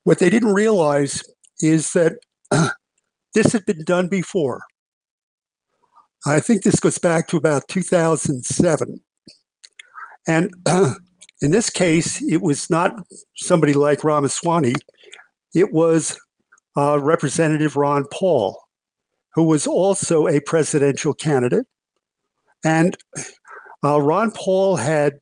What 0.05 0.19
they 0.19 0.31
didn't 0.31 0.55
realize 0.55 1.23
is 1.61 1.93
that 1.93 2.15
this 3.35 3.53
had 3.53 3.65
been 3.67 3.85
done 3.85 4.09
before. 4.09 4.63
I 6.27 6.41
think 6.41 6.63
this 6.63 6.81
goes 6.81 6.99
back 6.99 7.27
to 7.29 7.37
about 7.37 7.69
2007. 7.69 9.01
And 10.27 10.51
uh, 10.67 10.95
in 11.43 11.51
this 11.51 11.71
case, 11.71 12.23
it 12.23 12.41
was 12.41 12.71
not 12.71 13.05
somebody 13.35 13.73
like 13.73 14.05
Ramaswamy, 14.05 14.75
it 15.55 15.73
was 15.73 16.19
uh, 16.77 16.99
Representative 17.01 17.77
Ron 17.77 18.05
Paul, 18.13 18.59
who 19.35 19.43
was 19.43 19.67
also 19.67 20.29
a 20.29 20.41
presidential 20.41 21.13
candidate. 21.13 21.67
And 22.65 22.97
uh, 23.85 24.01
Ron 24.01 24.31
Paul 24.31 24.77
had 24.77 25.15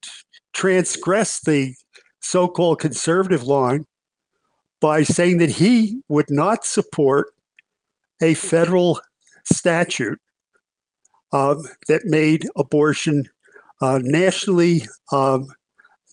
transgressed 0.52 1.46
the 1.46 1.74
so 2.20 2.48
called 2.48 2.80
conservative 2.80 3.44
line 3.44 3.86
by 4.80 5.02
saying 5.02 5.38
that 5.38 5.50
he 5.50 6.02
would 6.08 6.30
not 6.30 6.64
support 6.64 7.28
a 8.22 8.34
federal 8.34 9.00
statute 9.44 10.20
um, 11.32 11.62
that 11.88 12.04
made 12.04 12.48
abortion 12.56 13.24
uh, 13.80 14.00
nationally 14.02 14.82
um, 15.12 15.46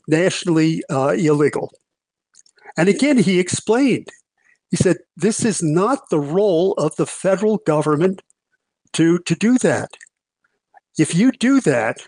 nationally 0.08 0.84
uh, 0.90 1.16
illegal. 1.18 1.72
And 2.78 2.90
again, 2.90 3.18
he 3.18 3.40
explained. 3.40 4.08
He 4.70 4.78
said, 4.78 4.98
"This 5.16 5.46
is 5.46 5.64
not 5.64 6.10
the 6.10 6.20
role 6.20 6.74
of 6.74 6.96
the 6.96 7.06
federal 7.06 7.58
government 7.58 8.22
to 8.94 9.20
to 9.20 9.36
do 9.36 9.58
that. 9.60 9.92
If 10.98 11.16
you 11.16 11.32
do 11.32 11.62
that, 11.62 12.06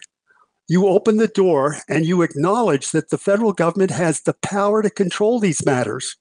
you 0.68 0.88
open 0.88 1.18
the 1.18 1.28
door 1.28 1.78
and 1.88 2.06
you 2.06 2.22
acknowledge 2.22 2.92
that 2.92 3.10
the 3.10 3.18
federal 3.18 3.54
government 3.54 3.92
has 3.92 4.22
the 4.22 4.36
power 4.42 4.82
to 4.82 4.90
control 4.90 5.40
these 5.40 5.66
matters. 5.66 6.16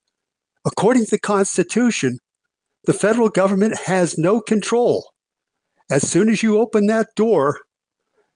According 0.64 1.06
to 1.06 1.10
the 1.12 1.18
Constitution, 1.18 2.18
the 2.84 2.92
federal 2.92 3.28
government 3.30 3.76
has 3.86 4.18
no 4.18 4.40
control 4.40 5.10
as 5.90 6.08
soon 6.08 6.28
as 6.28 6.42
you 6.42 6.58
open 6.58 6.86
that 6.86 7.14
door, 7.14 7.60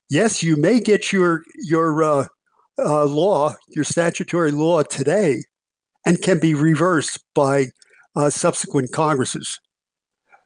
yes, 0.08 0.42
you 0.42 0.56
may 0.56 0.80
get 0.80 1.12
your 1.12 1.42
your 1.56 2.02
uh, 2.02 2.26
uh, 2.84 3.04
law, 3.04 3.54
your 3.68 3.84
statutory 3.84 4.50
law 4.50 4.82
today, 4.82 5.42
and 6.06 6.22
can 6.22 6.38
be 6.38 6.54
reversed 6.54 7.20
by 7.34 7.66
uh, 8.16 8.30
subsequent 8.30 8.92
Congresses. 8.92 9.60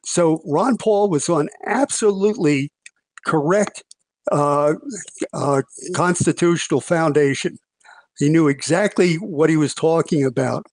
So 0.05 0.41
Ron 0.45 0.77
Paul 0.77 1.09
was 1.09 1.29
on 1.29 1.49
absolutely 1.65 2.71
correct 3.25 3.83
uh, 4.31 4.75
uh, 5.33 5.61
constitutional 5.95 6.81
foundation. 6.81 7.57
He 8.17 8.29
knew 8.29 8.47
exactly 8.47 9.15
what 9.15 9.49
he 9.49 9.57
was 9.57 9.73
talking 9.73 10.25
about, 10.25 10.65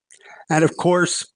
and 0.49 0.65
of 0.65 0.77
course, 0.77 1.27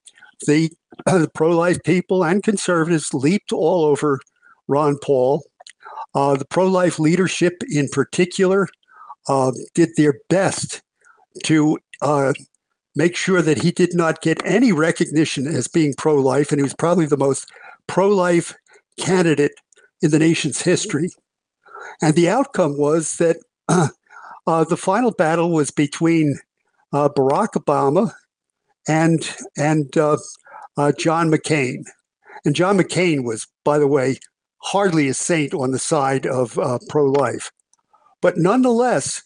the, 0.47 0.70
the 1.07 1.31
pro-life 1.35 1.79
people 1.85 2.24
and 2.24 2.43
conservatives 2.43 3.12
leaped 3.12 3.53
all 3.53 3.85
over 3.85 4.20
Ron 4.68 4.99
Paul. 5.03 5.43
Uh, 6.14 6.37
the 6.37 6.45
pro 6.47 6.66
life 6.66 6.99
leadership, 6.99 7.62
in 7.68 7.89
particular, 7.89 8.68
uh, 9.29 9.53
did 9.74 9.91
their 9.97 10.14
best 10.29 10.83
to 11.45 11.79
uh, 12.03 12.33
make 12.95 13.16
sure 13.16 13.43
that 13.43 13.62
he 13.62 13.70
did 13.70 13.95
not 13.95 14.22
get 14.22 14.45
any 14.45 14.72
recognition 14.72 15.47
as 15.47 15.68
being 15.68 15.95
pro 15.97 16.16
life, 16.16 16.51
and 16.51 16.59
he 16.59 16.62
was 16.62 16.74
probably 16.74 17.07
the 17.07 17.16
most 17.16 17.51
pro 17.87 18.09
life 18.09 18.55
candidate 18.99 19.53
in 20.03 20.11
the 20.11 20.18
nation's 20.18 20.62
history. 20.62 21.11
And 22.03 22.14
the 22.14 22.29
outcome 22.29 22.76
was 22.76 23.16
that 23.16 23.37
uh, 23.68 24.64
the 24.64 24.76
final 24.76 25.11
battle 25.12 25.51
was 25.51 25.70
between 25.70 26.39
uh, 26.93 27.09
Barack 27.09 27.53
Obama 27.53 28.12
and 28.89 29.29
and 29.57 29.97
uh, 29.97 30.93
John 30.99 31.31
McCain. 31.31 31.85
And 32.45 32.55
John 32.55 32.79
McCain 32.79 33.24
was, 33.24 33.47
by 33.64 33.79
the 33.79 33.89
way, 33.89 34.18
hardly 34.62 35.09
a 35.09 35.14
saint 35.14 35.55
on 35.55 35.72
the 35.72 35.79
side 35.79 36.26
of 36.26 36.59
uh, 36.59 36.79
pro 36.89 37.05
life. 37.05 37.51
But 38.21 38.37
nonetheless, 38.37 39.23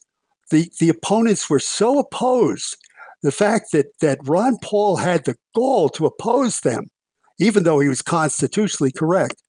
the, 0.50 0.70
the 0.80 0.88
opponents 0.88 1.48
were 1.48 1.58
so 1.58 1.98
opposed. 1.98 2.76
The 3.22 3.32
fact 3.32 3.72
that, 3.72 3.86
that 4.00 4.18
Ron 4.24 4.58
Paul 4.62 4.96
had 4.96 5.24
the 5.24 5.36
gall 5.54 5.88
to 5.90 6.06
oppose 6.06 6.60
them, 6.60 6.90
even 7.38 7.62
though 7.62 7.80
he 7.80 7.88
was 7.88 8.02
constitutionally 8.02 8.92
correct, 8.92 9.42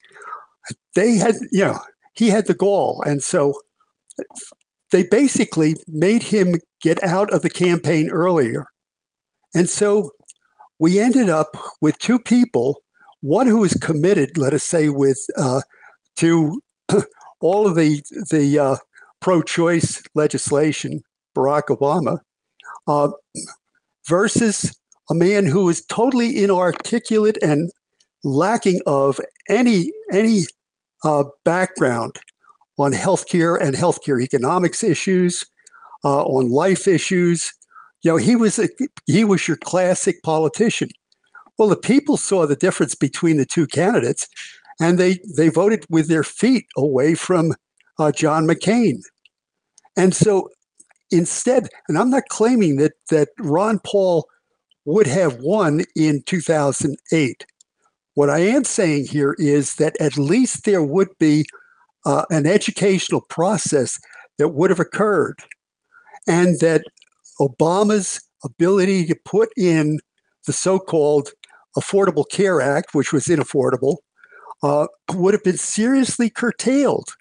they 0.94 1.16
had, 1.16 1.34
you 1.50 1.64
know, 1.64 1.78
he 2.14 2.28
had 2.28 2.46
the 2.46 2.54
gall. 2.54 3.02
And 3.04 3.22
so 3.22 3.54
they 4.90 5.02
basically 5.02 5.76
made 5.88 6.22
him 6.22 6.54
get 6.80 7.02
out 7.02 7.32
of 7.32 7.42
the 7.42 7.50
campaign 7.50 8.10
earlier. 8.10 8.66
And 9.54 9.68
so 9.68 10.12
we 10.78 11.00
ended 11.00 11.28
up 11.28 11.56
with 11.80 11.98
two 11.98 12.18
people 12.18 12.80
one 13.24 13.46
who 13.46 13.64
is 13.64 13.72
committed, 13.74 14.36
let 14.36 14.52
us 14.52 14.64
say, 14.64 14.90
with 14.90 15.18
uh, 15.38 15.62
to 16.16 16.60
all 17.40 17.66
of 17.66 17.74
the 17.74 18.02
the 18.30 18.58
uh, 18.58 18.76
pro-choice 19.24 20.02
legislation, 20.14 21.00
Barack 21.34 21.68
Obama, 21.74 22.18
uh, 22.86 23.08
versus 24.06 24.78
a 25.08 25.14
man 25.14 25.46
who 25.46 25.66
is 25.70 25.82
totally 25.86 26.44
inarticulate 26.44 27.38
and 27.42 27.70
lacking 28.22 28.82
of 28.84 29.18
any 29.48 29.90
any 30.12 30.42
uh, 31.04 31.24
background 31.42 32.16
on 32.78 32.92
healthcare 32.92 33.58
and 33.58 33.74
healthcare 33.74 34.20
economics 34.22 34.84
issues, 34.84 35.42
uh, 36.04 36.22
on 36.24 36.50
life 36.50 36.86
issues. 36.86 37.50
You 38.02 38.10
know, 38.10 38.16
he 38.18 38.36
was 38.36 38.58
a, 38.58 38.68
he 39.06 39.24
was 39.24 39.48
your 39.48 39.56
classic 39.56 40.22
politician. 40.22 40.90
Well, 41.56 41.70
the 41.70 41.76
people 41.76 42.18
saw 42.18 42.46
the 42.46 42.56
difference 42.56 42.94
between 42.94 43.38
the 43.38 43.46
two 43.46 43.66
candidates, 43.66 44.28
and 44.78 44.98
they 44.98 45.18
they 45.34 45.48
voted 45.48 45.86
with 45.88 46.08
their 46.08 46.24
feet 46.24 46.66
away 46.76 47.14
from 47.14 47.54
uh, 47.98 48.12
John 48.12 48.46
McCain. 48.46 49.00
And 49.96 50.14
so 50.14 50.48
instead, 51.10 51.68
and 51.88 51.96
I'm 51.98 52.10
not 52.10 52.24
claiming 52.28 52.76
that 52.76 52.92
that 53.10 53.28
Ron 53.38 53.78
Paul 53.84 54.26
would 54.84 55.06
have 55.06 55.38
won 55.40 55.84
in 55.96 56.22
2008, 56.26 57.46
What 58.14 58.30
I 58.30 58.40
am 58.40 58.64
saying 58.64 59.06
here 59.06 59.34
is 59.38 59.76
that 59.76 59.96
at 60.00 60.16
least 60.16 60.64
there 60.64 60.82
would 60.82 61.08
be 61.18 61.46
uh, 62.04 62.24
an 62.30 62.46
educational 62.46 63.22
process 63.22 63.98
that 64.38 64.48
would 64.48 64.70
have 64.70 64.80
occurred, 64.80 65.38
and 66.26 66.60
that 66.60 66.84
Obama's 67.40 68.20
ability 68.44 69.06
to 69.06 69.16
put 69.24 69.48
in 69.56 69.98
the 70.46 70.52
so 70.52 70.78
called 70.78 71.30
Affordable 71.76 72.28
Care 72.30 72.60
Act, 72.60 72.94
which 72.94 73.12
was 73.12 73.24
inaffordable, 73.26 73.96
uh, 74.62 74.86
would 75.12 75.34
have 75.34 75.42
been 75.42 75.56
seriously 75.56 76.30
curtailed. 76.30 77.14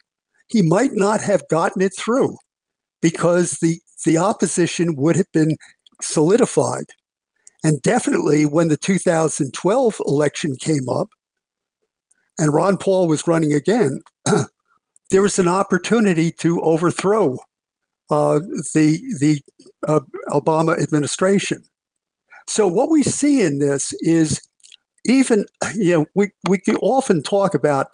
He 0.48 0.62
might 0.62 0.94
not 0.94 1.22
have 1.22 1.48
gotten 1.50 1.82
it 1.82 1.94
through 1.98 2.38
because 3.04 3.60
the, 3.60 3.80
the 4.06 4.18
opposition 4.18 4.96
would 4.96 5.18
have 5.18 5.32
been 5.34 5.58
solidified. 6.02 6.86
And 7.64 7.82
definitely 7.82 8.46
when 8.46 8.70
the 8.70 8.78
2012 8.78 10.02
election 10.08 10.56
came 10.56 10.90
up 10.90 11.10
and 12.40 12.54
Ron 12.54 12.78
Paul 12.78 13.08
was 13.08 13.28
running 13.28 13.54
again, 13.54 14.02
there 15.12 15.22
was 15.22 15.38
an 15.38 15.50
opportunity 15.50 16.32
to 16.32 16.62
overthrow 16.62 17.38
uh, 18.10 18.40
the 18.74 19.00
the 19.20 19.42
uh, 19.88 20.02
Obama 20.30 20.82
administration. 20.82 21.64
So 22.48 22.68
what 22.68 22.90
we 22.90 23.02
see 23.04 23.42
in 23.42 23.60
this 23.60 23.94
is 24.02 24.42
even 25.06 25.46
you 25.76 26.00
know 26.00 26.06
we 26.16 26.32
we 26.50 26.60
often 26.82 27.22
talk 27.24 27.54
about 27.54 27.88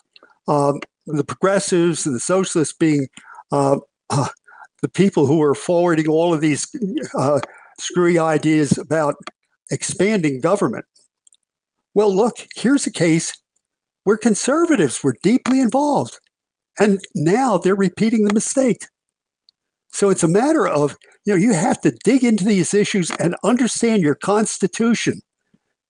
um, 0.47 0.79
the 1.05 1.23
progressives 1.23 2.05
and 2.05 2.15
the 2.15 2.19
socialists 2.19 2.73
being 2.73 3.07
uh, 3.51 3.77
the 4.81 4.89
people 4.89 5.25
who 5.25 5.41
are 5.41 5.55
forwarding 5.55 6.07
all 6.07 6.33
of 6.33 6.41
these 6.41 6.67
uh, 7.13 7.39
screwy 7.79 8.19
ideas 8.19 8.77
about 8.77 9.15
expanding 9.71 10.41
government. 10.41 10.85
Well, 11.93 12.13
look, 12.13 12.47
here's 12.55 12.87
a 12.87 12.91
case 12.91 13.33
where 14.03 14.17
conservatives 14.17 15.03
were 15.03 15.15
deeply 15.21 15.59
involved, 15.59 16.19
and 16.79 16.99
now 17.15 17.57
they're 17.57 17.75
repeating 17.75 18.25
the 18.25 18.33
mistake. 18.33 18.85
So 19.91 20.09
it's 20.09 20.23
a 20.23 20.27
matter 20.27 20.67
of, 20.67 20.95
you 21.25 21.33
know, 21.33 21.39
you 21.39 21.53
have 21.53 21.81
to 21.81 21.91
dig 22.03 22.23
into 22.23 22.45
these 22.45 22.73
issues 22.73 23.11
and 23.19 23.35
understand 23.43 24.03
your 24.03 24.15
constitution 24.15 25.21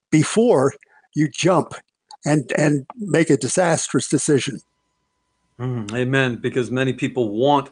before 0.10 0.74
you 1.16 1.28
jump 1.30 1.74
and 2.26 2.52
and 2.58 2.86
make 2.98 3.30
a 3.30 3.38
disastrous 3.38 4.08
decision. 4.08 4.60
Mm, 5.60 5.94
amen. 5.94 6.38
Because 6.38 6.72
many 6.72 6.94
people 6.94 7.30
want 7.30 7.70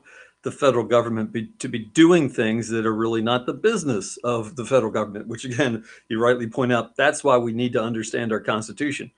the 0.48 0.52
federal 0.52 0.86
government 0.86 1.34
be, 1.34 1.48
to 1.60 1.68
be 1.68 1.80
doing 1.80 2.30
things 2.30 2.70
that 2.70 2.86
are 2.86 2.96
really 2.96 3.22
not 3.22 3.46
the 3.46 3.54
business 3.54 4.16
of 4.24 4.56
the 4.56 4.64
federal 4.64 4.90
government, 4.90 5.28
which 5.28 5.44
again, 5.44 5.84
you 6.08 6.24
rightly 6.24 6.48
point 6.48 6.72
out, 6.72 6.96
that's 6.96 7.22
why 7.22 7.36
we 7.36 7.52
need 7.52 7.74
to 7.74 7.84
understand 7.84 8.32
our 8.32 8.40
Constitution. 8.40 9.12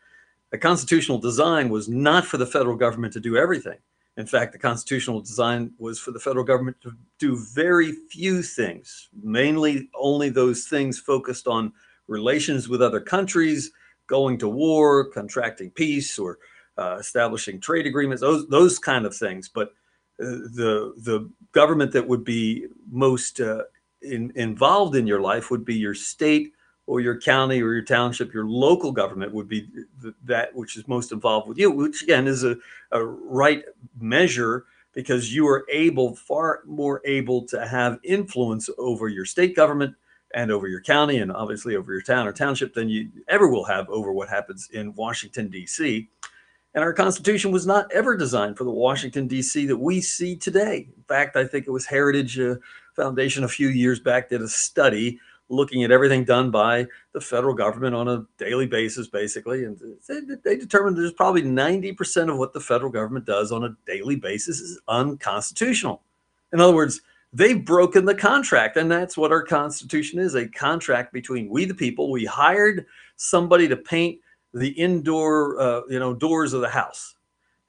The 0.50 0.58
constitutional 0.58 1.20
design 1.20 1.70
was 1.70 1.88
not 1.88 2.26
for 2.26 2.38
the 2.38 2.48
federal 2.48 2.76
government 2.76 3.14
to 3.14 3.20
do 3.20 3.38
everything. 3.38 3.78
In 4.18 4.26
fact, 4.26 4.54
the 4.54 4.58
constitutional 4.58 5.22
design 5.22 5.72
was 5.78 6.00
for 6.00 6.10
the 6.10 6.20
federal 6.20 6.44
government 6.44 6.78
to 6.82 6.94
do 7.20 7.38
very 7.54 7.92
few 8.10 8.42
things, 8.42 9.10
mainly 9.22 9.88
only 9.94 10.30
those 10.30 10.66
things 10.66 10.98
focused 10.98 11.48
on 11.48 11.72
relations 12.08 12.68
with 12.68 12.82
other 12.82 13.00
countries, 13.00 13.70
going 14.08 14.40
to 14.40 14.50
war, 14.50 15.06
contracting 15.12 15.70
peace, 15.70 16.18
or 16.18 16.40
uh, 16.80 16.98
establishing 17.00 17.62
trade 17.62 17.86
agreements, 17.86 18.22
those, 18.22 18.48
those 18.48 18.80
kind 18.80 19.06
of 19.06 19.16
things. 19.16 19.48
But 19.48 19.74
the 20.20 20.94
the 20.98 21.30
government 21.52 21.92
that 21.94 22.08
would 22.08 22.24
be 22.24 22.68
most 22.92 23.40
uh, 23.40 23.64
in, 24.02 24.32
involved 24.36 24.96
in 24.96 25.08
your 25.08 25.22
life 25.22 25.50
would 25.52 25.66
be 25.66 25.76
your 25.76 25.96
state 25.96 26.54
or 26.86 27.02
your 27.02 27.20
county 27.20 27.62
or 27.62 27.74
your 27.74 27.84
township. 27.84 28.34
Your 28.34 28.48
local 28.48 28.92
government 28.92 29.34
would 29.34 29.48
be 29.48 29.68
th- 30.02 30.14
that 30.26 30.56
which 30.56 30.78
is 30.78 30.88
most 30.88 31.12
involved 31.12 31.48
with 31.48 31.58
you, 31.58 31.72
which 31.72 32.04
again 32.04 32.28
is 32.28 32.44
a, 32.44 32.58
a 32.92 33.04
right 33.04 33.64
measure 34.00 34.66
because 34.94 35.34
you 35.34 35.48
are 35.48 35.66
able, 35.70 36.16
far 36.16 36.62
more 36.66 37.02
able 37.06 37.46
to 37.48 37.66
have 37.66 38.00
influence 38.04 38.70
over 38.78 39.08
your 39.08 39.26
state 39.26 39.56
government 39.56 39.96
and 40.34 40.52
over 40.52 40.68
your 40.68 40.82
county 40.82 41.18
and 41.18 41.32
obviously 41.32 41.76
over 41.76 41.92
your 41.92 42.02
town 42.02 42.28
or 42.28 42.34
township 42.34 42.74
than 42.74 42.90
you 42.90 43.10
ever 43.28 43.48
will 43.48 43.66
have 43.66 43.90
over 43.90 44.12
what 44.12 44.30
happens 44.30 44.70
in 44.74 44.94
Washington, 44.96 45.50
D.C. 45.50 46.10
And 46.80 46.86
our 46.86 46.94
Constitution 46.94 47.52
was 47.52 47.68
not 47.68 47.92
ever 47.92 48.16
designed 48.16 48.58
for 48.58 48.64
the 48.64 48.72
Washington, 48.72 49.28
D.C. 49.28 49.66
that 49.66 49.76
we 49.76 50.00
see 50.00 50.38
today. 50.38 50.88
In 50.96 51.04
fact, 51.10 51.36
I 51.36 51.46
think 51.46 51.68
it 51.68 51.72
was 51.72 51.86
Heritage 51.86 52.40
uh, 52.40 52.56
Foundation 52.96 53.44
a 53.44 53.50
few 53.50 53.68
years 53.68 54.00
back 54.00 54.30
did 54.30 54.42
a 54.42 54.48
study 54.48 55.20
looking 55.50 55.84
at 55.84 55.92
everything 55.92 56.24
done 56.24 56.52
by 56.52 56.88
the 57.12 57.20
federal 57.20 57.54
government 57.54 57.96
on 57.96 58.08
a 58.08 58.26
daily 58.38 58.66
basis, 58.66 59.10
basically. 59.10 59.66
And 59.66 59.78
they, 60.08 60.22
they 60.42 60.56
determined 60.56 60.96
there's 60.96 61.12
probably 61.12 61.42
90% 61.42 62.32
of 62.32 62.38
what 62.38 62.54
the 62.54 62.62
federal 62.62 62.94
government 62.94 63.26
does 63.26 63.52
on 63.52 63.66
a 63.66 63.76
daily 63.86 64.16
basis 64.16 64.62
is 64.62 64.80
unconstitutional. 64.88 66.02
In 66.54 66.62
other 66.62 66.74
words, 66.74 67.02
they've 67.34 67.66
broken 67.66 68.06
the 68.06 68.16
contract. 68.16 68.78
And 68.78 68.90
that's 68.90 69.18
what 69.18 69.34
our 69.34 69.44
Constitution 69.44 70.18
is 70.18 70.36
a 70.36 70.48
contract 70.48 71.12
between 71.12 71.50
we, 71.50 71.66
the 71.66 71.74
people. 71.74 72.10
We 72.10 72.24
hired 72.24 72.86
somebody 73.18 73.68
to 73.68 73.76
paint 73.76 74.22
the 74.54 74.70
indoor, 74.70 75.60
uh, 75.60 75.82
you 75.90 76.00
know, 76.00 76.14
doors 76.14 76.54
of 76.54 76.62
the 76.62 76.70
house. 76.70 77.16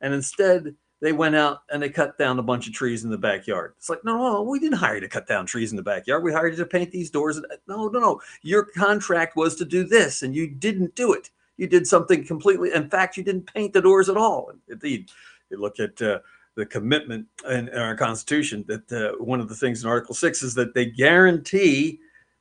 And 0.01 0.15
instead, 0.15 0.75
they 1.01 1.13
went 1.13 1.35
out 1.35 1.63
and 1.71 1.83
they 1.83 1.89
cut 1.89 2.19
down 2.19 2.39
a 2.39 2.43
bunch 2.43 2.67
of 2.67 2.75
trees 2.75 3.05
in 3.05 3.11
the 3.11 3.19
backyard. 3.19 3.75
It's 3.79 3.89
like, 3.89 4.05
no, 4.05 4.17
no, 4.17 4.43
we 4.43 4.59
didn't 4.59 4.79
hire 4.79 4.97
you 4.97 5.01
to 5.01 5.09
cut 5.09 5.27
down 5.27 5.47
trees 5.47 5.71
in 5.71 5.77
the 5.77 5.83
backyard. 5.83 6.23
We 6.23 6.33
hired 6.33 6.53
you 6.53 6.59
to 6.59 6.67
paint 6.67 6.91
these 6.91 7.11
doors. 7.11 7.41
No, 7.67 7.89
no, 7.89 7.99
no. 7.99 8.21
Your 8.43 8.65
contract 8.65 9.37
was 9.37 9.57
to 9.57 9.65
do 9.65 9.85
this, 9.85 10.23
and 10.23 10.35
you 10.35 10.47
didn't 10.47 10.95
do 10.95 11.13
it. 11.13 11.31
You 11.57 11.67
did 11.67 11.87
something 11.87 12.25
completely. 12.25 12.73
In 12.73 12.89
fact, 12.89 13.17
you 13.17 13.23
didn't 13.23 13.53
paint 13.53 13.73
the 13.73 13.83
doors 13.83 14.09
at 14.09 14.17
all. 14.17 14.53
Indeed, 14.69 15.11
you 15.51 15.59
look 15.59 15.81
at 15.81 16.01
uh, 16.01 16.21
the 16.55 16.67
commitment 16.67 17.27
in, 17.49 17.69
in, 17.69 17.79
our 17.79 17.97
Constitution 17.97 18.65
that 18.69 18.93
uh, 18.93 19.23
one 19.23 19.41
of 19.41 19.49
the 19.49 19.55
things 19.55 19.83
in 19.83 19.89
Article 19.89 20.15
Six 20.15 20.43
is 20.43 20.55
that 20.55 20.75
they 20.75 20.87
guarantee 20.87 22.01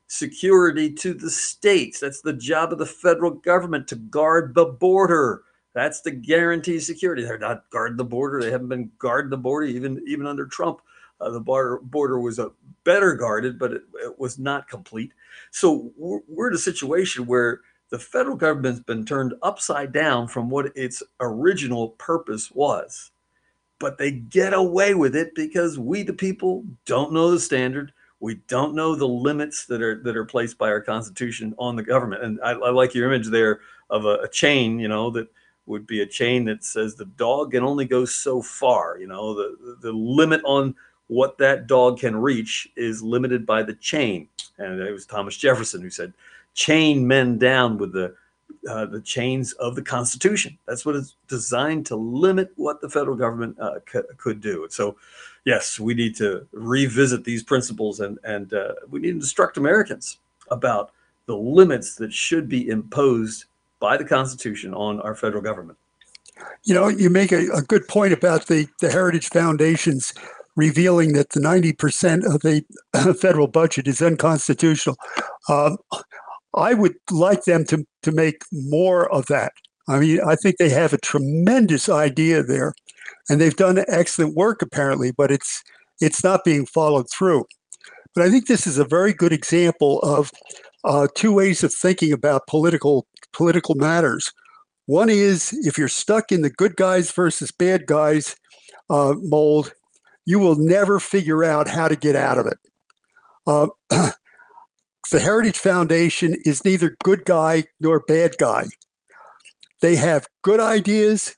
security 0.09 0.91
to 0.91 1.13
the 1.13 1.29
states. 1.29 1.99
That's 1.99 2.21
the 2.21 2.33
job 2.33 2.73
of 2.73 2.79
the 2.79 2.85
federal 2.85 3.31
government 3.31 3.87
to 3.89 3.95
guard 3.95 4.53
the 4.55 4.65
border. 4.65 5.43
That's 5.73 6.01
the 6.01 6.11
guarantee 6.11 6.79
security. 6.79 7.23
They're 7.23 7.37
not 7.37 7.69
guarding 7.69 7.97
the 7.97 8.03
border. 8.03 8.41
They 8.41 8.51
haven't 8.51 8.69
been 8.69 8.91
guarding 8.97 9.29
the 9.29 9.37
border 9.37 9.67
even 9.67 10.03
even 10.07 10.25
under 10.25 10.45
Trump. 10.45 10.81
Uh, 11.21 11.29
the 11.29 11.39
border 11.39 11.79
border 11.83 12.19
was 12.19 12.39
a 12.39 12.51
better 12.83 13.13
guarded, 13.13 13.59
but 13.59 13.71
it, 13.71 13.83
it 14.03 14.19
was 14.19 14.39
not 14.39 14.67
complete. 14.67 15.13
So 15.51 15.91
we're, 15.95 16.21
we're 16.27 16.47
in 16.49 16.55
a 16.55 16.57
situation 16.57 17.27
where 17.27 17.61
the 17.91 17.99
federal 17.99 18.35
government's 18.35 18.81
been 18.81 19.05
turned 19.05 19.35
upside 19.43 19.91
down 19.91 20.27
from 20.27 20.49
what 20.49 20.75
its 20.75 21.03
original 21.19 21.89
purpose 21.89 22.51
was. 22.51 23.11
But 23.79 23.97
they 23.97 24.11
get 24.11 24.53
away 24.53 24.95
with 24.95 25.15
it 25.15 25.33
because 25.35 25.79
we, 25.79 26.03
the 26.03 26.13
people, 26.13 26.65
don't 26.85 27.13
know 27.13 27.31
the 27.31 27.39
standard. 27.39 27.93
We 28.19 28.35
don't 28.47 28.75
know 28.75 28.95
the 28.95 29.07
limits 29.07 29.65
that 29.67 29.81
are 29.81 30.01
that 30.03 30.17
are 30.17 30.25
placed 30.25 30.57
by 30.57 30.69
our 30.69 30.81
Constitution 30.81 31.55
on 31.57 31.75
the 31.75 31.83
government. 31.83 32.23
And 32.23 32.39
I, 32.43 32.51
I 32.51 32.69
like 32.69 32.93
your 32.93 33.11
image 33.11 33.29
there 33.29 33.61
of 33.89 34.05
a, 34.05 34.15
a, 34.23 34.27
chain, 34.27 34.79
you 34.79 34.87
know, 34.87 35.09
that 35.11 35.27
would 35.65 35.87
be 35.87 36.01
a 36.01 36.05
chain 36.05 36.45
that 36.45 36.63
says 36.63 36.95
the 36.95 37.05
dog 37.05 37.51
can 37.51 37.63
only 37.63 37.85
go 37.85 38.03
so 38.05 38.41
far. 38.41 38.97
You 38.99 39.07
know, 39.07 39.33
the 39.33 39.77
the 39.81 39.91
limit 39.91 40.41
on 40.43 40.75
what 41.07 41.37
that 41.37 41.67
dog 41.67 41.99
can 41.99 42.15
reach 42.15 42.67
is 42.75 43.01
limited 43.01 43.45
by 43.45 43.63
the 43.63 43.73
chain. 43.75 44.27
And 44.57 44.79
it 44.79 44.91
was 44.91 45.05
Thomas 45.05 45.37
Jefferson 45.37 45.81
who 45.81 45.89
said, 45.89 46.13
"Chain 46.53 47.07
men 47.07 47.37
down 47.37 47.77
with 47.77 47.93
the 47.93 48.15
uh, 48.67 48.85
the 48.85 49.01
chains 49.01 49.53
of 49.53 49.75
the 49.75 49.81
Constitution. 49.81 50.57
That's 50.67 50.85
what 50.85 50.95
it's 50.95 51.15
designed 51.27 51.85
to 51.87 51.95
limit 51.95 52.51
what 52.55 52.81
the 52.81 52.89
federal 52.89 53.15
government 53.15 53.59
uh, 53.59 53.79
c- 53.91 53.99
could 54.17 54.41
do. 54.41 54.67
So, 54.69 54.97
yes, 55.45 55.79
we 55.79 55.93
need 55.93 56.15
to 56.17 56.47
revisit 56.51 57.23
these 57.23 57.43
principles 57.43 57.99
and 57.99 58.19
and 58.23 58.53
uh, 58.53 58.73
we 58.89 58.99
need 58.99 59.11
to 59.11 59.15
instruct 59.15 59.57
Americans 59.57 60.17
about 60.51 60.91
the 61.25 61.35
limits 61.35 61.95
that 61.95 62.11
should 62.11 62.49
be 62.49 62.67
imposed 62.67 63.45
by 63.79 63.97
the 63.97 64.05
Constitution 64.05 64.73
on 64.73 64.99
our 65.01 65.15
federal 65.15 65.41
government. 65.41 65.77
You 66.63 66.73
know, 66.73 66.87
you 66.87 67.09
make 67.09 67.31
a, 67.31 67.47
a 67.53 67.61
good 67.61 67.87
point 67.87 68.13
about 68.13 68.47
the 68.47 68.67
the 68.79 68.91
Heritage 68.91 69.29
Foundations 69.29 70.13
revealing 70.59 71.13
that 71.13 71.29
the 71.29 71.39
90% 71.39 72.25
of 72.25 72.41
the 72.41 72.65
federal 73.21 73.47
budget 73.47 73.87
is 73.87 74.01
unconstitutional. 74.01 74.97
Um, 75.47 75.77
I 76.55 76.73
would 76.73 76.95
like 77.11 77.43
them 77.43 77.65
to, 77.65 77.85
to 78.03 78.11
make 78.11 78.43
more 78.51 79.11
of 79.13 79.27
that. 79.27 79.53
I 79.87 79.99
mean, 79.99 80.19
I 80.21 80.35
think 80.35 80.57
they 80.57 80.69
have 80.69 80.93
a 80.93 80.99
tremendous 80.99 81.89
idea 81.89 82.43
there, 82.43 82.73
and 83.29 83.41
they've 83.41 83.55
done 83.55 83.83
excellent 83.87 84.35
work 84.35 84.61
apparently, 84.61 85.11
but 85.11 85.31
it's 85.31 85.63
it's 85.99 86.23
not 86.23 86.45
being 86.45 86.65
followed 86.65 87.09
through. 87.09 87.45
But 88.13 88.23
I 88.23 88.29
think 88.29 88.47
this 88.47 88.65
is 88.67 88.77
a 88.77 88.85
very 88.85 89.13
good 89.13 89.33
example 89.33 89.99
of 89.99 90.31
uh, 90.83 91.07
two 91.15 91.33
ways 91.33 91.63
of 91.63 91.73
thinking 91.73 92.13
about 92.13 92.47
political 92.47 93.07
political 93.33 93.75
matters. 93.75 94.31
One 94.85 95.09
is 95.09 95.53
if 95.65 95.77
you're 95.77 95.87
stuck 95.87 96.31
in 96.31 96.41
the 96.41 96.49
good 96.49 96.75
guys 96.75 97.11
versus 97.11 97.51
bad 97.51 97.85
guys 97.85 98.35
uh, 98.89 99.13
mold, 99.21 99.73
you 100.25 100.39
will 100.39 100.55
never 100.55 100.99
figure 100.99 101.43
out 101.43 101.67
how 101.67 101.87
to 101.87 101.95
get 101.95 102.15
out 102.15 102.37
of 102.37 102.47
it. 102.47 102.57
Uh, 103.47 103.67
the 105.11 105.19
Heritage 105.19 105.57
Foundation 105.57 106.35
is 106.45 106.65
neither 106.65 106.95
good 107.03 107.25
guy 107.25 107.65
nor 107.79 107.99
bad 107.99 108.37
guy. 108.37 108.65
they 109.81 109.95
have 109.95 110.27
good 110.41 110.59
ideas, 110.59 111.35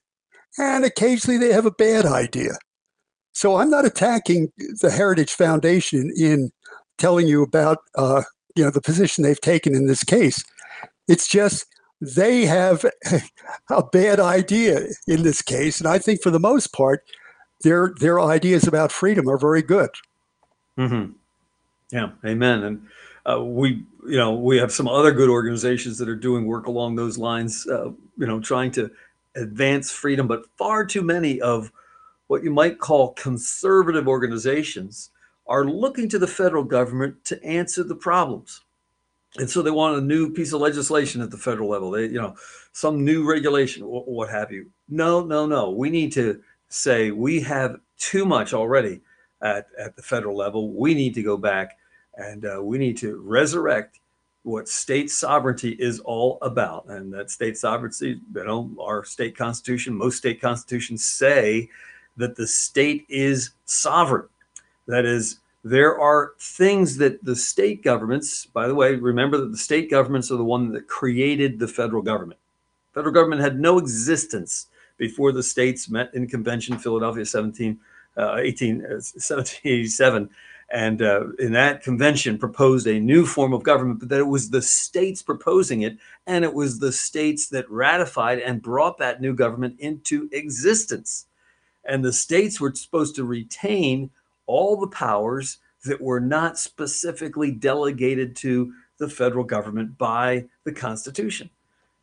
and 0.57 0.83
occasionally 0.83 1.37
they 1.37 1.53
have 1.53 1.65
a 1.65 1.71
bad 1.71 2.05
idea. 2.05 2.53
So 3.33 3.57
I'm 3.57 3.69
not 3.69 3.85
attacking 3.85 4.51
the 4.57 4.91
Heritage 4.91 5.31
Foundation 5.33 6.11
in 6.17 6.51
telling 6.97 7.27
you 7.27 7.43
about 7.43 7.79
uh, 7.95 8.23
you 8.55 8.63
know 8.63 8.71
the 8.71 8.81
position 8.81 9.23
they've 9.23 9.39
taken 9.39 9.75
in 9.75 9.87
this 9.87 10.03
case. 10.03 10.43
It's 11.07 11.27
just 11.27 11.65
they 12.01 12.45
have 12.45 12.83
a 13.69 13.83
bad 13.83 14.19
idea 14.19 14.87
in 15.07 15.23
this 15.23 15.41
case, 15.41 15.79
and 15.79 15.87
I 15.87 15.99
think 15.99 16.21
for 16.21 16.31
the 16.31 16.39
most 16.39 16.73
part, 16.73 17.03
their 17.61 17.93
their 17.99 18.19
ideas 18.19 18.67
about 18.67 18.91
freedom 18.91 19.29
are 19.29 19.37
very 19.37 19.61
good. 19.61 19.91
Mm-hmm. 20.77 21.11
Yeah, 21.91 22.09
amen. 22.25 22.63
And 22.63 22.87
uh, 23.29 23.43
we, 23.43 23.83
you 24.07 24.17
know, 24.17 24.33
we 24.33 24.57
have 24.57 24.71
some 24.71 24.87
other 24.87 25.11
good 25.11 25.29
organizations 25.29 25.97
that 25.97 26.09
are 26.09 26.15
doing 26.15 26.45
work 26.45 26.67
along 26.67 26.95
those 26.95 27.17
lines. 27.17 27.67
Uh, 27.67 27.91
you 28.17 28.27
know, 28.27 28.39
trying 28.39 28.71
to 28.71 28.91
advance 29.35 29.91
freedom, 29.91 30.27
but 30.27 30.45
far 30.57 30.85
too 30.85 31.01
many 31.01 31.39
of 31.41 31.71
what 32.27 32.43
you 32.43 32.51
might 32.51 32.79
call 32.79 33.13
conservative 33.13 34.07
organizations 34.07 35.09
are 35.47 35.65
looking 35.65 36.07
to 36.09 36.19
the 36.19 36.27
federal 36.27 36.63
government 36.63 37.23
to 37.25 37.43
answer 37.43 37.83
the 37.83 37.95
problems. 37.95 38.61
And 39.37 39.49
so 39.49 39.61
they 39.61 39.71
want 39.71 39.97
a 39.97 40.01
new 40.01 40.31
piece 40.31 40.53
of 40.53 40.61
legislation 40.61 41.21
at 41.21 41.31
the 41.31 41.37
federal 41.37 41.69
level. 41.69 41.91
They, 41.91 42.05
you 42.05 42.21
know, 42.21 42.35
some 42.73 43.03
new 43.05 43.29
regulation, 43.29 43.83
what 43.83 44.29
have 44.29 44.51
you. 44.51 44.67
No, 44.89 45.25
no, 45.25 45.45
no. 45.45 45.71
We 45.71 45.89
need 45.89 46.11
to 46.13 46.41
say 46.69 47.11
we 47.11 47.41
have 47.41 47.79
too 47.97 48.25
much 48.25 48.53
already 48.53 49.01
at, 49.41 49.67
at 49.77 49.95
the 49.95 50.01
federal 50.01 50.35
level. 50.35 50.73
We 50.73 50.93
need 50.93 51.13
to 51.15 51.23
go 51.23 51.37
back 51.37 51.77
and 52.21 52.45
uh, 52.45 52.61
we 52.61 52.77
need 52.77 52.97
to 52.97 53.17
resurrect 53.17 53.99
what 54.43 54.67
state 54.67 55.11
sovereignty 55.11 55.71
is 55.79 55.99
all 55.99 56.37
about. 56.41 56.85
And 56.87 57.13
that 57.13 57.29
state 57.29 57.57
sovereignty, 57.57 58.19
you 58.33 58.43
know, 58.43 58.71
our 58.79 59.03
state 59.03 59.37
constitution, 59.37 59.93
most 59.93 60.17
state 60.17 60.41
constitutions 60.41 61.05
say 61.05 61.69
that 62.17 62.35
the 62.35 62.47
state 62.47 63.05
is 63.07 63.51
sovereign. 63.65 64.27
That 64.87 65.05
is, 65.05 65.39
there 65.63 65.99
are 65.99 66.33
things 66.39 66.97
that 66.97 67.23
the 67.23 67.35
state 67.35 67.83
governments, 67.83 68.47
by 68.47 68.67
the 68.67 68.75
way, 68.75 68.95
remember 68.95 69.37
that 69.37 69.51
the 69.51 69.57
state 69.57 69.91
governments 69.91 70.31
are 70.31 70.37
the 70.37 70.43
one 70.43 70.71
that 70.71 70.87
created 70.87 71.59
the 71.59 71.67
federal 71.67 72.01
government. 72.01 72.39
Federal 72.93 73.13
government 73.13 73.41
had 73.41 73.59
no 73.59 73.77
existence 73.77 74.67
before 74.97 75.31
the 75.31 75.43
states 75.43 75.89
met 75.89 76.13
in 76.13 76.27
convention, 76.27 76.77
Philadelphia 76.77 77.25
17, 77.25 77.79
uh, 78.17 78.37
18, 78.37 78.77
uh, 78.77 78.89
1787. 78.89 80.29
And 80.71 81.01
uh, 81.01 81.33
in 81.37 81.51
that 81.53 81.83
convention 81.83 82.37
proposed 82.37 82.87
a 82.87 82.99
new 82.99 83.25
form 83.25 83.51
of 83.53 83.63
government, 83.63 83.99
but 83.99 84.09
that 84.09 84.19
it 84.19 84.27
was 84.27 84.49
the 84.49 84.61
states 84.61 85.21
proposing 85.21 85.81
it. 85.81 85.97
And 86.27 86.45
it 86.45 86.53
was 86.53 86.79
the 86.79 86.93
states 86.93 87.49
that 87.49 87.69
ratified 87.69 88.39
and 88.39 88.61
brought 88.61 88.97
that 88.99 89.21
new 89.21 89.33
government 89.33 89.79
into 89.79 90.29
existence. 90.31 91.27
And 91.83 92.05
the 92.05 92.13
states 92.13 92.61
were 92.61 92.73
supposed 92.73 93.15
to 93.15 93.25
retain 93.25 94.11
all 94.45 94.77
the 94.77 94.87
powers 94.87 95.57
that 95.83 95.99
were 95.99 96.19
not 96.19 96.57
specifically 96.57 97.51
delegated 97.51 98.35
to 98.37 98.73
the 98.97 99.09
federal 99.09 99.43
government 99.43 99.97
by 99.97 100.45
the 100.63 100.71
Constitution. 100.71 101.49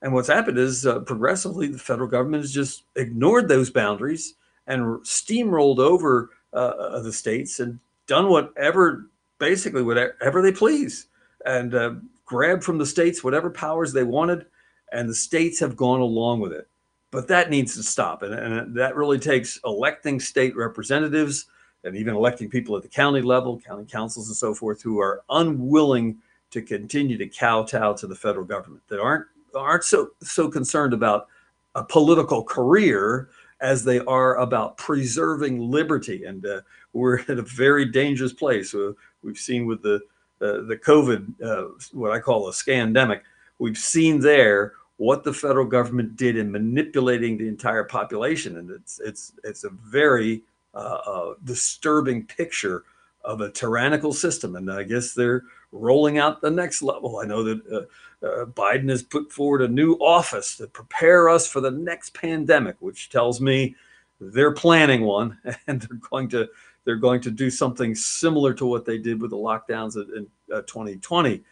And 0.03 0.13
what's 0.13 0.29
happened 0.29 0.59
is 0.59 0.87
uh, 0.87 1.01
progressively 1.01 1.69
the 1.69 1.79
federal 1.79 2.09
government 2.09 2.43
has 2.43 2.53
just 2.53 2.85
ignored 2.97 3.49
those 3.49 3.71
boundaries 3.71 4.35
and 4.67 4.83
steamrolled 5.05 5.79
over 5.79 6.31
uh, 6.53 6.57
uh, 6.57 7.01
the 7.01 7.13
states 7.13 7.61
and 7.61 7.79
done 8.09 8.29
whatever, 8.29 9.07
basically 9.39 9.83
whatever 9.83 10.43
they 10.43 10.51
please, 10.51 11.07
and 11.47 11.75
uh, 11.75 11.95
grabbed 12.25 12.65
from 12.65 12.79
the 12.79 12.87
states 12.87 13.23
whatever 13.23 13.51
powers 13.51 13.93
they 13.93 14.03
wanted, 14.03 14.47
and 14.91 15.09
the 15.09 15.15
states 15.15 15.61
have 15.61 15.77
gone 15.77 16.01
along 16.01 16.41
with 16.41 16.53
it. 16.53 16.67
But 17.13 17.29
that 17.29 17.51
needs 17.51 17.77
to 17.77 17.83
stop, 17.83 18.23
and, 18.23 18.35
and 18.35 18.75
that 18.77 18.97
really 18.97 19.19
takes 19.19 19.61
electing 19.65 20.19
state 20.19 20.57
representatives 20.57 21.47
and 21.85 21.95
even 21.95 22.15
electing 22.15 22.51
people 22.51 22.77
at 22.77 22.83
the 22.83 22.89
county 22.89 23.23
level, 23.23 23.61
county 23.61 23.85
councils 23.85 24.29
and 24.29 24.37
so 24.37 24.53
forth, 24.53 24.83
who 24.83 24.99
are 24.99 25.23
unwilling 25.31 26.19
to 26.51 26.61
continue 26.61 27.17
to 27.17 27.29
kowtow 27.29 27.93
to 27.95 28.07
the 28.07 28.15
federal 28.15 28.45
government, 28.45 28.83
that 28.89 29.01
aren't 29.01 29.27
aren't 29.55 29.85
so 29.85 30.11
so 30.21 30.49
concerned 30.49 30.93
about 30.93 31.29
a 31.75 31.85
political 31.85 32.43
career 32.43 33.29
as 33.61 33.85
they 33.85 34.01
are 34.01 34.37
about 34.37 34.77
preserving 34.77 35.59
liberty. 35.59 36.25
And 36.25 36.45
uh, 36.47 36.61
we're 36.93 37.19
at 37.29 37.39
a 37.39 37.43
very 37.43 37.85
dangerous 37.87 38.33
place. 38.33 38.75
Uh, 38.75 38.93
we've 39.23 39.39
seen 39.39 39.67
with 39.67 39.83
the 39.83 40.01
uh, 40.41 40.63
the 40.69 40.77
COVID, 40.77 41.43
uh, 41.43 41.69
what 41.93 42.13
I 42.13 42.21
call 42.21 42.49
a 42.49 42.53
scandemic. 42.53 43.23
We've 43.59 43.77
seen 43.77 44.21
there 44.21 44.75
what 44.99 45.25
the 45.25 45.33
federal 45.33 45.67
government 45.67 46.15
did 46.15 46.37
in 46.37 46.53
manipulating 46.53 47.37
the 47.37 47.49
entire 47.49 47.83
population, 47.83 48.59
and 48.59 48.71
it's 48.71 49.01
it's 49.05 49.33
it's 49.43 49.65
a 49.65 49.71
very 49.71 50.43
uh, 50.75 51.33
disturbing 51.43 52.25
picture 52.27 52.85
of 53.25 53.41
a 53.41 53.51
tyrannical 53.51 54.13
system. 54.13 54.55
And 54.55 54.71
I 54.71 54.85
guess 54.85 55.13
they're 55.13 55.43
rolling 55.73 56.19
out 56.19 56.41
the 56.41 56.51
next 56.51 56.83
level. 56.83 57.19
I 57.19 57.27
know 57.27 57.43
that 57.45 57.61
uh, 57.71 58.27
uh, 58.27 58.45
Biden 58.47 58.89
has 58.89 59.03
put 59.03 59.31
forward 59.31 59.63
a 59.63 59.69
new 59.69 59.95
office 59.95 60.57
to 60.57 60.67
prepare 60.67 61.29
us 61.29 61.47
for 61.47 61.61
the 61.61 61.71
next 61.71 62.15
pandemic, 62.15 62.77
which 62.81 63.11
tells 63.11 63.41
me 63.41 63.77
they're 64.21 64.53
planning 64.53 65.03
one 65.03 65.39
and 65.67 65.83
they're 65.83 66.01
going 66.11 66.29
to 66.31 66.49
they're 66.85 66.97
going 66.97 67.21
to 67.21 67.31
do 67.31 67.51
something 67.51 67.95
similar 67.95 68.55
to 68.55 68.65
what 68.65 68.87
they 68.87 68.97
did 68.97 69.21
with 69.21 69.31
the 69.31 69.37
lockdowns 69.37 69.97
in 69.97 70.27
uh, 70.51 70.63
2020. 70.63 71.43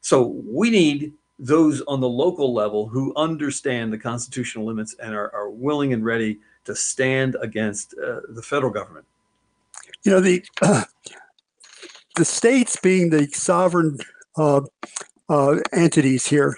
So 0.00 0.40
we 0.46 0.70
need 0.70 1.12
those 1.38 1.82
on 1.82 2.00
the 2.00 2.08
local 2.08 2.54
level 2.54 2.88
who 2.88 3.12
understand 3.14 3.92
the 3.92 3.98
constitutional 3.98 4.64
limits 4.64 4.96
and 5.02 5.14
are, 5.14 5.30
are 5.34 5.50
willing 5.50 5.92
and 5.92 6.02
ready 6.02 6.38
to 6.64 6.74
stand 6.74 7.36
against 7.40 7.94
uh, 8.02 8.20
the 8.30 8.42
federal 8.42 8.72
government? 8.72 9.04
You 10.02 10.12
know, 10.12 10.20
the 10.20 10.44
the 12.16 12.24
states 12.24 12.76
being 12.76 13.10
the 13.10 13.26
sovereign 13.28 13.98
uh, 14.36 14.62
uh, 15.28 15.56
entities 15.72 16.26
here 16.26 16.56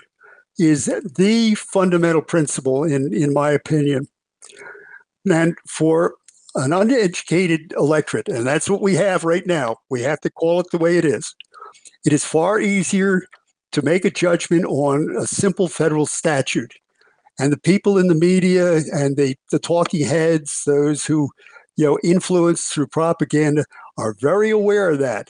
is 0.59 0.86
the 1.16 1.54
fundamental 1.54 2.22
principle, 2.22 2.84
in 2.84 3.12
in 3.14 3.32
my 3.32 3.50
opinion. 3.50 4.09
And 5.30 5.56
for 5.68 6.14
an 6.54 6.72
uneducated 6.72 7.72
electorate, 7.76 8.28
and 8.28 8.46
that's 8.46 8.70
what 8.70 8.80
we 8.80 8.94
have 8.94 9.24
right 9.24 9.46
now, 9.46 9.76
we 9.90 10.02
have 10.02 10.20
to 10.22 10.30
call 10.30 10.61
it 10.61 10.70
the 10.70 10.78
way 10.78 10.96
it 10.96 11.04
is. 11.04 11.34
It 12.04 12.12
is 12.12 12.24
far 12.24 12.59
easier 12.61 13.22
to 13.72 13.82
make 13.82 14.04
a 14.04 14.11
judgment 14.11 14.64
on 14.64 15.14
a 15.16 15.26
simple 15.26 15.68
federal 15.68 16.06
statute 16.06 16.72
and 17.38 17.52
the 17.52 17.59
people 17.59 17.98
in 17.98 18.09
the 18.09 18.14
media 18.14 18.76
and 18.92 19.16
the, 19.16 19.36
the 19.50 19.59
talking 19.59 20.04
heads, 20.04 20.62
those 20.66 21.04
who 21.04 21.30
you 21.76 21.84
know 21.84 21.98
influence 22.02 22.66
through 22.66 22.88
propaganda, 22.88 23.64
are 23.96 24.16
very 24.20 24.50
aware 24.50 24.90
of 24.90 24.98
that. 24.98 25.28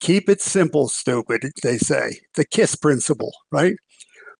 Keep 0.00 0.28
it 0.28 0.42
simple, 0.42 0.88
stupid, 0.88 1.50
they 1.62 1.78
say. 1.78 2.20
The 2.34 2.44
KISS 2.44 2.76
principle, 2.76 3.32
right? 3.50 3.76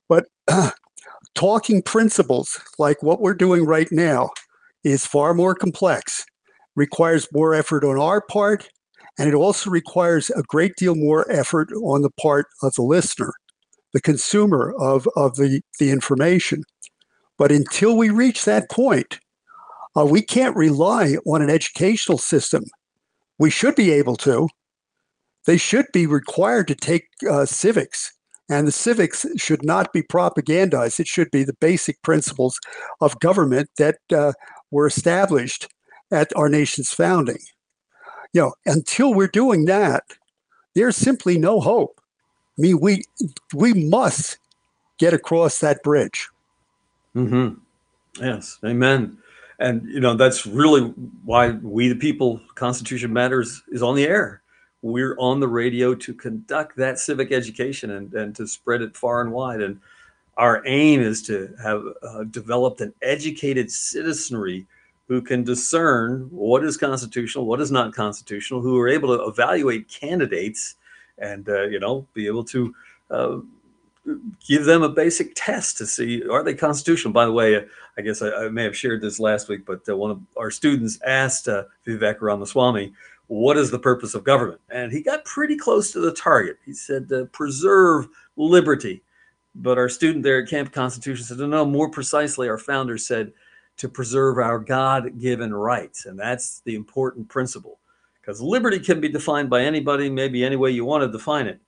But 0.09 0.27
uh, 0.49 0.71
talking 1.35 1.83
principles 1.83 2.61
like 2.79 3.03
what 3.03 3.21
we're 3.21 3.35
doing 3.35 3.65
right 3.65 3.89
now 3.91 4.31
is 4.85 5.07
far 5.07 5.35
more 5.35 5.55
complex, 5.55 6.25
requires 6.75 7.29
more 7.33 7.55
effort 7.55 7.85
on 7.85 7.99
our 7.99 8.21
part, 8.21 8.69
and 9.19 9.29
it 9.29 9.35
also 9.35 9.71
requires 9.71 10.31
a 10.31 10.43
great 10.43 10.77
deal 10.77 10.95
more 10.95 11.31
effort 11.31 11.73
on 11.73 12.03
the 12.03 12.11
part 12.21 12.47
of 12.63 12.75
the 12.75 12.83
listener, 12.83 13.33
the 13.93 14.01
consumer 14.01 14.75
of, 14.79 15.09
of 15.17 15.37
the, 15.37 15.63
the 15.79 15.91
information. 15.91 16.63
But 17.39 17.51
until 17.51 17.97
we 17.97 18.11
reach 18.11 18.45
that 18.45 18.71
point, 18.71 19.19
uh, 19.97 20.05
we 20.05 20.21
can't 20.21 20.57
rely 20.57 21.17
on 21.27 21.41
an 21.41 21.51
educational 21.51 22.19
system. 22.19 22.65
We 23.39 23.51
should 23.51 23.75
be 23.75 23.91
able 23.91 24.17
to. 24.17 24.49
They 25.47 25.57
should 25.57 25.87
be 25.93 26.07
required 26.07 26.69
to 26.69 26.75
take 26.75 27.09
uh, 27.29 27.47
civics, 27.47 28.13
and 28.49 28.67
the 28.67 28.73
civics 28.73 29.25
should 29.37 29.65
not 29.65 29.93
be 29.93 30.03
propagandized. 30.03 31.01
It 31.01 31.07
should 31.07 31.31
be 31.31 31.45
the 31.45 31.57
basic 31.61 32.03
principles 32.03 32.59
of 33.01 33.21
government 33.21 33.71
that 33.79 33.99
uh, 34.13 34.33
were 34.71 34.87
established 34.87 35.69
at 36.11 36.35
our 36.37 36.49
nation's 36.49 36.93
founding. 36.93 37.39
You 38.33 38.43
know, 38.43 38.53
until 38.67 39.15
we're 39.15 39.29
doing 39.29 39.65
that, 39.67 40.03
there's 40.75 40.97
simply 40.97 41.39
no 41.39 41.61
hope. 41.61 42.01
I 42.59 42.63
mean, 42.63 42.81
we 42.81 43.03
we 43.55 43.73
must 43.73 44.39
get 44.99 45.13
across 45.13 45.61
that 45.61 45.83
bridge. 45.83 46.29
Mm-hmm. 47.15 47.59
Yes, 48.23 48.59
amen. 48.65 49.19
And 49.59 49.89
you 49.89 50.01
know 50.01 50.15
that's 50.15 50.47
really 50.47 50.83
why 51.25 51.51
we 51.51 51.89
the 51.89 51.97
people 51.97 52.41
Constitution 52.55 53.13
Matters 53.13 53.63
is 53.71 53.83
on 53.83 53.95
the 53.95 54.07
air. 54.07 54.43
We're 54.83 55.17
on 55.19 55.41
the 55.41 55.49
radio 55.49 55.95
to 55.95 56.15
conduct 56.15 56.77
that 56.77 56.99
civic 56.99 57.33
education 57.33 57.91
and, 57.91 58.13
and 58.15 58.37
to 58.37 58.47
spread 58.47 58.83
it 58.83 58.97
far 58.97 59.21
and 59.21 59.33
wide. 59.33 59.61
And 59.61 59.81
our 60.37 60.63
aim 60.67 61.01
is 61.01 61.23
to 61.25 61.55
have 61.63 61.83
uh, 62.03 62.25
developed 62.25 62.81
an 62.81 62.93
educated 63.03 63.71
citizenry 63.71 64.67
who 65.09 65.23
can 65.23 65.45
discern 65.45 66.29
what 66.31 66.65
is 66.65 66.77
constitutional, 66.77 67.47
what 67.47 67.61
is 67.61 67.71
not 67.71 67.95
constitutional, 67.95 68.61
who 68.61 68.79
are 68.79 68.89
able 68.89 69.17
to 69.17 69.25
evaluate 69.25 69.89
candidates 69.89 70.77
and 71.19 71.49
uh, 71.49 71.63
you 71.63 71.81
know 71.81 72.07
be 72.13 72.27
able 72.27 72.45
to 72.45 72.75
uh, 73.11 73.39
give 74.47 74.65
them 74.65 74.83
a 74.83 74.89
basic 74.89 75.33
test 75.35 75.79
to 75.79 75.87
see 75.87 76.27
are 76.29 76.43
they 76.43 76.55
constitutional. 76.55 77.13
By 77.13 77.25
the 77.25 77.33
way, 77.33 77.57
uh, 77.57 77.63
I 77.99 78.03
guess 78.03 78.23
I, 78.23 78.31
I, 78.31 78.49
may 78.49 78.65
have 78.65 78.77
shared 78.77 79.01
this 79.01 79.19
last 79.19 79.49
week, 79.49 79.65
but 79.65 79.89
uh, 79.89 79.97
one 79.97 80.11
of 80.11 80.21
our 80.37 80.51
students 80.51 81.01
asked 81.05 81.49
uh, 81.49 81.65
Vivek 81.87 82.21
Ramaswamy, 82.21 82.93
"What 83.29 83.57
is 83.57 83.71
the 83.71 83.79
purpose 83.79 84.15
of 84.15 84.25
government?" 84.25 84.61
And 84.71 84.93
he 84.93 85.03
got 85.03 85.25
pretty 85.25 85.57
close 85.57 85.93
to 85.93 86.01
the 86.01 86.13
target. 86.13 86.59
He 86.65 86.73
said, 86.73 87.09
to 87.09 87.27
"Preserve 87.27 88.09
liberty." 88.37 89.03
But 89.55 89.79
our 89.79 89.89
student 89.89 90.23
there 90.23 90.43
at 90.43 90.49
Camp 90.49 90.73
Constitution 90.73 91.25
said, 91.25 91.39
"No, 91.39 91.65
more 91.65 91.91
precisely, 91.91 92.49
our 92.49 92.59
founder 92.59 92.99
said." 92.99 93.33
To 93.81 93.91
preserve 93.91 94.39
our 94.39 94.59
God 94.59 95.21
given 95.21 95.53
rights. 95.53 96.07
And 96.07 96.19
that's 96.19 96.61
the 96.61 96.75
important 96.75 97.29
principle 97.29 97.79
because 98.19 98.41
liberty 98.41 98.79
can 98.79 99.03
be 99.03 99.09
defined 99.11 99.51
by 99.51 99.65
anybody, 99.65 100.09
maybe 100.09 100.43
any 100.43 100.57
way 100.57 100.71
you 100.71 100.87
want 100.87 101.03
to 101.03 101.13
define 101.13 101.47
it. 101.47 101.61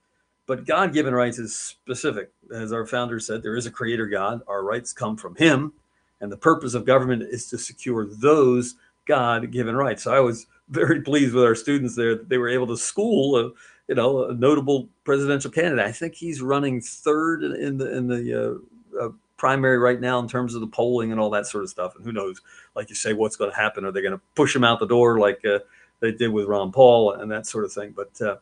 But 0.46 0.64
God 0.64 0.94
given 0.94 1.12
rights 1.12 1.38
is 1.38 1.54
specific. 1.54 2.32
As 2.50 2.72
our 2.72 2.86
founder 2.86 3.20
said, 3.20 3.42
there 3.42 3.56
is 3.56 3.66
a 3.66 3.70
creator 3.70 4.06
God. 4.06 4.40
Our 4.48 4.64
rights 4.64 4.94
come 4.94 5.18
from 5.18 5.34
him. 5.34 5.74
And 6.22 6.32
the 6.32 6.38
purpose 6.38 6.72
of 6.72 6.86
government 6.86 7.24
is 7.24 7.50
to 7.50 7.58
secure 7.58 8.06
those 8.06 8.76
God 9.04 9.50
given 9.50 9.76
rights. 9.76 10.04
So 10.04 10.14
I 10.14 10.20
was 10.20 10.46
very 10.70 11.00
pleased 11.00 11.34
with 11.34 11.44
our 11.44 11.54
students 11.54 11.96
there 11.96 12.16
they 12.16 12.38
were 12.38 12.48
able 12.48 12.66
to 12.66 12.76
school 12.76 13.38
a, 13.38 13.50
you 13.88 13.94
know, 13.94 14.28
a 14.28 14.34
notable 14.34 14.88
presidential 15.04 15.50
candidate. 15.50 15.86
I 15.86 15.92
think 15.92 16.14
he's 16.14 16.42
running 16.42 16.80
third 16.80 17.42
in 17.42 17.78
the, 17.78 17.96
in 17.96 18.06
the 18.06 18.60
uh, 18.98 19.04
uh, 19.04 19.08
primary 19.38 19.78
right 19.78 20.00
now 20.00 20.18
in 20.18 20.28
terms 20.28 20.54
of 20.54 20.60
the 20.60 20.66
polling 20.66 21.10
and 21.10 21.20
all 21.20 21.30
that 21.30 21.46
sort 21.46 21.64
of 21.64 21.70
stuff. 21.70 21.96
And 21.96 22.04
who 22.04 22.12
knows, 22.12 22.40
like 22.76 22.90
you 22.90 22.94
say, 22.94 23.14
what's 23.14 23.36
going 23.36 23.50
to 23.50 23.56
happen? 23.56 23.84
Are 23.84 23.92
they 23.92 24.02
going 24.02 24.12
to 24.12 24.20
push 24.34 24.54
him 24.54 24.64
out 24.64 24.78
the 24.78 24.86
door 24.86 25.18
like 25.18 25.42
uh, 25.44 25.60
they 26.00 26.12
did 26.12 26.28
with 26.28 26.46
Ron 26.46 26.70
Paul 26.70 27.12
and 27.12 27.30
that 27.30 27.46
sort 27.46 27.64
of 27.64 27.72
thing? 27.72 27.94
But 27.96 28.20
uh, 28.20 28.36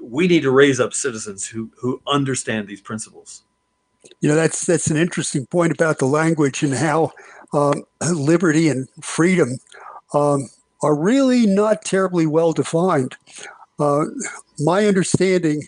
we 0.00 0.26
need 0.26 0.42
to 0.42 0.50
raise 0.50 0.80
up 0.80 0.94
citizens 0.94 1.46
who 1.46 1.70
who 1.76 2.00
understand 2.06 2.66
these 2.66 2.80
principles. 2.80 3.42
You 4.20 4.30
know, 4.30 4.34
that's 4.34 4.64
that's 4.64 4.90
an 4.90 4.96
interesting 4.96 5.46
point 5.46 5.72
about 5.72 5.98
the 5.98 6.06
language 6.06 6.62
and 6.62 6.74
how 6.74 7.12
um, 7.52 7.84
liberty 8.00 8.68
and 8.68 8.88
freedom 9.02 9.58
um, 10.14 10.48
are 10.82 10.94
really 10.94 11.46
not 11.46 11.84
terribly 11.84 12.26
well 12.26 12.52
defined. 12.52 13.16
Uh, 13.78 14.04
my 14.60 14.86
understanding 14.86 15.62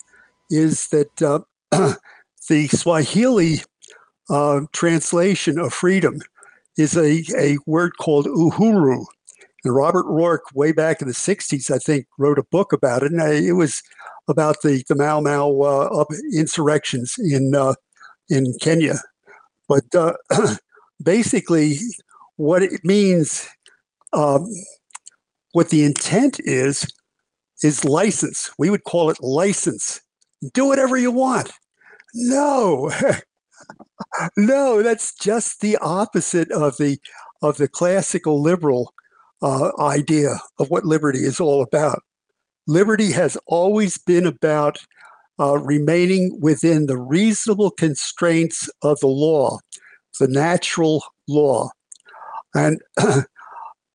is 0.51 0.89
that 0.89 1.23
uh, 1.23 1.41
the 2.49 2.69
Swahili 2.69 3.63
uh, 4.31 4.61
translation 4.73 5.59
of 5.59 5.73
freedom 5.73 6.21
is 6.77 6.97
a, 6.97 7.23
a 7.39 7.57
word 7.67 7.93
called 7.99 8.27
uhuru. 8.27 9.05
And 9.65 9.75
Robert 9.75 10.05
Ruark, 10.07 10.41
way 10.55 10.73
back 10.73 11.01
in 11.01 11.09
the 11.09 11.15
60s, 11.15 11.71
I 11.71 11.79
think, 11.79 12.07
wrote 12.19 12.39
a 12.39 12.45
book 12.45 12.73
about 12.73 13.03
it. 13.03 13.13
And 13.13 13.21
it 13.23 13.53
was 13.53 13.83
about 14.29 14.63
the 14.63 14.83
the 14.89 14.95
Mau 14.95 15.21
Mau 15.21 15.61
uh, 15.61 16.05
insurrections 16.33 17.15
in 17.19 17.55
uh, 17.55 17.75
in 18.29 18.55
Kenya. 18.61 18.97
But 19.69 19.95
uh, 19.95 20.15
basically, 21.03 21.79
what 22.37 22.63
it 22.63 22.85
means, 22.85 23.49
um, 24.13 24.51
what 25.55 25.71
the 25.71 25.83
intent 25.83 26.39
is, 26.41 26.87
is 27.63 27.85
license. 27.85 28.51
We 28.59 28.71
would 28.71 28.85
call 28.85 29.11
it 29.11 29.17
license. 29.21 30.01
Do 30.53 30.67
whatever 30.67 30.97
you 30.97 31.11
want. 31.11 31.51
No, 32.15 32.93
no, 34.37 34.83
that's 34.83 35.15
just 35.15 35.61
the 35.61 35.77
opposite 35.79 36.51
of 36.53 36.77
the 36.77 36.99
of 37.43 37.57
the 37.57 37.69
classical 37.69 38.41
liberal 38.41 38.93
uh, 39.43 39.73
idea 39.81 40.37
of 40.59 40.71
what 40.71 40.85
liberty 40.85 41.25
is 41.25 41.41
all 41.41 41.63
about 41.63 42.01
liberty 42.67 43.13
has 43.13 43.37
always 43.47 43.99
been 43.99 44.27
about 44.27 44.79
uh, 45.39 45.59
remaining 45.59 46.39
within 46.41 46.87
the 46.87 46.97
reasonable 46.97 47.71
constraints 47.71 48.69
of 48.83 48.99
the 49.01 49.07
law, 49.07 49.59
the 50.21 50.29
natural 50.29 51.03
law. 51.29 51.69
And 52.55 52.81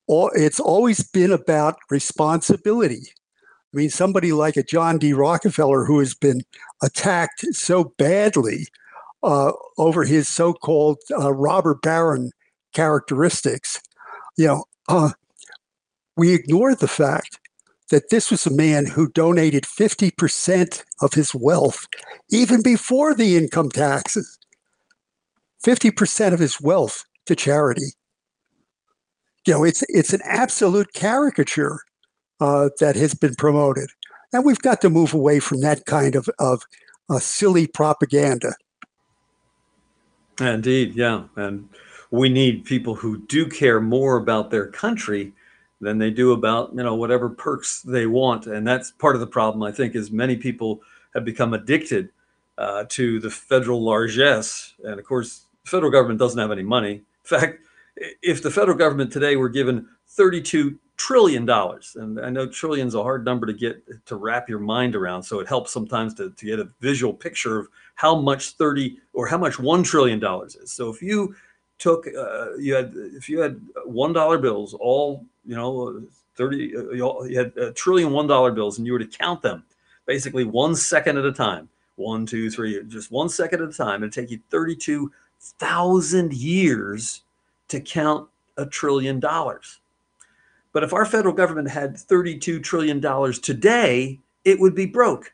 it's 0.09 0.59
always 0.59 1.03
been 1.03 1.31
about 1.31 1.77
responsibility. 1.89 3.03
I 3.73 3.77
mean, 3.77 3.89
somebody 3.89 4.31
like 4.31 4.57
a 4.57 4.63
John 4.63 4.97
D. 4.97 5.13
Rockefeller 5.13 5.85
who 5.85 5.99
has 5.99 6.15
been 6.15 6.41
attacked 6.81 7.45
so 7.53 7.93
badly 7.97 8.65
uh, 9.21 9.51
over 9.77 10.05
his 10.05 10.27
so 10.27 10.53
called 10.53 10.97
uh, 11.11 11.31
robber 11.33 11.75
baron 11.75 12.31
characteristics, 12.73 13.79
you 14.37 14.47
know, 14.47 14.63
uh, 14.87 15.11
we 16.17 16.33
ignore 16.33 16.73
the 16.73 16.87
fact 16.87 17.39
that 17.91 18.09
this 18.09 18.31
was 18.31 18.45
a 18.45 18.55
man 18.55 18.85
who 18.85 19.09
donated 19.09 19.63
50% 19.63 20.83
of 21.01 21.13
his 21.13 21.33
wealth 21.33 21.87
even 22.31 22.61
before 22.61 23.13
the 23.13 23.37
income 23.37 23.69
taxes. 23.69 24.37
50% 25.65 26.33
of 26.33 26.39
his 26.39 26.61
wealth 26.61 27.05
to 27.25 27.35
charity. 27.35 27.93
You 29.45 29.53
know, 29.53 29.63
it's 29.63 29.83
it's 29.89 30.13
an 30.13 30.21
absolute 30.23 30.93
caricature 30.93 31.79
uh, 32.39 32.69
that 32.79 32.95
has 32.95 33.13
been 33.13 33.35
promoted, 33.35 33.89
and 34.33 34.45
we've 34.45 34.59
got 34.59 34.81
to 34.81 34.89
move 34.89 35.13
away 35.13 35.39
from 35.39 35.61
that 35.61 35.85
kind 35.85 36.15
of 36.15 36.29
of 36.39 36.63
uh, 37.09 37.19
silly 37.19 37.67
propaganda. 37.67 38.53
Indeed, 40.39 40.95
yeah, 40.95 41.23
and 41.35 41.69
we 42.11 42.29
need 42.29 42.65
people 42.65 42.95
who 42.95 43.19
do 43.27 43.47
care 43.47 43.79
more 43.79 44.17
about 44.17 44.51
their 44.51 44.67
country 44.67 45.33
than 45.81 45.97
they 45.97 46.09
do 46.09 46.31
about 46.31 46.71
you 46.73 46.83
know 46.83 46.95
whatever 46.95 47.29
perks 47.29 47.81
they 47.81 48.05
want. 48.05 48.47
And 48.47 48.67
that's 48.67 48.91
part 48.91 49.15
of 49.15 49.21
the 49.21 49.27
problem 49.27 49.63
i 49.63 49.71
think 49.71 49.95
is 49.95 50.11
many 50.11 50.35
people 50.35 50.81
have 51.13 51.25
become 51.25 51.53
addicted 51.53 52.09
uh, 52.57 52.85
to 52.89 53.19
the 53.19 53.29
federal 53.29 53.81
largesse. 53.83 54.73
And 54.83 54.99
of 54.99 55.05
course 55.05 55.45
the 55.63 55.69
federal 55.69 55.91
government 55.91 56.19
doesn't 56.19 56.39
have 56.39 56.51
any 56.51 56.63
money. 56.63 56.91
In 56.93 57.03
fact 57.23 57.59
if 58.21 58.41
the 58.41 58.51
federal 58.51 58.77
government 58.77 59.11
today 59.11 59.35
were 59.35 59.49
given 59.49 59.87
32 60.07 60.79
trillion 60.97 61.45
dollars 61.45 61.95
and 61.97 62.19
i 62.19 62.29
know 62.29 62.45
trillion 62.45 62.87
is 62.87 62.93
a 62.93 63.01
hard 63.01 63.23
number 63.23 63.45
to 63.45 63.53
get 63.53 63.81
to 64.05 64.17
wrap 64.17 64.49
your 64.49 64.59
mind 64.59 64.95
around 64.95 65.23
so 65.23 65.39
it 65.39 65.47
helps 65.47 65.71
sometimes 65.71 66.13
to, 66.13 66.29
to 66.31 66.45
get 66.45 66.59
a 66.59 66.67
visual 66.81 67.13
picture 67.13 67.59
of 67.59 67.67
how 67.95 68.19
much 68.19 68.51
30 68.51 68.97
or 69.13 69.25
how 69.27 69.37
much 69.37 69.59
1 69.59 69.83
trillion 69.83 70.19
dollars 70.19 70.55
is. 70.55 70.71
So 70.71 70.89
if 70.89 71.01
you 71.01 71.35
took 71.79 72.05
uh, 72.07 72.55
you 72.57 72.75
had 72.75 72.93
if 72.95 73.27
you 73.29 73.39
had 73.39 73.59
one 73.85 74.13
dollar 74.13 74.37
bills 74.37 74.73
all 74.73 75.25
you 75.45 75.55
know 75.55 76.03
30 76.35 76.75
uh, 76.75 76.91
you 76.91 77.37
had 77.37 77.55
a 77.57 77.71
trillion 77.71 78.11
one 78.11 78.27
dollar 78.27 78.51
bills 78.51 78.77
and 78.77 78.85
you 78.85 78.93
were 78.93 78.99
to 78.99 79.07
count 79.07 79.41
them 79.41 79.63
basically 80.05 80.43
one 80.43 80.75
second 80.75 81.17
at 81.17 81.25
a 81.25 81.31
time 81.31 81.69
one 81.95 82.25
two 82.25 82.49
three 82.51 82.83
just 82.87 83.11
one 83.11 83.29
second 83.29 83.61
at 83.61 83.69
a 83.69 83.73
time 83.73 84.03
it'd 84.03 84.13
take 84.13 84.29
you 84.29 84.39
32,000 84.49 86.33
years 86.33 87.23
to 87.69 87.79
count 87.79 88.27
a 88.57 88.65
trillion 88.65 89.19
dollars 89.19 89.79
but 90.73 90.83
if 90.83 90.93
our 90.93 91.05
federal 91.05 91.33
government 91.33 91.69
had 91.69 91.97
32 91.97 92.59
trillion 92.59 92.99
dollars 92.99 93.39
today 93.39 94.19
it 94.45 94.59
would 94.59 94.75
be 94.75 94.85
broke 94.85 95.33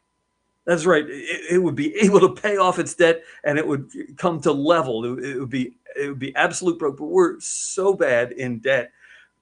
that's 0.66 0.86
right. 0.86 1.06
It, 1.08 1.54
it, 1.54 1.58
would 1.60 1.76
be 1.76 1.96
able 2.02 2.20
to 2.20 2.30
pay 2.30 2.58
off 2.58 2.80
its 2.80 2.94
debt, 2.94 3.24
and 3.44 3.58
it 3.58 3.66
would 3.68 3.90
come 4.18 4.42
to 4.42 4.52
level. 4.52 5.06
It, 5.06 5.24
it, 5.24 5.40
would 5.40 5.50
be 5.50 5.76
it 5.96 6.10
would 6.10 6.20
be 6.20 6.36
absolute 6.36 6.78
broke. 6.78 6.98
But 6.98 7.06
we're 7.06 7.40
so 7.40 7.94
bad 7.94 8.34
in 8.34 8.60
debt 8.60 8.92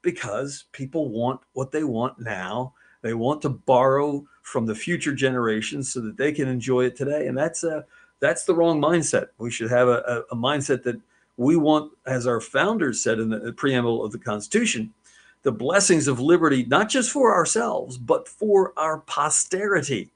because 0.01 0.65
people 0.71 1.09
want 1.09 1.41
what 1.53 1.71
they 1.71 1.83
want 1.83 2.19
now. 2.19 2.73
They 3.01 3.13
want 3.13 3.41
to 3.41 3.49
borrow 3.49 4.25
from 4.43 4.65
the 4.65 4.75
future 4.75 5.13
generations 5.13 5.91
so 5.91 6.01
that 6.01 6.17
they 6.17 6.31
can 6.31 6.47
enjoy 6.47 6.85
it 6.85 6.95
today, 6.95 7.27
and 7.27 7.37
that's 7.37 7.63
a 7.63 7.85
that's 8.19 8.43
the 8.43 8.55
wrong 8.55 8.81
mindset. 8.81 9.27
We 9.37 9.51
should 9.51 9.69
have 9.69 9.87
a, 9.87 10.25
a, 10.31 10.35
a 10.35 10.35
mindset 10.35 10.83
that 10.83 10.99
we 11.37 11.55
want, 11.55 11.91
as 12.05 12.27
our 12.27 12.39
founders 12.39 13.01
said 13.01 13.19
in 13.19 13.29
the 13.29 13.53
preamble 13.53 14.03
of 14.03 14.11
the 14.11 14.19
Constitution, 14.19 14.93
the 15.41 15.51
blessings 15.51 16.07
of 16.07 16.19
liberty, 16.19 16.65
not 16.65 16.89
just 16.89 17.11
for 17.11 17.33
ourselves, 17.33 17.97
but 17.97 18.27
for 18.27 18.73
our 18.77 18.99
posterity 18.99 20.11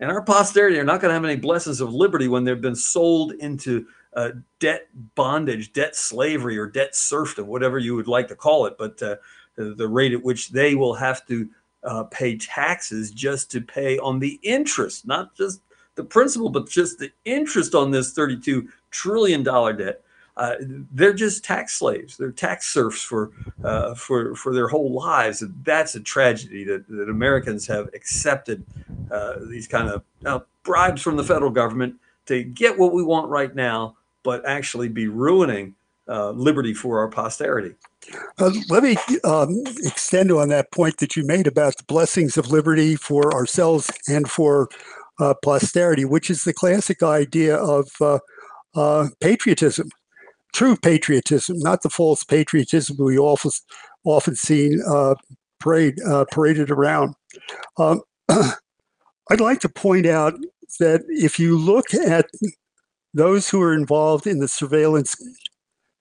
and 0.00 0.10
our 0.10 0.22
posterity 0.22 0.78
are 0.78 0.84
not 0.84 1.00
going 1.00 1.10
to 1.10 1.14
have 1.14 1.24
any 1.24 1.36
blessings 1.36 1.80
of 1.80 1.92
liberty 1.92 2.28
when 2.28 2.44
they've 2.44 2.60
been 2.60 2.76
sold 2.76 3.32
into 3.32 3.86
uh, 4.14 4.30
debt 4.58 4.88
bondage, 5.14 5.72
debt 5.72 5.96
slavery, 5.96 6.58
or 6.58 6.66
debt 6.66 6.94
serfdom, 6.94 7.46
whatever 7.46 7.78
you 7.78 7.94
would 7.94 8.08
like 8.08 8.28
to 8.28 8.36
call 8.36 8.66
it. 8.66 8.76
But 8.78 9.02
uh, 9.02 9.16
the 9.56 9.88
rate 9.88 10.12
at 10.12 10.22
which 10.22 10.50
they 10.50 10.74
will 10.74 10.94
have 10.94 11.26
to 11.26 11.48
uh, 11.82 12.04
pay 12.04 12.36
taxes 12.36 13.10
just 13.10 13.50
to 13.52 13.60
pay 13.60 13.98
on 13.98 14.18
the 14.18 14.38
interest, 14.42 15.06
not 15.06 15.34
just 15.34 15.60
the 15.94 16.04
principal, 16.04 16.50
but 16.50 16.68
just 16.68 16.98
the 16.98 17.10
interest 17.24 17.74
on 17.74 17.90
this 17.90 18.14
$32 18.14 18.68
trillion 18.90 19.42
debt 19.42 20.02
uh, 20.36 20.54
they're 20.92 21.14
just 21.14 21.44
tax 21.44 21.78
slaves. 21.78 22.16
They're 22.16 22.30
tax 22.30 22.72
serfs 22.72 23.02
for 23.02 23.30
uh, 23.64 23.94
for 23.94 24.34
for 24.34 24.54
their 24.54 24.68
whole 24.68 24.92
lives. 24.92 25.42
And 25.42 25.54
that's 25.64 25.94
a 25.94 26.00
tragedy 26.00 26.64
that, 26.64 26.86
that 26.88 27.08
Americans 27.08 27.66
have 27.66 27.88
accepted 27.94 28.64
uh, 29.10 29.36
these 29.48 29.66
kind 29.66 29.88
of 29.88 30.44
bribes 30.62 31.00
from 31.00 31.16
the 31.16 31.24
federal 31.24 31.50
government 31.50 31.94
to 32.26 32.42
get 32.42 32.76
what 32.78 32.92
we 32.92 33.02
want 33.02 33.30
right 33.30 33.54
now, 33.54 33.96
but 34.22 34.46
actually 34.46 34.88
be 34.88 35.08
ruining 35.08 35.74
uh, 36.08 36.30
liberty 36.30 36.74
for 36.74 36.98
our 36.98 37.08
posterity. 37.08 37.74
Uh, 38.38 38.52
let 38.68 38.82
me 38.82 38.96
um, 39.24 39.62
extend 39.78 40.30
on 40.30 40.48
that 40.48 40.70
point 40.70 40.98
that 40.98 41.16
you 41.16 41.26
made 41.26 41.46
about 41.46 41.76
the 41.76 41.84
blessings 41.84 42.36
of 42.36 42.50
liberty 42.50 42.94
for 42.94 43.32
ourselves 43.34 43.90
and 44.08 44.30
for 44.30 44.68
uh, 45.18 45.34
posterity, 45.42 46.04
which 46.04 46.30
is 46.30 46.44
the 46.44 46.52
classic 46.52 47.02
idea 47.02 47.56
of 47.56 47.88
uh, 48.00 48.18
uh, 48.74 49.08
patriotism, 49.20 49.88
true 50.52 50.76
patriotism, 50.76 51.58
not 51.58 51.82
the 51.82 51.90
false 51.90 52.24
patriotism 52.24 52.96
we 52.98 53.18
often 53.18 53.50
often 54.04 54.36
seen 54.36 54.80
uh, 54.86 55.14
parade, 55.58 55.98
paraded 56.30 56.70
around. 56.70 57.14
Um, 57.78 58.02
I'd 58.28 59.40
like 59.40 59.60
to 59.60 59.68
point 59.68 60.06
out 60.06 60.34
that 60.78 61.02
if 61.08 61.38
you 61.38 61.58
look 61.58 61.92
at 61.94 62.26
those 63.14 63.48
who 63.48 63.60
are 63.62 63.74
involved 63.74 64.26
in 64.26 64.38
the 64.38 64.48
surveillance 64.48 65.16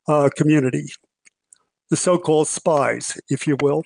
uh, 0.08 0.30
community, 0.36 0.90
the 1.90 1.98
so-called 1.98 2.48
spies, 2.48 3.20
if 3.30 3.48
you 3.48 3.58
will, 3.62 3.84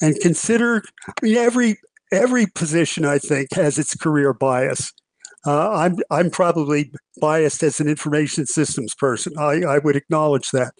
and 0.00 0.18
consider 0.20 0.82
I 1.08 1.12
mean, 1.22 1.36
every 1.36 1.78
every 2.12 2.46
position 2.46 3.04
I 3.04 3.18
think 3.18 3.52
has 3.54 3.78
its 3.78 3.94
career 3.94 4.32
bias. 4.32 4.92
Uh, 5.46 5.70
I'm 5.70 5.96
I'm 6.10 6.30
probably 6.30 6.90
biased 7.20 7.62
as 7.62 7.80
an 7.80 7.88
information 7.88 8.46
systems 8.46 8.94
person. 8.94 9.34
I, 9.38 9.62
I 9.62 9.78
would 9.78 9.96
acknowledge 9.96 10.50
that. 10.52 10.72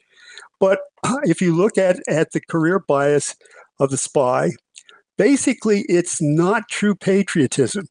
But 0.58 0.80
if 1.24 1.40
you 1.40 1.54
look 1.54 1.76
at 1.78 1.98
at 2.08 2.32
the 2.32 2.40
career 2.40 2.78
bias 2.78 3.36
of 3.78 3.90
the 3.90 3.96
spy, 3.96 4.50
basically 5.18 5.84
it's 5.88 6.20
not 6.22 6.68
true 6.70 6.94
patriotism. 6.94 7.86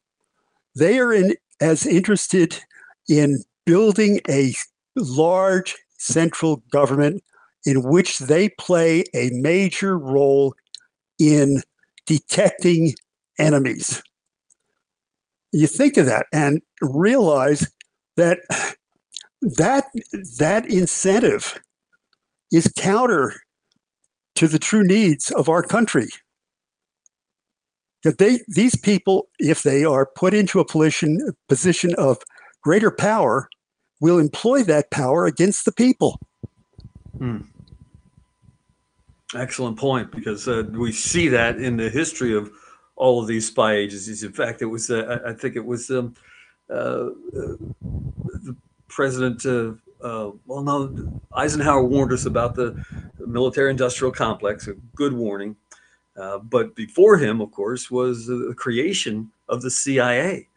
They 0.74 0.98
are 0.98 1.12
in, 1.12 1.36
as 1.60 1.86
interested 1.86 2.60
in 3.08 3.44
building 3.64 4.20
a 4.28 4.54
large 4.96 5.76
central 5.98 6.62
government 6.72 7.22
in 7.64 7.82
which 7.82 8.18
they 8.18 8.48
play 8.48 9.04
a 9.14 9.30
major 9.32 9.96
role 9.96 10.54
in 11.18 11.62
detecting 12.06 12.94
enemies. 13.38 14.02
You 15.54 15.68
think 15.68 15.96
of 15.96 16.06
that 16.06 16.26
and 16.32 16.60
realize 16.82 17.70
that 18.16 18.40
that 19.40 19.84
that 20.38 20.66
incentive 20.66 21.60
is 22.50 22.72
counter 22.76 23.34
to 24.34 24.48
the 24.48 24.58
true 24.58 24.82
needs 24.82 25.30
of 25.30 25.48
our 25.48 25.62
country. 25.62 26.08
That 28.02 28.18
they 28.18 28.40
these 28.48 28.74
people, 28.74 29.28
if 29.38 29.62
they 29.62 29.84
are 29.84 30.04
put 30.04 30.34
into 30.34 30.58
a 30.58 30.64
position 30.64 31.20
position 31.48 31.94
of 31.94 32.18
greater 32.60 32.90
power, 32.90 33.48
will 34.00 34.18
employ 34.18 34.64
that 34.64 34.90
power 34.90 35.24
against 35.24 35.66
the 35.66 35.72
people. 35.72 36.18
Hmm. 37.16 37.42
Excellent 39.36 39.78
point, 39.78 40.10
because 40.10 40.48
uh, 40.48 40.64
we 40.72 40.90
see 40.90 41.28
that 41.28 41.60
in 41.60 41.76
the 41.76 41.90
history 41.90 42.36
of 42.36 42.50
all 42.96 43.20
of 43.20 43.26
these 43.26 43.46
spy 43.46 43.74
agencies. 43.74 44.22
In 44.22 44.32
fact, 44.32 44.62
it 44.62 44.66
was 44.66 44.90
uh, 44.90 45.20
I 45.26 45.32
think 45.32 45.56
it 45.56 45.64
was 45.64 45.90
um, 45.90 46.14
uh, 46.70 47.10
the 47.32 48.56
president. 48.88 49.44
Uh, 49.46 50.32
well, 50.46 50.62
no, 50.62 51.20
Eisenhower 51.32 51.84
warned 51.84 52.12
us 52.12 52.26
about 52.26 52.54
the 52.54 52.84
military-industrial 53.18 54.12
complex. 54.12 54.68
A 54.68 54.74
good 54.94 55.14
warning. 55.14 55.56
Uh, 56.16 56.38
but 56.38 56.76
before 56.76 57.16
him, 57.16 57.40
of 57.40 57.50
course, 57.50 57.90
was 57.90 58.26
the 58.26 58.54
creation 58.56 59.30
of 59.48 59.62
the 59.62 59.70
CIA. 59.70 60.48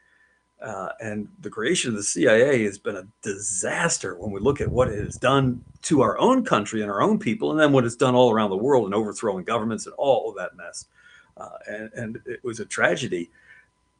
Uh, 0.61 0.89
and 0.99 1.27
the 1.41 1.49
creation 1.49 1.91
of 1.91 1.97
the 1.97 2.03
CIA 2.03 2.63
has 2.63 2.79
been 2.79 2.95
a 2.95 3.07
disaster 3.21 4.17
when 4.17 4.31
we 4.31 4.39
look 4.39 4.59
at 4.59 4.69
what 4.69 4.87
it 4.87 5.03
has 5.03 5.15
done 5.15 5.63
to 5.83 6.01
our 6.01 6.17
own 6.17 6.43
country 6.43 6.81
and 6.81 6.89
our 6.89 7.01
own 7.01 7.19
people, 7.19 7.51
and 7.51 7.59
then 7.59 7.71
what 7.71 7.85
it's 7.85 7.95
done 7.95 8.15
all 8.15 8.31
around 8.31 8.49
the 8.49 8.57
world 8.57 8.85
and 8.85 8.95
overthrowing 8.95 9.43
governments 9.43 9.85
and 9.85 9.93
all 9.97 10.29
of 10.29 10.35
that 10.35 10.55
mess. 10.57 10.85
Uh, 11.39 11.49
and, 11.67 11.93
and 11.93 12.19
it 12.25 12.43
was 12.43 12.59
a 12.59 12.65
tragedy. 12.65 13.29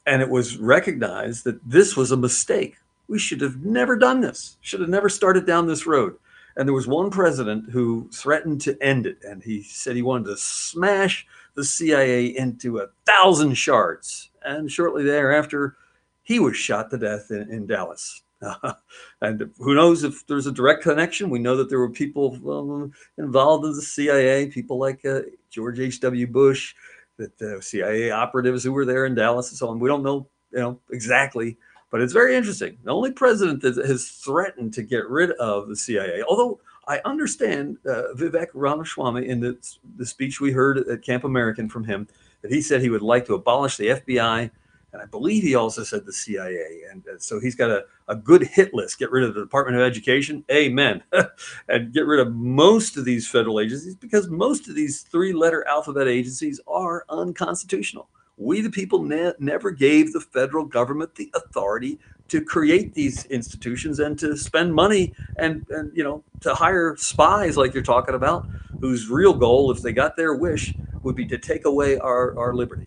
And 0.05 0.21
it 0.21 0.29
was 0.29 0.57
recognized 0.57 1.43
that 1.43 1.59
this 1.69 1.95
was 1.95 2.11
a 2.11 2.17
mistake. 2.17 2.77
We 3.07 3.19
should 3.19 3.41
have 3.41 3.63
never 3.63 3.95
done 3.97 4.21
this, 4.21 4.57
should 4.61 4.81
have 4.81 4.89
never 4.89 5.09
started 5.09 5.45
down 5.45 5.67
this 5.67 5.85
road. 5.85 6.17
And 6.55 6.67
there 6.67 6.73
was 6.73 6.87
one 6.87 7.11
president 7.11 7.69
who 7.69 8.09
threatened 8.11 8.61
to 8.61 8.81
end 8.81 9.05
it. 9.05 9.19
And 9.23 9.43
he 9.43 9.61
said 9.61 9.95
he 9.95 10.01
wanted 10.01 10.25
to 10.25 10.37
smash 10.37 11.27
the 11.53 11.63
CIA 11.63 12.25
into 12.25 12.79
a 12.79 12.87
thousand 13.05 13.53
shards. 13.55 14.29
And 14.43 14.71
shortly 14.71 15.03
thereafter, 15.03 15.75
he 16.23 16.39
was 16.39 16.57
shot 16.57 16.89
to 16.89 16.97
death 16.97 17.27
in, 17.29 17.51
in 17.51 17.67
Dallas. 17.67 18.23
Uh, 18.41 18.73
and 19.21 19.51
who 19.59 19.75
knows 19.75 20.03
if 20.03 20.25
there's 20.27 20.47
a 20.47 20.51
direct 20.51 20.83
connection? 20.83 21.29
We 21.29 21.39
know 21.39 21.55
that 21.57 21.69
there 21.69 21.79
were 21.79 21.89
people 21.89 22.37
um, 22.49 22.91
involved 23.17 23.65
in 23.65 23.73
the 23.73 23.81
CIA, 23.81 24.47
people 24.47 24.79
like 24.79 25.05
uh, 25.05 25.21
George 25.49 25.79
H.W. 25.79 26.27
Bush, 26.27 26.75
that 27.17 27.63
CIA 27.63 28.11
operatives 28.11 28.63
who 28.63 28.71
were 28.71 28.85
there 28.85 29.05
in 29.05 29.15
Dallas 29.15 29.49
and 29.49 29.57
so 29.57 29.69
on. 29.69 29.79
We 29.79 29.89
don't 29.89 30.03
know, 30.03 30.27
you 30.51 30.59
know, 30.59 30.79
exactly, 30.91 31.57
but 31.91 32.01
it's 32.01 32.13
very 32.13 32.35
interesting. 32.35 32.77
The 32.83 32.91
only 32.91 33.11
president 33.11 33.61
that 33.61 33.75
has 33.77 34.07
threatened 34.09 34.73
to 34.73 34.83
get 34.83 35.07
rid 35.09 35.31
of 35.31 35.67
the 35.67 35.75
CIA, 35.75 36.23
although 36.23 36.59
I 36.87 37.01
understand 37.05 37.77
uh, 37.85 38.13
Vivek 38.15 38.47
Ramaswamy 38.53 39.27
in 39.27 39.39
the, 39.39 39.57
the 39.97 40.05
speech 40.05 40.39
we 40.39 40.51
heard 40.51 40.77
at 40.77 41.01
Camp 41.01 41.23
American 41.23 41.67
from 41.69 41.83
him, 41.83 42.07
that 42.41 42.51
he 42.51 42.61
said 42.61 42.81
he 42.81 42.89
would 42.89 43.01
like 43.01 43.25
to 43.25 43.33
abolish 43.33 43.77
the 43.77 43.87
FBI 43.87 44.49
and 44.93 45.01
I 45.01 45.05
believe 45.05 45.43
he 45.43 45.55
also 45.55 45.83
said 45.83 46.05
the 46.05 46.13
CIA. 46.13 46.81
And 46.89 47.03
so 47.19 47.39
he's 47.39 47.55
got 47.55 47.69
a, 47.69 47.83
a 48.07 48.15
good 48.15 48.43
hit 48.43 48.73
list. 48.73 48.97
Get 48.97 49.11
rid 49.11 49.25
of 49.25 49.33
the 49.33 49.41
Department 49.41 49.77
of 49.77 49.83
Education. 49.83 50.45
Amen. 50.49 51.03
and 51.69 51.93
get 51.93 52.05
rid 52.05 52.19
of 52.19 52.33
most 52.33 52.95
of 52.95 53.03
these 53.03 53.27
federal 53.27 53.59
agencies 53.59 53.95
because 53.95 54.29
most 54.29 54.69
of 54.69 54.75
these 54.75 55.01
three 55.01 55.33
letter 55.33 55.67
alphabet 55.67 56.07
agencies 56.07 56.61
are 56.67 57.05
unconstitutional. 57.09 58.09
We, 58.37 58.61
the 58.61 58.69
people, 58.69 59.03
ne- 59.03 59.33
never 59.39 59.71
gave 59.71 60.13
the 60.13 60.21
federal 60.21 60.63
government 60.63 61.15
the 61.15 61.31
authority 61.35 61.99
to 62.29 62.41
create 62.41 62.93
these 62.93 63.25
institutions 63.25 63.99
and 63.99 64.17
to 64.19 64.37
spend 64.37 64.73
money 64.73 65.13
and, 65.37 65.65
and 65.69 65.95
you 65.95 66.03
know 66.03 66.23
to 66.41 66.53
hire 66.53 66.95
spies 66.97 67.55
like 67.55 67.73
you're 67.73 67.83
talking 67.83 68.15
about 68.15 68.45
whose 68.81 69.09
real 69.09 69.33
goal 69.33 69.71
if 69.71 69.81
they 69.81 69.93
got 69.93 70.17
their 70.17 70.35
wish 70.35 70.73
would 71.03 71.15
be 71.15 71.25
to 71.25 71.37
take 71.37 71.63
away 71.63 71.97
our, 71.99 72.37
our 72.37 72.53
liberty 72.53 72.85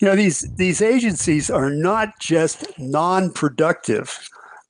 you 0.00 0.08
know 0.08 0.16
these 0.16 0.40
these 0.56 0.82
agencies 0.82 1.50
are 1.50 1.70
not 1.70 2.18
just 2.20 2.66
non-productive 2.78 4.18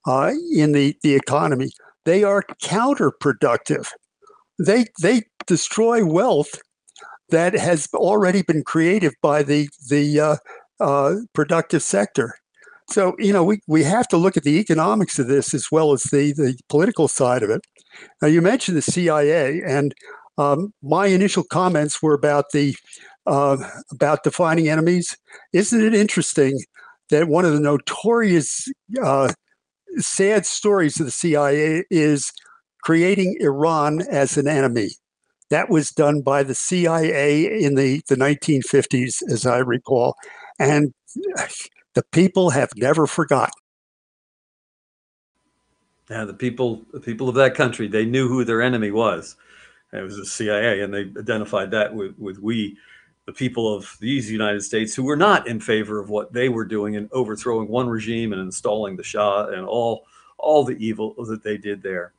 uh, 0.07 0.33
in 0.53 0.71
the, 0.71 0.95
the 1.03 1.15
economy. 1.15 1.71
They 2.05 2.23
are 2.23 2.43
counterproductive. 2.63 3.89
They 4.57 4.85
they 5.01 5.23
destroy 5.45 6.05
wealth 6.05 6.59
that 7.29 7.53
has 7.53 7.87
already 7.93 8.41
been 8.41 8.63
created 8.63 9.13
by 9.21 9.43
the 9.43 9.69
the 9.89 10.19
uh, 10.19 10.35
uh, 10.79 11.15
productive 11.33 11.83
sector. 11.83 12.35
So 12.89 13.15
you 13.19 13.33
know 13.33 13.43
we, 13.43 13.59
we 13.67 13.83
have 13.83 14.07
to 14.09 14.17
look 14.17 14.37
at 14.37 14.43
the 14.43 14.59
economics 14.59 15.19
of 15.19 15.27
this 15.27 15.53
as 15.53 15.67
well 15.71 15.93
as 15.93 16.03
the 16.03 16.33
the 16.33 16.57
political 16.69 17.07
side 17.07 17.43
of 17.43 17.49
it. 17.49 17.61
Now 18.21 18.27
you 18.27 18.41
mentioned 18.41 18.77
the 18.77 18.81
cia 18.81 19.61
and 19.65 19.93
um, 20.37 20.73
my 20.81 21.07
initial 21.07 21.43
comments 21.43 22.01
were 22.01 22.13
about 22.13 22.45
the 22.53 22.75
uh, 23.25 23.57
about 23.91 24.23
defining 24.23 24.69
enemies. 24.69 25.17
Isn't 25.53 25.81
it 25.81 25.93
interesting 25.93 26.59
that 27.09 27.27
one 27.27 27.45
of 27.45 27.53
the 27.53 27.59
notorious 27.59 28.67
uh, 29.01 29.33
sad 29.97 30.45
stories 30.45 30.99
of 30.99 31.05
the 31.05 31.11
CIA 31.11 31.83
is 31.89 32.31
creating 32.83 33.37
Iran 33.39 34.01
as 34.09 34.37
an 34.37 34.47
enemy? 34.47 34.89
That 35.49 35.69
was 35.69 35.89
done 35.89 36.21
by 36.21 36.43
the 36.43 36.55
CIA 36.55 37.45
in 37.45 37.75
the, 37.75 38.01
the 38.07 38.15
1950s, 38.15 39.23
as 39.31 39.45
I 39.45 39.57
recall. 39.59 40.15
And 40.59 40.93
the 41.95 42.03
people 42.11 42.51
have 42.51 42.69
never 42.75 43.07
forgotten. 43.07 43.53
Yeah, 46.09 46.25
the 46.25 46.33
people, 46.33 46.85
the 46.91 46.99
people 46.99 47.29
of 47.29 47.35
that 47.35 47.53
country, 47.53 47.87
they 47.87 48.05
knew 48.05 48.27
who 48.27 48.43
their 48.43 48.61
enemy 48.61 48.89
was. 48.89 49.35
It 49.93 50.01
was 50.01 50.17
the 50.17 50.25
CIA, 50.25 50.81
and 50.81 50.93
they 50.93 51.11
identified 51.19 51.71
that 51.71 51.93
with, 51.93 52.15
with 52.17 52.39
we 52.39 52.77
the 53.29 53.33
people 53.33 53.71
of 53.71 53.95
these 53.99 54.31
United 54.31 54.61
States 54.61 54.95
who 54.95 55.03
were 55.03 55.15
not 55.15 55.47
in 55.47 55.59
favor 55.59 55.99
of 55.99 56.09
what 56.09 56.33
they 56.33 56.49
were 56.49 56.65
doing 56.65 56.95
in 56.95 57.07
overthrowing 57.11 57.67
one 57.67 57.87
regime 57.87 58.33
and 58.33 58.41
installing 58.41 58.95
the 58.95 59.03
Shah 59.03 59.49
and 59.49 59.67
all 59.67 60.07
all 60.39 60.63
the 60.63 60.83
evil 60.83 61.13
that 61.25 61.43
they 61.43 61.55
did 61.55 61.83
there. 61.83 62.13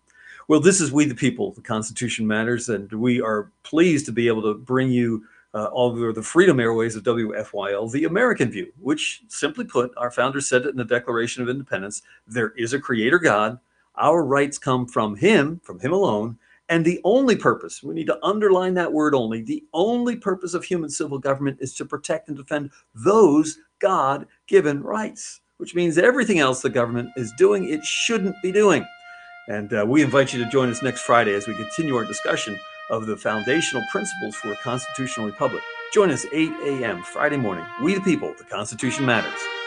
Well, 0.47 0.61
this 0.61 0.81
is 0.81 0.93
We 0.93 1.07
the 1.07 1.15
People, 1.17 1.51
the 1.51 1.63
Constitution 1.63 2.25
Matters, 2.29 2.69
and 2.69 2.93
we 2.93 3.21
are 3.21 3.51
pleased 3.65 4.07
to 4.07 4.13
be 4.13 4.29
able 4.29 4.43
to 4.43 4.55
bring 4.55 4.93
you 4.93 5.25
uh, 5.53 5.71
over 5.73 6.13
the 6.13 6.23
freedom 6.23 6.61
airways 6.61 6.95
of 6.95 7.03
WFYL, 7.03 7.91
the 7.91 8.05
American 8.05 8.49
view, 8.49 8.73
which 8.79 9.23
simply 9.27 9.65
put, 9.65 9.93
our 9.97 10.13
founders 10.13 10.49
said 10.49 10.63
it 10.63 10.69
in 10.69 10.77
the 10.77 10.85
Declaration 10.85 11.43
of 11.43 11.49
Independence 11.49 12.03
there 12.29 12.51
is 12.51 12.73
a 12.73 12.79
creator 12.79 13.19
God. 13.19 13.59
Our 13.97 14.23
rights 14.23 14.59
come 14.59 14.87
from 14.87 15.17
him, 15.17 15.61
from 15.65 15.81
him 15.81 15.93
alone, 15.93 16.39
and 16.71 16.85
the 16.85 17.01
only 17.03 17.35
purpose, 17.35 17.83
we 17.83 17.95
need 17.95 18.07
to 18.07 18.25
underline 18.25 18.75
that 18.75 18.93
word 18.93 19.13
only, 19.13 19.43
the 19.43 19.65
only 19.75 20.15
purpose 20.15 20.55
of 20.55 20.65
human 20.65 20.89
civil 20.89 21.19
government 21.19 21.59
is 21.61 21.75
to 21.75 21.85
protect 21.85 22.29
and 22.29 22.37
defend 22.37 22.71
those 22.95 23.59
God 23.81 24.27
given 24.47 24.81
rights, 24.81 25.41
which 25.57 25.75
means 25.75 25.99
everything 25.99 26.39
else 26.39 26.63
the 26.63 26.71
government 26.71 27.11
is 27.17 27.33
doing, 27.37 27.69
it 27.69 27.85
shouldn't 27.85 28.37
be 28.41 28.53
doing. 28.53 28.87
And 29.49 29.73
uh, 29.73 29.85
we 29.87 30.03
invite 30.03 30.33
you 30.33 30.43
to 30.45 30.49
join 30.49 30.71
us 30.71 30.81
next 30.81 31.01
Friday 31.01 31.35
as 31.35 31.49
we 31.49 31.55
continue 31.55 31.97
our 31.97 32.05
discussion 32.05 32.57
of 32.89 33.07
the 33.07 33.17
foundational 33.17 33.85
principles 33.91 34.37
for 34.37 34.53
a 34.53 34.57
constitutional 34.57 35.27
republic. 35.27 35.63
Join 35.93 36.11
us 36.13 36.25
8 36.33 36.53
a.m. 36.67 37.03
Friday 37.03 37.37
morning. 37.37 37.65
We 37.83 37.95
the 37.95 38.01
people, 38.03 38.33
the 38.39 38.45
Constitution 38.45 39.05
matters. 39.05 39.60